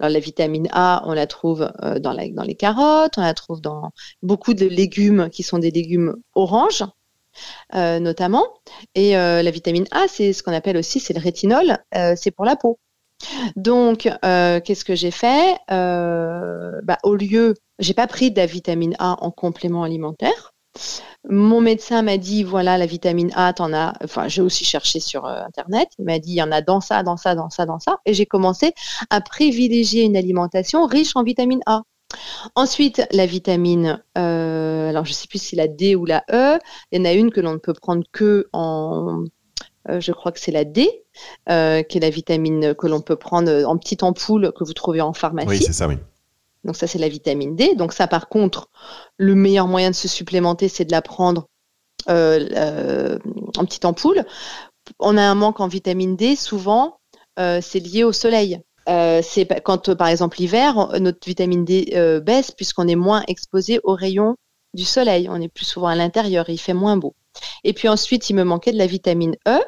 Alors 0.00 0.12
la 0.12 0.18
vitamine 0.18 0.68
A, 0.72 1.02
on 1.06 1.12
la 1.12 1.26
trouve 1.26 1.70
euh, 1.82 1.98
dans, 1.98 2.14
dans 2.14 2.42
les 2.42 2.54
carottes, 2.54 3.18
on 3.18 3.22
la 3.22 3.34
trouve 3.34 3.60
dans 3.60 3.90
beaucoup 4.22 4.54
de 4.54 4.66
légumes 4.66 5.28
qui 5.30 5.42
sont 5.42 5.58
des 5.58 5.70
légumes 5.70 6.16
oranges. 6.34 6.84
Euh, 7.74 7.98
notamment. 7.98 8.46
Et 8.94 9.16
euh, 9.16 9.42
la 9.42 9.50
vitamine 9.50 9.86
A, 9.90 10.06
c'est 10.08 10.32
ce 10.32 10.42
qu'on 10.42 10.52
appelle 10.52 10.76
aussi, 10.76 11.00
c'est 11.00 11.14
le 11.14 11.20
rétinol, 11.20 11.78
c'est 12.16 12.30
pour 12.30 12.44
la 12.44 12.56
peau. 12.56 12.78
Donc, 13.56 14.08
euh, 14.24 14.60
qu'est-ce 14.60 14.84
que 14.84 14.94
j'ai 14.94 15.10
fait 15.10 15.56
euh, 15.70 16.80
bah, 16.82 16.98
Au 17.02 17.14
lieu, 17.14 17.54
j'ai 17.78 17.94
pas 17.94 18.06
pris 18.06 18.30
de 18.30 18.36
la 18.36 18.46
vitamine 18.46 18.94
A 18.98 19.16
en 19.24 19.30
complément 19.30 19.82
alimentaire. 19.82 20.52
Mon 21.28 21.60
médecin 21.60 22.02
m'a 22.02 22.18
dit 22.18 22.42
voilà 22.42 22.76
la 22.76 22.86
vitamine 22.86 23.30
A, 23.34 23.52
t'en 23.52 23.72
as. 23.72 23.94
Enfin, 24.02 24.28
j'ai 24.28 24.42
aussi 24.42 24.64
cherché 24.64 25.00
sur 25.00 25.24
euh, 25.24 25.42
internet. 25.42 25.88
Il 25.98 26.04
m'a 26.04 26.18
dit 26.18 26.32
il 26.32 26.36
y 26.36 26.42
en 26.42 26.52
a 26.52 26.60
dans 26.60 26.80
ça, 26.80 27.02
dans 27.02 27.16
ça, 27.16 27.34
dans 27.34 27.48
ça, 27.50 27.64
dans 27.64 27.78
ça. 27.78 27.98
Et 28.06 28.14
j'ai 28.14 28.26
commencé 28.26 28.74
à 29.10 29.20
privilégier 29.20 30.02
une 30.02 30.16
alimentation 30.16 30.84
riche 30.86 31.12
en 31.14 31.22
vitamine 31.22 31.60
A. 31.66 31.82
Ensuite, 32.54 33.06
la 33.12 33.26
vitamine, 33.26 34.02
alors 34.14 35.04
je 35.04 35.12
sais 35.12 35.26
plus 35.28 35.38
si 35.38 35.50
c'est 35.50 35.56
la 35.56 35.68
D 35.68 35.96
ou 35.96 36.04
la 36.04 36.24
E. 36.30 36.58
Il 36.92 36.98
y 36.98 37.00
en 37.00 37.04
a 37.04 37.12
une 37.12 37.30
que 37.30 37.40
l'on 37.40 37.52
ne 37.52 37.58
peut 37.58 37.74
prendre 37.74 38.04
que 38.12 38.48
en 38.52 39.24
je 39.86 40.12
crois 40.12 40.32
que 40.32 40.40
c'est 40.40 40.50
la 40.50 40.64
D, 40.64 40.88
qui 41.46 41.52
est 41.52 42.00
la 42.00 42.10
vitamine 42.10 42.74
que 42.74 42.86
l'on 42.86 43.02
peut 43.02 43.16
prendre 43.16 43.64
en 43.66 43.76
petite 43.76 44.02
ampoule 44.02 44.52
que 44.56 44.64
vous 44.64 44.72
trouvez 44.72 45.00
en 45.02 45.12
pharmacie. 45.12 45.48
Oui, 45.48 45.62
c'est 45.62 45.74
ça, 45.74 45.86
oui. 45.86 45.96
Donc 46.64 46.76
ça, 46.76 46.86
c'est 46.86 46.98
la 46.98 47.10
vitamine 47.10 47.54
D. 47.54 47.74
Donc 47.74 47.92
ça, 47.92 48.06
par 48.06 48.30
contre, 48.30 48.70
le 49.18 49.34
meilleur 49.34 49.66
moyen 49.66 49.90
de 49.90 49.94
se 49.94 50.08
supplémenter, 50.08 50.68
c'est 50.68 50.86
de 50.86 50.92
la 50.92 51.02
prendre 51.02 51.48
en 52.06 53.64
petite 53.66 53.84
ampoule. 53.84 54.24
On 54.98 55.18
a 55.18 55.22
un 55.22 55.34
manque 55.34 55.60
en 55.60 55.68
vitamine 55.68 56.16
D, 56.16 56.36
souvent, 56.36 56.98
c'est 57.36 57.80
lié 57.80 58.04
au 58.04 58.12
soleil. 58.12 58.60
Euh, 58.88 59.20
c'est 59.22 59.46
quand, 59.62 59.94
par 59.94 60.08
exemple, 60.08 60.38
l'hiver, 60.38 60.90
notre 61.00 61.26
vitamine 61.26 61.64
D 61.64 61.92
euh, 61.94 62.20
baisse 62.20 62.50
puisqu'on 62.50 62.88
est 62.88 62.96
moins 62.96 63.22
exposé 63.28 63.80
aux 63.84 63.94
rayons 63.94 64.36
du 64.74 64.84
soleil. 64.84 65.28
On 65.30 65.40
est 65.40 65.48
plus 65.48 65.64
souvent 65.64 65.88
à 65.88 65.94
l'intérieur, 65.94 66.48
il 66.48 66.58
fait 66.58 66.74
moins 66.74 66.96
beau. 66.96 67.14
Et 67.64 67.72
puis 67.72 67.88
ensuite, 67.88 68.28
il 68.30 68.34
me 68.34 68.44
manquait 68.44 68.72
de 68.72 68.78
la 68.78 68.86
vitamine 68.86 69.36
E. 69.48 69.58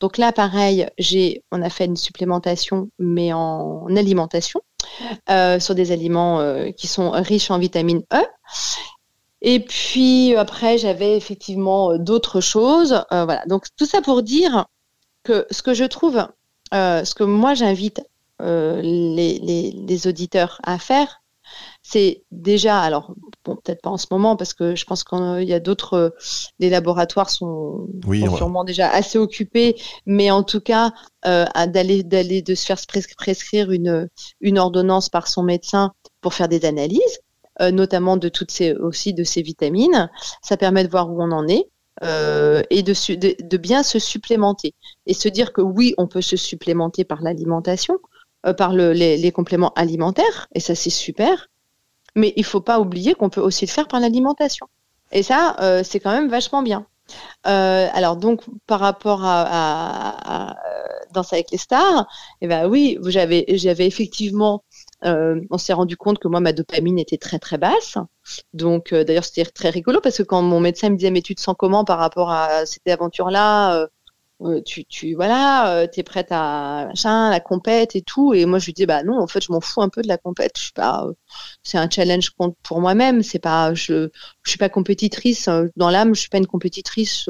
Donc 0.00 0.18
là, 0.18 0.32
pareil, 0.32 0.88
j'ai, 0.98 1.44
on 1.52 1.62
a 1.62 1.70
fait 1.70 1.84
une 1.84 1.96
supplémentation, 1.96 2.88
mais 2.98 3.32
en, 3.32 3.86
alimentation, 3.94 4.60
euh, 5.30 5.60
sur 5.60 5.74
des 5.74 5.92
aliments 5.92 6.40
qui 6.76 6.88
sont 6.88 7.10
riches 7.10 7.50
en 7.50 7.58
vitamine 7.58 8.02
E. 8.12 8.24
Et 9.42 9.60
puis 9.60 10.34
après, 10.36 10.78
j'avais 10.78 11.16
effectivement 11.16 11.98
d'autres 11.98 12.40
choses. 12.40 13.04
voilà. 13.10 13.44
Donc 13.46 13.66
tout 13.76 13.86
ça 13.86 14.00
pour 14.00 14.22
dire 14.22 14.66
que 15.24 15.46
ce 15.50 15.62
que 15.62 15.74
je 15.74 15.84
trouve, 15.84 16.26
ce 16.72 17.14
que 17.14 17.24
moi 17.24 17.54
j'invite 17.54 18.00
euh, 18.42 18.80
les, 18.82 20.06
auditeurs 20.06 20.60
à 20.64 20.78
faire, 20.78 21.22
c'est 21.82 22.24
déjà, 22.30 22.80
alors 22.80 23.14
bon, 23.44 23.56
peut-être 23.56 23.82
pas 23.82 23.90
en 23.90 23.98
ce 23.98 24.06
moment 24.10 24.36
parce 24.36 24.54
que 24.54 24.74
je 24.74 24.84
pense 24.84 25.04
qu'il 25.04 25.44
y 25.44 25.52
a 25.52 25.60
d'autres, 25.60 26.14
les 26.58 26.70
laboratoires 26.70 27.30
sont, 27.30 27.86
sûrement 28.36 28.64
déjà 28.64 28.88
assez 28.90 29.18
occupés, 29.18 29.76
mais 30.06 30.30
en 30.30 30.42
tout 30.42 30.60
cas 30.60 30.92
euh, 31.26 31.44
d'aller 31.66 32.02
d'aller 32.02 32.42
de 32.42 32.54
se 32.54 32.66
faire 32.66 32.78
prescrire 33.16 33.70
une 33.70 34.08
une 34.40 34.58
ordonnance 34.58 35.08
par 35.08 35.28
son 35.28 35.42
médecin 35.42 35.92
pour 36.20 36.34
faire 36.34 36.48
des 36.48 36.64
analyses, 36.64 37.20
euh, 37.60 37.70
notamment 37.70 38.16
de 38.16 38.28
toutes 38.28 38.50
ces 38.50 38.74
aussi 38.74 39.14
de 39.14 39.24
ces 39.24 39.42
vitamines, 39.42 40.10
ça 40.42 40.56
permet 40.56 40.84
de 40.84 40.90
voir 40.90 41.10
où 41.10 41.22
on 41.22 41.30
en 41.32 41.46
est. 41.48 41.68
et 42.02 42.82
de, 42.82 43.14
de, 43.14 43.36
de, 43.40 43.56
bien 43.56 43.82
se 43.82 43.98
supplémenter 43.98 44.74
et 45.06 45.14
se 45.14 45.28
dire 45.28 45.52
que 45.52 45.60
oui, 45.60 45.94
on 45.98 46.08
peut 46.08 46.22
se 46.22 46.36
supplémenter 46.36 47.04
par 47.04 47.22
l'alimentation, 47.22 47.98
euh, 48.46 48.54
par 48.54 48.72
les, 48.72 49.32
compléments 49.32 49.72
alimentaires, 49.74 50.48
et 50.54 50.60
ça 50.60 50.74
c'est 50.74 50.90
super. 50.90 51.48
Mais 52.16 52.32
il 52.36 52.44
faut 52.44 52.60
pas 52.60 52.80
oublier 52.80 53.14
qu'on 53.14 53.30
peut 53.30 53.40
aussi 53.40 53.66
le 53.66 53.70
faire 53.70 53.86
par 53.88 54.00
l'alimentation. 54.00 54.66
Et 55.12 55.22
ça, 55.22 55.56
euh, 55.60 55.82
c'est 55.84 56.00
quand 56.00 56.10
même 56.10 56.28
vachement 56.28 56.62
bien. 56.62 56.86
Euh, 57.46 57.88
alors 57.92 58.16
donc 58.16 58.42
par 58.66 58.80
rapport 58.80 59.20
à, 59.24 60.56
Danse 61.12 61.32
avec 61.32 61.50
les 61.50 61.58
stars, 61.58 62.06
eh 62.40 62.46
ben 62.48 62.66
oui, 62.68 62.98
j'avais 63.06 63.44
effectivement, 63.86 64.64
on 65.02 65.58
s'est 65.58 65.72
rendu 65.74 65.96
compte 65.96 66.18
que 66.18 66.28
moi 66.28 66.40
ma 66.40 66.52
dopamine 66.52 66.98
était 66.98 67.18
très 67.18 67.38
très 67.38 67.58
basse. 67.58 67.98
Donc 68.54 68.94
d'ailleurs 68.94 69.24
c'était 69.24 69.44
très 69.44 69.70
rigolo 69.70 70.00
parce 70.00 70.18
que 70.18 70.22
quand 70.22 70.42
mon 70.42 70.60
médecin 70.60 70.90
me 70.90 70.96
disait 70.96 71.10
mais 71.10 71.22
tu 71.22 71.34
te 71.34 71.40
sens 71.40 71.54
comment 71.58 71.84
par 71.84 71.98
rapport 71.98 72.30
à 72.30 72.66
cette 72.66 72.88
aventure 72.88 73.30
là 73.30 73.86
tu, 74.64 74.84
tu 74.84 75.14
voilà, 75.14 75.74
euh, 75.74 75.86
t'es 75.86 76.02
prête 76.02 76.28
à 76.30 76.86
machin, 76.88 77.30
la 77.30 77.40
compète 77.40 77.96
et 77.96 78.02
tout. 78.02 78.34
Et 78.34 78.46
moi, 78.46 78.58
je 78.58 78.66
lui 78.66 78.72
dis, 78.72 78.86
bah 78.86 79.02
non, 79.02 79.20
en 79.20 79.26
fait, 79.26 79.42
je 79.44 79.52
m'en 79.52 79.60
fous 79.60 79.82
un 79.82 79.88
peu 79.88 80.02
de 80.02 80.08
la 80.08 80.18
compète. 80.18 80.52
Je 80.56 80.62
suis 80.64 80.72
pas, 80.72 81.04
euh, 81.06 81.12
c'est 81.62 81.78
un 81.78 81.88
challenge 81.88 82.32
pour 82.62 82.80
moi-même. 82.80 83.22
C'est 83.22 83.38
pas, 83.38 83.74
je, 83.74 84.08
je 84.42 84.50
suis 84.50 84.58
pas 84.58 84.68
compétitrice 84.68 85.48
dans 85.76 85.90
l'âme. 85.90 86.14
Je 86.14 86.20
suis 86.20 86.28
pas 86.30 86.38
une 86.38 86.46
compétitrice. 86.46 87.28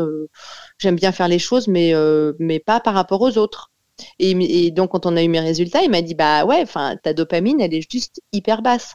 J'aime 0.79 0.97
bien 0.97 1.13
faire 1.13 1.29
les 1.29 1.39
choses, 1.39 1.69
mais 1.69 1.93
mais 2.39 2.61
pas 2.61 2.81
par 2.81 2.95
rapport 2.95 3.21
aux 3.21 3.39
autres. 3.39 3.71
Et, 4.19 4.71
donc, 4.71 4.91
quand 4.93 5.07
on 5.07 5.17
a 5.17 5.23
eu 5.23 5.29
mes 5.29 5.41
résultats, 5.41 5.83
il 5.83 5.91
m'a 5.91 6.03
dit, 6.03 6.15
bah 6.15 6.45
ouais, 6.45 6.61
enfin, 6.63 6.97
ta 7.03 7.13
dopamine, 7.15 7.61
elle 7.61 7.75
est 7.75 7.91
juste 7.91 8.21
hyper 8.33 8.63
basse. 8.63 8.95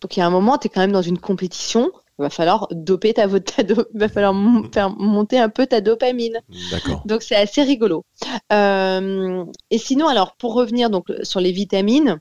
Donc, 0.00 0.16
il 0.16 0.20
y 0.20 0.22
a 0.22 0.26
un 0.26 0.30
moment, 0.30 0.58
tu 0.58 0.66
es 0.66 0.70
quand 0.70 0.80
même 0.80 0.92
dans 0.92 1.02
une 1.02 1.18
compétition 1.18 1.90
va 2.18 2.30
falloir 2.30 2.68
doper 2.70 3.14
ta, 3.14 3.28
ta 3.40 3.62
va 3.94 4.08
falloir 4.08 4.34
faire 4.72 4.90
monter 4.90 5.38
un 5.38 5.48
peu 5.48 5.66
ta 5.66 5.80
dopamine. 5.80 6.40
D'accord. 6.70 7.02
Donc 7.04 7.22
c'est 7.22 7.36
assez 7.36 7.62
rigolo. 7.62 8.04
Euh, 8.52 9.44
et 9.70 9.78
sinon, 9.78 10.08
alors 10.08 10.36
pour 10.36 10.54
revenir 10.54 10.90
donc 10.90 11.06
sur 11.22 11.40
les 11.40 11.52
vitamines, 11.52 12.20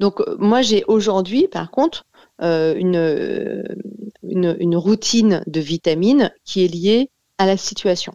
donc 0.00 0.22
moi 0.38 0.62
j'ai 0.62 0.84
aujourd'hui 0.86 1.48
par 1.48 1.70
contre 1.70 2.04
euh, 2.42 2.74
une, 2.76 3.64
une, 4.22 4.76
routine 4.76 5.42
de 5.46 5.60
vitamines 5.60 6.32
qui 6.44 6.64
est 6.64 6.68
liée 6.68 7.10
à 7.38 7.46
la 7.46 7.56
situation, 7.56 8.12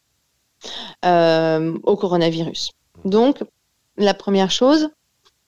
euh, 1.06 1.78
au 1.84 1.96
coronavirus. 1.96 2.72
Donc 3.06 3.44
la 3.96 4.14
première 4.14 4.52
chose, 4.52 4.90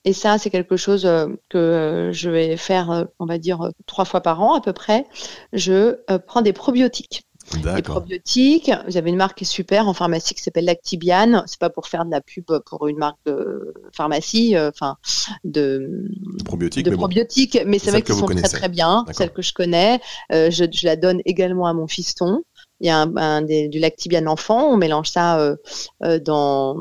et 0.04 0.12
ça, 0.14 0.38
c'est 0.38 0.50
quelque 0.50 0.76
chose 0.76 1.04
euh, 1.04 1.28
que 1.50 1.58
euh, 1.58 2.12
je 2.12 2.30
vais 2.30 2.56
faire, 2.56 2.90
euh, 2.90 3.04
on 3.18 3.26
va 3.26 3.38
dire, 3.38 3.70
trois 3.86 4.06
fois 4.06 4.22
par 4.22 4.40
an 4.40 4.54
à 4.54 4.60
peu 4.60 4.72
près. 4.72 5.04
Je 5.52 5.96
prends 6.26 6.42
des 6.42 6.52
probiotiques. 6.52 7.22
Les 7.64 7.82
probiotiques, 7.82 8.70
vous 8.86 8.96
avez 8.96 9.10
une 9.10 9.16
marque 9.16 9.38
qui 9.38 9.44
est 9.44 9.46
super 9.46 9.88
en 9.88 9.92
pharmacie 9.92 10.34
qui 10.34 10.42
s'appelle 10.42 10.66
Lactibiane. 10.66 11.42
C'est 11.46 11.58
pas 11.58 11.70
pour 11.70 11.88
faire 11.88 12.04
de 12.04 12.10
la 12.10 12.20
pub 12.20 12.44
pour 12.64 12.86
une 12.86 12.98
marque 12.98 13.18
de 13.26 13.74
pharmacie, 13.92 14.54
enfin 14.56 14.98
de, 15.42 16.04
probiotiques, 16.44 16.84
de 16.84 16.90
mais, 16.90 16.96
probiotiques, 16.96 17.58
mais 17.66 17.80
c'est 17.80 17.90
vrai 17.90 18.02
qu'ils 18.02 18.14
sont 18.14 18.26
très 18.26 18.42
très 18.42 18.68
bien, 18.68 19.04
celles 19.10 19.32
que 19.32 19.42
je 19.42 19.52
connais. 19.52 20.00
je, 20.30 20.68
je, 20.70 20.86
la 20.86 20.94
donne 20.94 21.22
également 21.24 21.66
à 21.66 21.72
mon 21.72 21.88
fiston. 21.88 22.44
Il 22.80 22.86
y 22.86 22.90
a 22.90 23.00
un, 23.02 23.42
du 23.42 23.78
lactibiane 23.78 24.26
enfant, 24.26 24.72
on 24.72 24.76
mélange 24.78 25.10
ça 25.10 25.38
euh, 25.38 25.56
euh, 26.02 26.18
dans, 26.18 26.76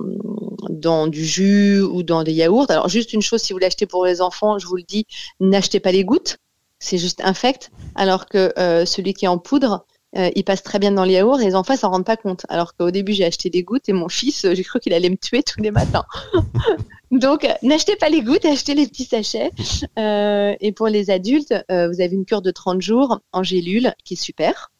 dans 0.70 1.08
du 1.08 1.26
jus 1.26 1.82
ou 1.82 2.04
dans 2.04 2.24
des 2.24 2.32
yaourts. 2.32 2.68
Alors 2.70 2.88
juste 2.88 3.12
une 3.12 3.22
chose, 3.22 3.42
si 3.42 3.52
vous 3.52 3.60
l'achetez 3.60 3.86
pour 3.86 4.06
les 4.06 4.22
enfants, 4.22 4.60
je 4.60 4.68
vous 4.68 4.78
le 4.78 4.84
dis, 4.84 5.06
n'achetez 5.42 5.82
pas 5.82 5.92
les 5.92 6.06
gouttes, 6.06 6.38
c'est 6.80 6.98
juste 6.98 7.20
infect. 7.22 7.72
Alors 7.96 8.28
que 8.28 8.54
euh, 8.58 8.86
celui 8.86 9.14
qui 9.14 9.26
est 9.26 9.30
en 9.30 9.38
poudre, 9.38 9.86
il 10.16 10.44
passe 10.44 10.64
très 10.64 10.80
bien 10.80 10.92
dans 10.92 11.04
les 11.04 11.14
yaourts 11.14 11.40
et 11.40 11.46
les 11.46 11.54
enfants 11.54 11.76
s'en 11.76 11.92
rendent 11.92 12.06
pas 12.06 12.18
compte. 12.18 12.44
Alors 12.50 12.76
qu'au 12.76 12.90
début, 12.90 13.14
j'ai 13.14 13.26
acheté 13.26 13.52
des 13.52 13.62
gouttes 13.62 13.90
et 13.90 13.94
mon 13.94 14.10
fils, 14.10 14.48
j'ai 14.54 14.64
cru 14.64 14.80
qu'il 14.80 14.94
allait 14.94 15.10
me 15.12 15.18
tuer 15.18 15.44
tous 15.44 15.62
les 15.62 15.70
matins. 15.70 16.06
Donc, 17.12 17.48
n'achetez 17.62 17.96
pas 17.96 18.10
les 18.10 18.24
gouttes, 18.24 18.44
achetez 18.46 18.74
les 18.74 18.88
petits 18.88 19.06
sachets. 19.06 19.52
et 19.98 20.72
pour 20.72 20.88
les 20.88 21.12
adultes, 21.12 21.54
vous 21.70 22.02
avez 22.02 22.14
une 22.14 22.26
cure 22.26 22.42
de 22.42 22.50
30 22.50 22.82
jours 22.82 23.20
en 23.34 23.44
gélule 23.44 23.94
qui 24.04 24.16
est 24.16 24.18
super. 24.18 24.72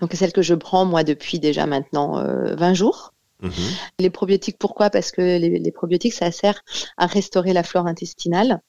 Donc 0.00 0.12
celle 0.14 0.32
que 0.32 0.42
je 0.42 0.54
prends 0.54 0.84
moi 0.84 1.04
depuis 1.04 1.38
déjà 1.38 1.66
maintenant 1.66 2.22
20 2.22 2.70
euh, 2.70 2.74
jours. 2.74 3.12
Mhm. 3.40 3.52
Les 4.00 4.10
probiotiques, 4.10 4.58
pourquoi? 4.58 4.90
Parce 4.90 5.12
que 5.12 5.20
les, 5.20 5.72
probiotiques, 5.72 6.12
ça 6.12 6.32
sert 6.32 6.60
à 6.96 7.06
restaurer 7.06 7.52
la 7.52 7.62
flore 7.62 7.86
intestinale. 7.86 8.60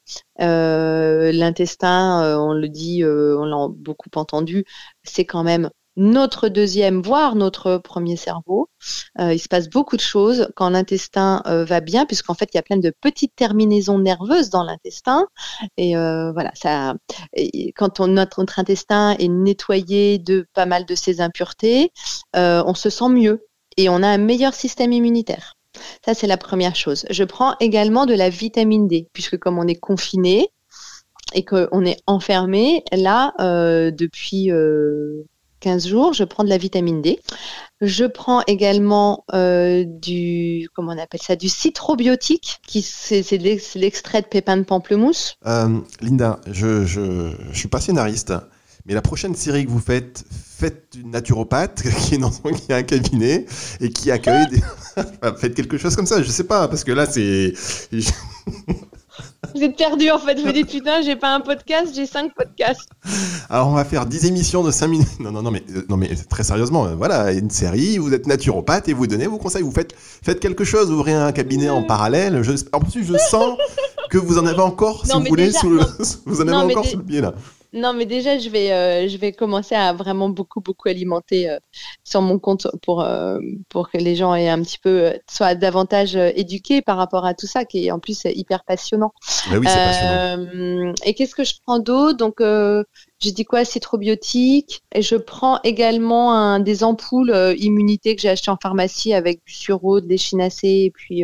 Euh, 0.42 1.32
l'intestin, 1.32 2.24
euh, 2.24 2.38
on 2.38 2.54
le 2.54 2.70
dit, 2.70 3.04
on 3.04 3.46
l'a 3.46 3.68
beaucoup 3.70 4.10
entendu, 4.15 4.65
c'est 5.04 5.26
quand 5.26 5.44
même 5.44 5.72
notre 6.00 6.48
deuxième, 6.48 7.02
voire 7.02 7.36
notre 7.36 7.78
premier 7.78 8.16
cerveau. 8.16 8.70
Euh, 9.20 9.34
il 9.34 9.40
se 9.40 9.50
passe 9.50 9.70
beaucoup 9.70 9.98
de 9.98 10.02
choses 10.02 10.50
quand 10.56 10.70
l'intestin 10.70 11.44
euh, 11.46 11.66
va 11.66 11.82
bien, 11.82 12.06
puisqu'en 12.06 12.34
fait, 12.34 12.50
il 12.54 12.58
y 12.58 12.60
a 12.60 12.64
plein 12.64 12.78
de 12.78 12.94
petites 13.02 13.36
terminaisons 13.36 14.00
nerveuses 14.00 14.50
dans 14.50 14.64
l'intestin. 14.64 15.28
Et 15.76 15.98
euh, 15.98 16.32
voilà, 16.32 16.52
ça, 16.56 16.96
quand 17.76 18.00
notre, 18.00 18.60
intestin 18.60 19.16
est 19.20 19.28
nettoyé 19.28 20.18
de 20.20 20.48
pas 20.54 20.66
mal 20.66 20.86
de 20.86 20.96
ces 20.96 21.20
impuretés, 21.20 21.92
on 22.34 22.74
se 22.74 22.90
sent 22.90 23.10
mieux 23.10 23.46
et 23.76 23.90
on 23.90 24.02
a 24.02 24.08
un 24.08 24.18
meilleur 24.18 24.54
système 24.54 24.94
immunitaire. 24.94 25.56
Ça, 26.06 26.14
c'est 26.14 26.28
la 26.28 26.38
première 26.38 26.76
chose. 26.76 27.06
Je 27.10 27.24
prends 27.26 27.56
également 27.60 28.06
de 28.06 28.14
la 28.14 28.30
vitamine 28.30 28.88
D, 28.88 29.08
puisque 29.12 29.38
comme 29.38 29.60
on 29.60 29.68
est 29.68 29.76
confiné 29.80 30.48
et 31.34 31.44
qu'on 31.44 31.86
est 31.86 32.02
enfermé, 32.08 32.84
là, 32.92 33.34
depuis 33.92 34.52
15 35.60 35.88
jours, 35.88 36.13
je 36.13 36.24
prends 36.24 36.43
de 36.43 36.50
la 36.50 36.58
vitamine 36.58 37.02
D. 37.02 37.19
Je 37.82 38.06
prends 38.06 38.41
également 38.48 39.26
euh, 39.34 39.84
du, 39.86 40.67
comment 40.74 40.93
on 40.93 40.98
appelle 40.98 41.22
ça, 41.22 41.36
du 41.36 41.50
citrobiotique, 41.50 42.60
qui 42.67 42.82
c'est 42.82 43.24
l'extrait 43.76 44.22
de 44.22 44.28
pépins 44.28 44.58
de 44.58 44.63
pamplemousse. 44.63 45.36
Euh, 45.45 45.80
Linda, 46.02 46.39
je, 46.52 46.86
je, 46.86 47.32
je 47.52 47.58
suis 47.58 47.69
pas 47.69 47.80
scénariste, 47.80 48.34
mais 48.86 48.93
la 48.93 49.02
prochaine 49.02 49.36
série 49.36 49.65
que 49.65 49.72
vous 49.72 49.80
faites, 49.80 50.26
faites 50.30 50.95
une 51.00 51.12
naturopathe 51.12 51.84
qui 52.02 52.15
est 52.15 52.17
dans 52.17 52.32
qui 52.32 52.74
a 52.74 52.78
un 52.78 52.84
cabinet 52.84 53.45
et 53.80 53.89
qui 53.89 54.12
accueille 54.12 54.48
des... 54.48 54.62
faites 55.38 55.56
quelque 55.56 55.78
chose 55.78 55.95
comme 55.95 56.06
ça, 56.06 56.22
je 56.22 56.30
sais 56.30 56.45
pas, 56.45 56.67
parce 56.67 56.84
que 56.84 56.91
là 56.91 57.06
c'est... 57.06 57.54
Vous 59.56 59.64
êtes 59.64 59.76
perdu 59.76 60.10
en 60.12 60.20
fait. 60.20 60.40
Vous 60.40 60.52
dites 60.52 60.70
putain, 60.70 61.02
j'ai 61.02 61.16
pas 61.16 61.34
un 61.34 61.39
podcast, 61.39 61.91
j'ai 61.95 62.06
cinq 62.06 62.34
podcasts. 62.36 62.89
Alors 63.50 63.68
on 63.68 63.74
va 63.74 63.86
faire 63.86 64.06
10 64.06 64.26
émissions 64.26 64.64
de 64.64 64.72
5 64.72 64.88
minutes. 64.88 65.20
Non, 65.20 65.32
non, 65.32 65.41
non, 65.41 65.52
mais, 65.52 65.64
euh, 65.76 65.86
non, 65.89 65.97
mais 65.97 66.10
très 66.30 66.43
sérieusement, 66.43 66.86
euh, 66.86 66.95
voilà, 66.95 67.32
une 67.32 67.50
série, 67.50 67.97
vous 67.97 68.14
êtes 68.14 68.28
naturopathe 68.28 68.88
et 68.89 68.93
vous 68.93 69.08
donnez 69.08 69.28
vos 69.28 69.38
conseils. 69.38 69.64
Vous 69.64 69.72
faites, 69.72 69.93
faites 69.97 70.39
quelque 70.39 70.64
chose, 70.64 70.91
ouvrez 70.91 71.14
un 71.14 71.32
cabinet 71.32 71.70
en 71.70 71.84
parallèle. 71.84 72.41
Je, 72.43 72.52
en 72.74 72.80
plus, 72.80 73.04
je 73.04 73.18
sens 73.18 73.58
que 74.10 74.18
vous 74.18 74.38
en 74.38 74.45
avez 74.45 74.62
encore, 74.62 75.06
si 75.06 75.14
vous 75.14 75.24
voulez, 75.26 75.52
sous 75.52 75.70
le, 75.70 75.82
vous 76.26 76.41
en 76.41 76.47
avez 76.47 76.74
encore 76.74 76.86
sous 76.86 76.97
le 76.97 77.04
pied 77.04 77.22
là. 77.22 77.34
Non, 77.72 77.93
mais 77.93 78.07
déjà, 78.07 78.39
je 78.39 78.49
vais, 78.49 78.72
euh, 78.72 79.07
je 79.07 79.17
vais 79.17 79.32
commencer 79.32 79.76
à 79.76 79.93
vraiment 79.93 80.30
beaucoup, 80.30 80.59
beaucoup 80.59 80.89
alimenter 80.89 81.49
euh, 81.49 81.59
sur 82.03 82.22
mon 82.22 82.39
compte 82.39 82.65
pour, 82.82 83.01
euh, 83.01 83.39
pour 83.70 83.91
que 83.91 83.97
les 83.99 84.15
gens 84.15 84.34
aient 84.34 84.49
un 84.49 84.61
petit 84.63 84.80
peu, 84.80 85.13
soient 85.30 85.53
davantage 85.53 86.15
éduqués 86.15 86.82
par 86.82 86.97
rapport 86.97 87.26
à 87.26 87.36
tout 87.36 87.45
ça, 87.45 87.65
qui 87.65 87.86
est 87.86 87.91
en 87.91 87.99
plus 87.99 88.24
hyper 88.26 88.63
passionnant. 88.63 89.13
Mais 89.51 89.57
oui, 89.57 89.67
c'est 89.67 89.76
passionnant. 89.76 90.93
Et 91.05 91.13
qu'est-ce 91.13 91.36
que 91.36 91.43
je 91.43 91.53
prends 91.63 91.78
d'autre 91.78 92.17
Donc, 92.17 92.38
j'ai 93.20 93.32
dit 93.32 93.45
quoi? 93.45 93.63
Citrobiotique. 93.63 94.82
Et 94.95 95.03
je 95.03 95.15
prends 95.15 95.59
également 95.63 96.34
un, 96.34 96.59
des 96.59 96.84
ampoules 96.84 97.55
immunité 97.59 98.15
que 98.15 98.22
j'ai 98.24 98.30
acheté 98.30 98.49
en 98.49 98.57
pharmacie 98.59 99.13
avec 99.13 99.45
du 99.45 99.53
sureau, 99.53 100.01
de 100.01 100.07
l'échinacée 100.07 100.86
et 100.86 100.91
puis 100.91 101.24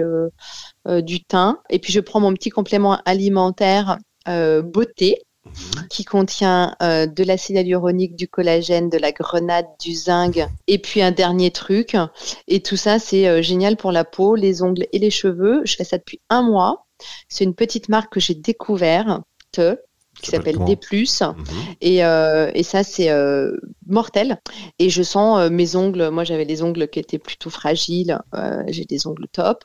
du 0.87 1.23
thym. 1.23 1.57
Et 1.71 1.79
puis, 1.79 1.91
je 1.91 2.01
prends 2.01 2.19
mon 2.19 2.33
petit 2.35 2.51
complément 2.51 2.99
alimentaire 3.05 3.97
beauté. 4.27 5.23
Qui 5.89 6.03
contient 6.03 6.75
euh, 6.81 7.05
de 7.05 7.23
l'acide 7.23 7.55
hyaluronique, 7.55 8.15
du 8.15 8.27
collagène, 8.27 8.89
de 8.89 8.97
la 8.97 9.11
grenade, 9.11 9.67
du 9.79 9.93
zinc 9.93 10.39
et 10.67 10.77
puis 10.77 11.01
un 11.01 11.11
dernier 11.11 11.51
truc. 11.51 11.95
Et 12.47 12.61
tout 12.61 12.77
ça, 12.77 12.99
c'est 12.99 13.27
euh, 13.27 13.41
génial 13.41 13.77
pour 13.77 13.91
la 13.91 14.03
peau, 14.03 14.35
les 14.35 14.61
ongles 14.61 14.87
et 14.91 14.99
les 14.99 15.11
cheveux. 15.11 15.61
Je 15.65 15.75
fais 15.75 15.83
ça 15.83 15.97
depuis 15.97 16.21
un 16.29 16.41
mois. 16.41 16.85
C'est 17.29 17.43
une 17.43 17.55
petite 17.55 17.89
marque 17.89 18.13
que 18.13 18.19
j'ai 18.19 18.35
découverte 18.35 19.21
qui 20.21 20.31
s'appelle 20.31 20.57
D+. 20.65 20.77
Mhm. 20.91 21.35
Et, 21.81 22.05
euh, 22.05 22.49
et, 22.53 22.63
ça, 22.63 22.83
c'est 22.83 23.09
mortel. 23.85 24.41
Et 24.79 24.89
je 24.89 25.03
sens 25.03 25.49
mes 25.49 25.75
ongles. 25.75 26.09
Moi, 26.09 26.23
j'avais 26.23 26.45
des 26.45 26.61
ongles 26.61 26.87
qui 26.87 26.99
étaient 26.99 27.19
plutôt 27.19 27.49
fragiles. 27.49 28.19
j'ai 28.67 28.85
des 28.85 29.07
ongles 29.07 29.27
top 29.31 29.63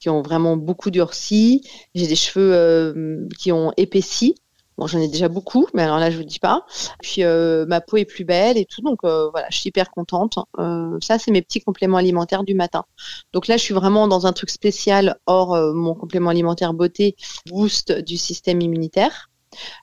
qui 0.00 0.08
ont 0.08 0.22
vraiment 0.22 0.56
beaucoup 0.56 0.90
durci. 0.90 1.62
J'ai 1.94 2.06
des 2.06 2.16
cheveux 2.16 3.28
qui 3.38 3.52
ont 3.52 3.72
épaissi. 3.76 4.34
Bon, 4.78 4.86
j'en 4.86 5.00
ai 5.00 5.08
déjà 5.08 5.28
beaucoup, 5.28 5.66
mais 5.74 5.82
alors 5.82 5.98
là, 5.98 6.08
je 6.08 6.16
vous 6.16 6.24
dis 6.24 6.38
pas. 6.38 6.64
Puis 7.02 7.24
euh, 7.24 7.66
ma 7.66 7.80
peau 7.80 7.96
est 7.96 8.04
plus 8.04 8.24
belle 8.24 8.56
et 8.56 8.64
tout, 8.64 8.80
donc 8.80 9.00
euh, 9.02 9.28
voilà, 9.30 9.48
je 9.50 9.58
suis 9.58 9.68
hyper 9.68 9.90
contente. 9.90 10.38
Euh, 10.60 10.96
ça, 11.02 11.18
c'est 11.18 11.32
mes 11.32 11.42
petits 11.42 11.60
compléments 11.60 11.96
alimentaires 11.96 12.44
du 12.44 12.54
matin. 12.54 12.84
Donc 13.32 13.48
là, 13.48 13.56
je 13.56 13.62
suis 13.62 13.74
vraiment 13.74 14.06
dans 14.06 14.28
un 14.28 14.32
truc 14.32 14.50
spécial 14.50 15.16
hors 15.26 15.56
mon 15.74 15.94
complément 15.94 16.30
alimentaire 16.30 16.74
beauté 16.74 17.16
boost 17.46 17.90
du 17.90 18.16
système 18.16 18.60
immunitaire. 18.60 19.30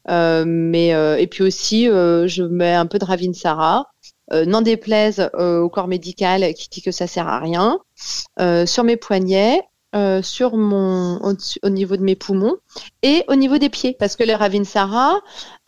mais 0.08 0.90
et 1.20 1.28
puis 1.28 1.44
aussi, 1.44 1.86
je 1.88 2.44
mets 2.44 2.74
un 2.74 2.86
peu 2.86 2.98
de 2.98 3.06
Ravinsara. 3.06 3.88
N'en 4.32 4.62
déplaise 4.62 5.30
au 5.38 5.70
corps 5.70 5.88
médical 5.88 6.54
qui 6.54 6.70
dit 6.70 6.82
que 6.82 6.92
ça 6.92 7.06
sert 7.06 7.28
à 7.28 7.40
rien. 7.40 7.80
sur 8.66 8.84
mes 8.86 8.98
poignets, 8.98 9.62
euh, 9.96 10.22
sur 10.22 10.58
mon 10.58 11.22
au, 11.64 11.70
niveau 11.70 11.96
de 11.96 12.02
mes 12.02 12.18
poumons 12.18 12.58
et 13.02 13.24
au 13.30 13.36
niveau 13.36 13.58
des 13.58 13.70
pieds 13.70 13.96
parce 13.98 14.18
que 14.18 14.26
le 14.26 14.34
Ravinsara, 14.34 15.22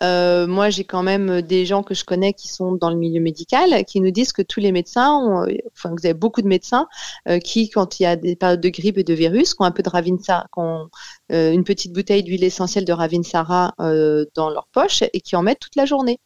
euh, 0.03 0.45
moi 0.47 0.69
j'ai 0.69 0.83
quand 0.83 1.01
même 1.01 1.41
des 1.41 1.65
gens 1.65 1.81
que 1.81 1.93
je 1.93 2.03
connais 2.03 2.33
qui 2.33 2.49
sont 2.49 2.73
dans 2.73 2.89
le 2.89 2.97
milieu 2.97 3.21
médical 3.21 3.85
qui 3.85 4.01
nous 4.01 4.11
disent 4.11 4.33
que 4.33 4.41
tous 4.41 4.59
les 4.59 4.73
médecins, 4.73 5.45
enfin 5.71 5.91
vous 5.91 6.05
avez 6.05 6.13
beaucoup 6.13 6.41
de 6.41 6.47
médecins 6.47 6.89
euh, 7.29 7.39
qui 7.39 7.69
quand 7.69 8.01
il 8.01 8.03
y 8.03 8.05
a 8.05 8.17
des 8.17 8.35
périodes 8.35 8.59
de 8.59 8.67
grippe 8.67 8.97
et 8.97 9.05
de 9.05 9.13
virus, 9.13 9.53
qui 9.53 9.61
ont 9.61 9.65
un 9.65 9.71
peu 9.71 9.81
de 9.81 9.89
Ravinsara, 9.89 10.47
qui 10.53 10.59
ont 10.59 10.89
une 11.29 11.63
petite 11.63 11.93
bouteille 11.93 12.23
d'huile 12.23 12.43
essentielle 12.43 12.83
de 12.83 12.91
Ravinsara 12.93 13.75
dans 13.77 14.49
leur 14.49 14.67
poche 14.73 15.03
et 15.13 15.21
qui 15.21 15.37
en 15.37 15.41
mettent 15.41 15.61
toute 15.61 15.77
la 15.77 15.85
journée. 15.85 16.19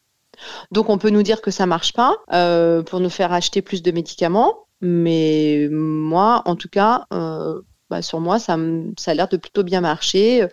Donc 0.71 0.89
on 0.89 0.97
peut 0.97 1.11
nous 1.11 1.23
dire 1.23 1.39
que 1.39 1.51
ça 1.51 1.67
marche 1.67 1.93
pas 1.93 2.15
pour 2.87 2.99
nous 2.99 3.11
faire 3.11 3.31
acheter 3.31 3.61
plus 3.61 3.83
de 3.83 3.91
médicaments, 3.91 4.65
mais 4.81 5.67
moi 5.69 6.41
en 6.45 6.55
tout 6.55 6.69
cas 6.69 7.05
bah, 7.91 8.01
sur 8.01 8.21
moi, 8.21 8.39
ça, 8.39 8.53
a 8.55 9.13
l'air 9.13 9.27
de 9.27 9.35
plutôt 9.35 9.63
bien 9.63 9.81
marcher. 9.81 10.47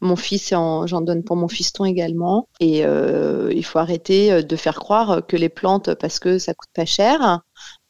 Mon 0.00 0.14
fils, 0.14 0.50
j'en 0.50 1.00
donne 1.00 1.24
pour 1.24 1.34
mon 1.34 1.48
fiston 1.48 1.84
également. 1.84 2.48
Et 2.60 2.86
euh, 2.86 3.52
il 3.52 3.64
faut 3.64 3.80
arrêter 3.80 4.32
euh, 4.32 4.42
de 4.42 4.54
faire 4.54 4.76
croire 4.76 5.26
que 5.26 5.36
les 5.36 5.48
plantes, 5.48 5.92
parce 5.94 6.20
que 6.20 6.38
ça 6.38 6.54
coûte 6.54 6.70
pas 6.72 6.84
cher, 6.84 7.40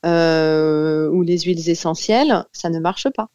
euh, 0.07 1.11
ou 1.11 1.20
les 1.20 1.40
huiles 1.40 1.68
essentielles, 1.68 2.46
ça 2.52 2.70
ne 2.70 2.78
marche 2.80 3.09
pas. 3.14 3.28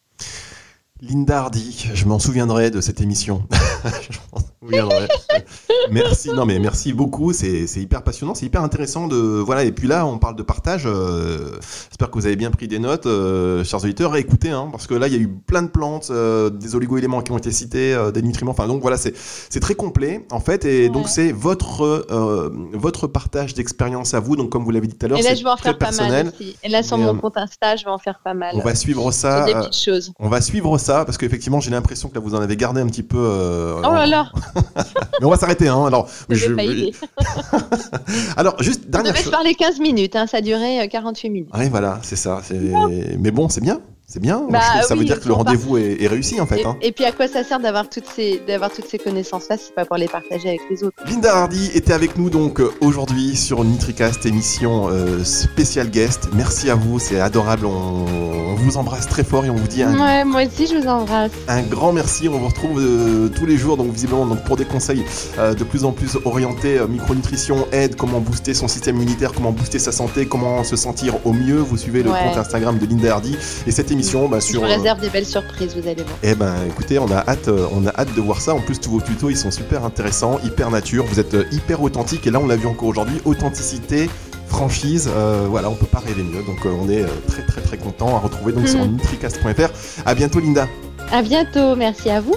Linda 1.02 1.38
Hardy, 1.38 1.88
je 1.94 2.04
m'en 2.04 2.18
souviendrai 2.18 2.70
de 2.70 2.82
cette 2.82 3.00
émission. 3.00 3.42
merci, 5.90 6.28
non 6.28 6.44
mais 6.44 6.58
merci 6.58 6.92
beaucoup, 6.92 7.32
c'est 7.32 7.64
hyper 7.76 8.02
passionnant, 8.02 8.34
c'est 8.34 8.44
hyper 8.44 8.62
intéressant 8.62 9.08
de 9.08 9.16
voilà 9.16 9.64
et 9.64 9.72
puis 9.72 9.88
là 9.88 10.04
on 10.04 10.18
parle 10.18 10.36
de 10.36 10.42
partage. 10.42 10.82
Euh, 10.84 11.52
j'espère 11.88 12.10
que 12.10 12.18
vous 12.18 12.26
avez 12.26 12.36
bien 12.36 12.50
pris 12.50 12.68
des 12.68 12.78
notes, 12.78 13.06
euh, 13.06 13.64
chers 13.64 13.82
auditeurs, 13.82 14.14
écoutez 14.16 14.50
hein, 14.50 14.68
parce 14.70 14.86
que 14.86 14.92
là 14.92 15.06
il 15.06 15.14
y 15.14 15.16
a 15.16 15.20
eu 15.20 15.28
plein 15.28 15.62
de 15.62 15.68
plantes, 15.68 16.08
euh, 16.10 16.50
des 16.50 16.74
oligo-éléments 16.74 17.22
qui 17.22 17.32
ont 17.32 17.38
été 17.38 17.50
cités, 17.50 17.98
des 18.12 18.20
nutriments, 18.20 18.52
enfin 18.52 18.66
donc 18.66 18.82
voilà 18.82 18.98
c'est 18.98 19.14
c'est 19.16 19.60
très 19.60 19.74
complet 19.74 20.26
en 20.30 20.40
fait 20.40 20.66
et 20.66 20.90
donc 20.90 21.08
c'est 21.08 21.32
votre 21.32 22.06
votre 22.74 23.06
partage 23.06 23.54
d'expérience 23.54 24.12
à 24.12 24.20
vous 24.20 24.36
donc 24.36 24.50
comme 24.50 24.64
vous 24.64 24.70
l'avez 24.70 24.86
dit 24.86 24.96
tout 24.96 25.06
à 25.06 25.08
l'heure. 25.08 25.18
Et 25.18 25.22
là 25.22 25.34
je 25.34 25.42
vais 25.42 25.50
en 25.50 25.56
faire 25.56 25.78
pas 25.78 25.92
mal 25.92 26.28
aussi. 26.28 26.56
Et 26.62 26.68
là 26.68 26.82
sur 26.82 26.98
mon 26.98 27.16
compte 27.16 27.38
Insta 27.38 27.76
je 27.76 27.86
vais 27.86 27.90
en 27.90 27.98
faire 27.98 28.20
pas 28.22 28.34
mal. 28.34 28.54
On 28.54 28.60
va 28.60 28.74
suivre 28.74 29.10
ça. 29.12 29.46
Des 29.46 29.54
petites 29.54 29.82
choses. 29.82 30.12
On 30.18 30.28
va 30.28 30.42
suivre 30.42 30.76
ça 30.76 30.89
parce 31.04 31.18
qu'effectivement 31.18 31.60
j'ai 31.60 31.70
l'impression 31.70 32.08
que 32.08 32.14
là 32.14 32.20
vous 32.20 32.34
en 32.34 32.40
avez 32.40 32.56
gardé 32.56 32.80
un 32.80 32.86
petit 32.86 33.02
peu. 33.02 33.18
oh 33.18 33.92
là 33.92 34.06
là. 34.06 34.30
Mais 35.20 35.26
on 35.26 35.30
va 35.30 35.36
s'arrêter. 35.36 35.68
Hein. 35.68 35.84
Alors, 35.86 36.08
je... 36.30 36.52
Alors, 38.36 38.60
juste 38.62 38.88
dernière 38.88 39.14
chose. 39.14 39.26
Je 39.26 39.30
parler 39.30 39.54
15 39.54 39.78
minutes. 39.78 40.16
Hein. 40.16 40.26
Ça 40.26 40.38
a 40.38 40.40
duré 40.40 40.88
48 40.90 41.28
euh, 41.28 41.32
minutes. 41.32 41.50
Oui, 41.54 41.68
voilà, 41.68 41.98
c'est 42.02 42.16
ça. 42.16 42.40
Mais 43.18 43.30
bon, 43.30 43.48
c'est 43.48 43.60
bien. 43.60 43.80
C'est 44.12 44.18
bien. 44.18 44.44
Bah 44.50 44.58
ça 44.82 44.96
veut 44.96 45.04
dire 45.04 45.20
que 45.20 45.28
le 45.28 45.34
rendez-vous 45.34 45.78
est, 45.78 46.04
réussi 46.08 46.40
en 46.40 46.46
fait. 46.46 46.58
Et, 46.58 46.66
hein. 46.66 46.76
et, 46.82 46.90
puis 46.90 47.04
à 47.04 47.12
quoi 47.12 47.28
ça 47.28 47.44
sert 47.44 47.60
d'avoir 47.60 47.88
toutes 47.88 48.08
ces 48.08 48.42
d'avoir 48.44 48.72
toutes 48.72 48.88
ces 48.88 48.98
connaissances 48.98 49.48
là 49.48 49.56
si 49.56 49.66
c'est 49.66 49.74
pas 49.74 49.84
pour 49.84 49.98
les 49.98 50.08
partager 50.08 50.48
avec 50.48 50.62
les 50.68 50.82
autres? 50.82 50.96
Linda 51.08 51.32
Hardy 51.32 51.70
était 51.74 51.92
avec 51.92 52.18
nous 52.18 52.28
donc 52.28 52.60
euh, 52.60 52.72
aujourd'hui 52.80 53.36
sur 53.36 53.62
Nitricast 53.62 54.26
émission 54.26 54.88
euh, 54.90 55.22
spéciale 55.22 55.90
guest. 55.90 56.28
Merci 56.34 56.70
à 56.70 56.74
vous, 56.74 56.98
c'est 56.98 57.20
adorable. 57.20 57.66
On, 57.66 58.06
vous 58.56 58.76
embrasse 58.76 59.06
très 59.06 59.24
fort 59.24 59.46
et 59.46 59.50
on 59.50 59.54
vous 59.54 59.68
dit 59.68 59.82
un 59.82 59.98
ouais, 59.98 60.22
moi 60.24 60.42
aussi 60.42 60.66
je 60.66 60.76
vous 60.76 60.86
embrasse. 60.86 61.30
Un 61.48 61.62
grand 61.62 61.92
merci. 61.92 62.28
On 62.28 62.36
vous 62.36 62.48
retrouve 62.48 62.78
euh, 62.78 63.28
tous 63.28 63.46
les 63.46 63.56
jours 63.56 63.76
donc 63.76 63.92
visiblement 63.92 64.26
donc 64.26 64.44
pour 64.44 64.56
des 64.56 64.66
conseils 64.66 65.04
de 65.38 65.64
plus 65.64 65.84
en 65.84 65.92
plus 65.92 66.18
orientés 66.24 66.78
micronutrition, 66.86 67.66
aide, 67.72 67.94
comment 67.94 68.20
booster 68.20 68.54
son 68.54 68.68
système 68.68 68.96
immunitaire, 68.96 69.32
comment 69.32 69.52
booster 69.52 69.78
sa 69.78 69.92
santé, 69.92 70.26
comment 70.26 70.64
se 70.64 70.76
sentir 70.76 71.24
au 71.24 71.32
mieux. 71.32 71.56
Vous 71.58 71.78
suivez 71.78 72.02
le 72.02 72.10
compte 72.10 72.36
Instagram 72.36 72.76
de 72.76 72.86
Linda 72.86 73.14
Hardy 73.14 73.36
et 73.66 73.70
cette 73.70 73.90
émission 73.90 73.99
bah, 74.28 74.40
sur. 74.40 74.60
Je 74.60 74.66
vous 74.66 74.72
réserve 74.72 75.00
des 75.00 75.08
belles 75.08 75.26
surprises, 75.26 75.76
vous 75.76 75.88
allez 75.88 76.02
voir. 76.02 76.16
Eh 76.22 76.34
ben, 76.34 76.54
écoutez, 76.68 76.98
on 76.98 77.10
a 77.10 77.18
hâte, 77.26 77.48
euh, 77.48 77.66
on 77.72 77.86
a 77.86 77.90
hâte 77.90 78.14
de 78.14 78.20
voir 78.20 78.40
ça. 78.40 78.54
En 78.54 78.60
plus, 78.60 78.80
tous 78.80 78.90
vos 78.90 79.00
tutos, 79.00 79.30
ils 79.30 79.36
sont 79.36 79.50
super 79.50 79.84
intéressants, 79.84 80.38
hyper 80.44 80.70
nature. 80.70 81.04
Vous 81.06 81.20
êtes 81.20 81.34
euh, 81.34 81.44
hyper 81.52 81.82
authentique. 81.82 82.26
Et 82.26 82.30
là, 82.30 82.40
on 82.40 82.46
l'a 82.46 82.56
vu 82.56 82.66
encore 82.66 82.88
aujourd'hui, 82.88 83.20
authenticité 83.24 84.08
franchise, 84.46 85.08
euh, 85.14 85.46
voilà, 85.48 85.70
on 85.70 85.76
peut 85.76 85.86
pas 85.86 86.00
rêver 86.00 86.24
mieux. 86.24 86.42
Donc 86.42 86.64
on 86.64 86.88
est 86.90 87.04
très 87.28 87.42
très 87.42 87.60
très 87.60 87.76
content 87.76 88.16
à 88.16 88.18
retrouver 88.18 88.52
donc 88.52 88.66
sur 88.66 88.80
mhm. 88.80 88.94
nutricast.fr. 88.94 89.70
À 90.04 90.14
bientôt 90.14 90.40
Linda. 90.40 90.66
À 91.12 91.22
bientôt, 91.22 91.76
merci 91.76 92.10
à 92.10 92.20
vous. 92.20 92.34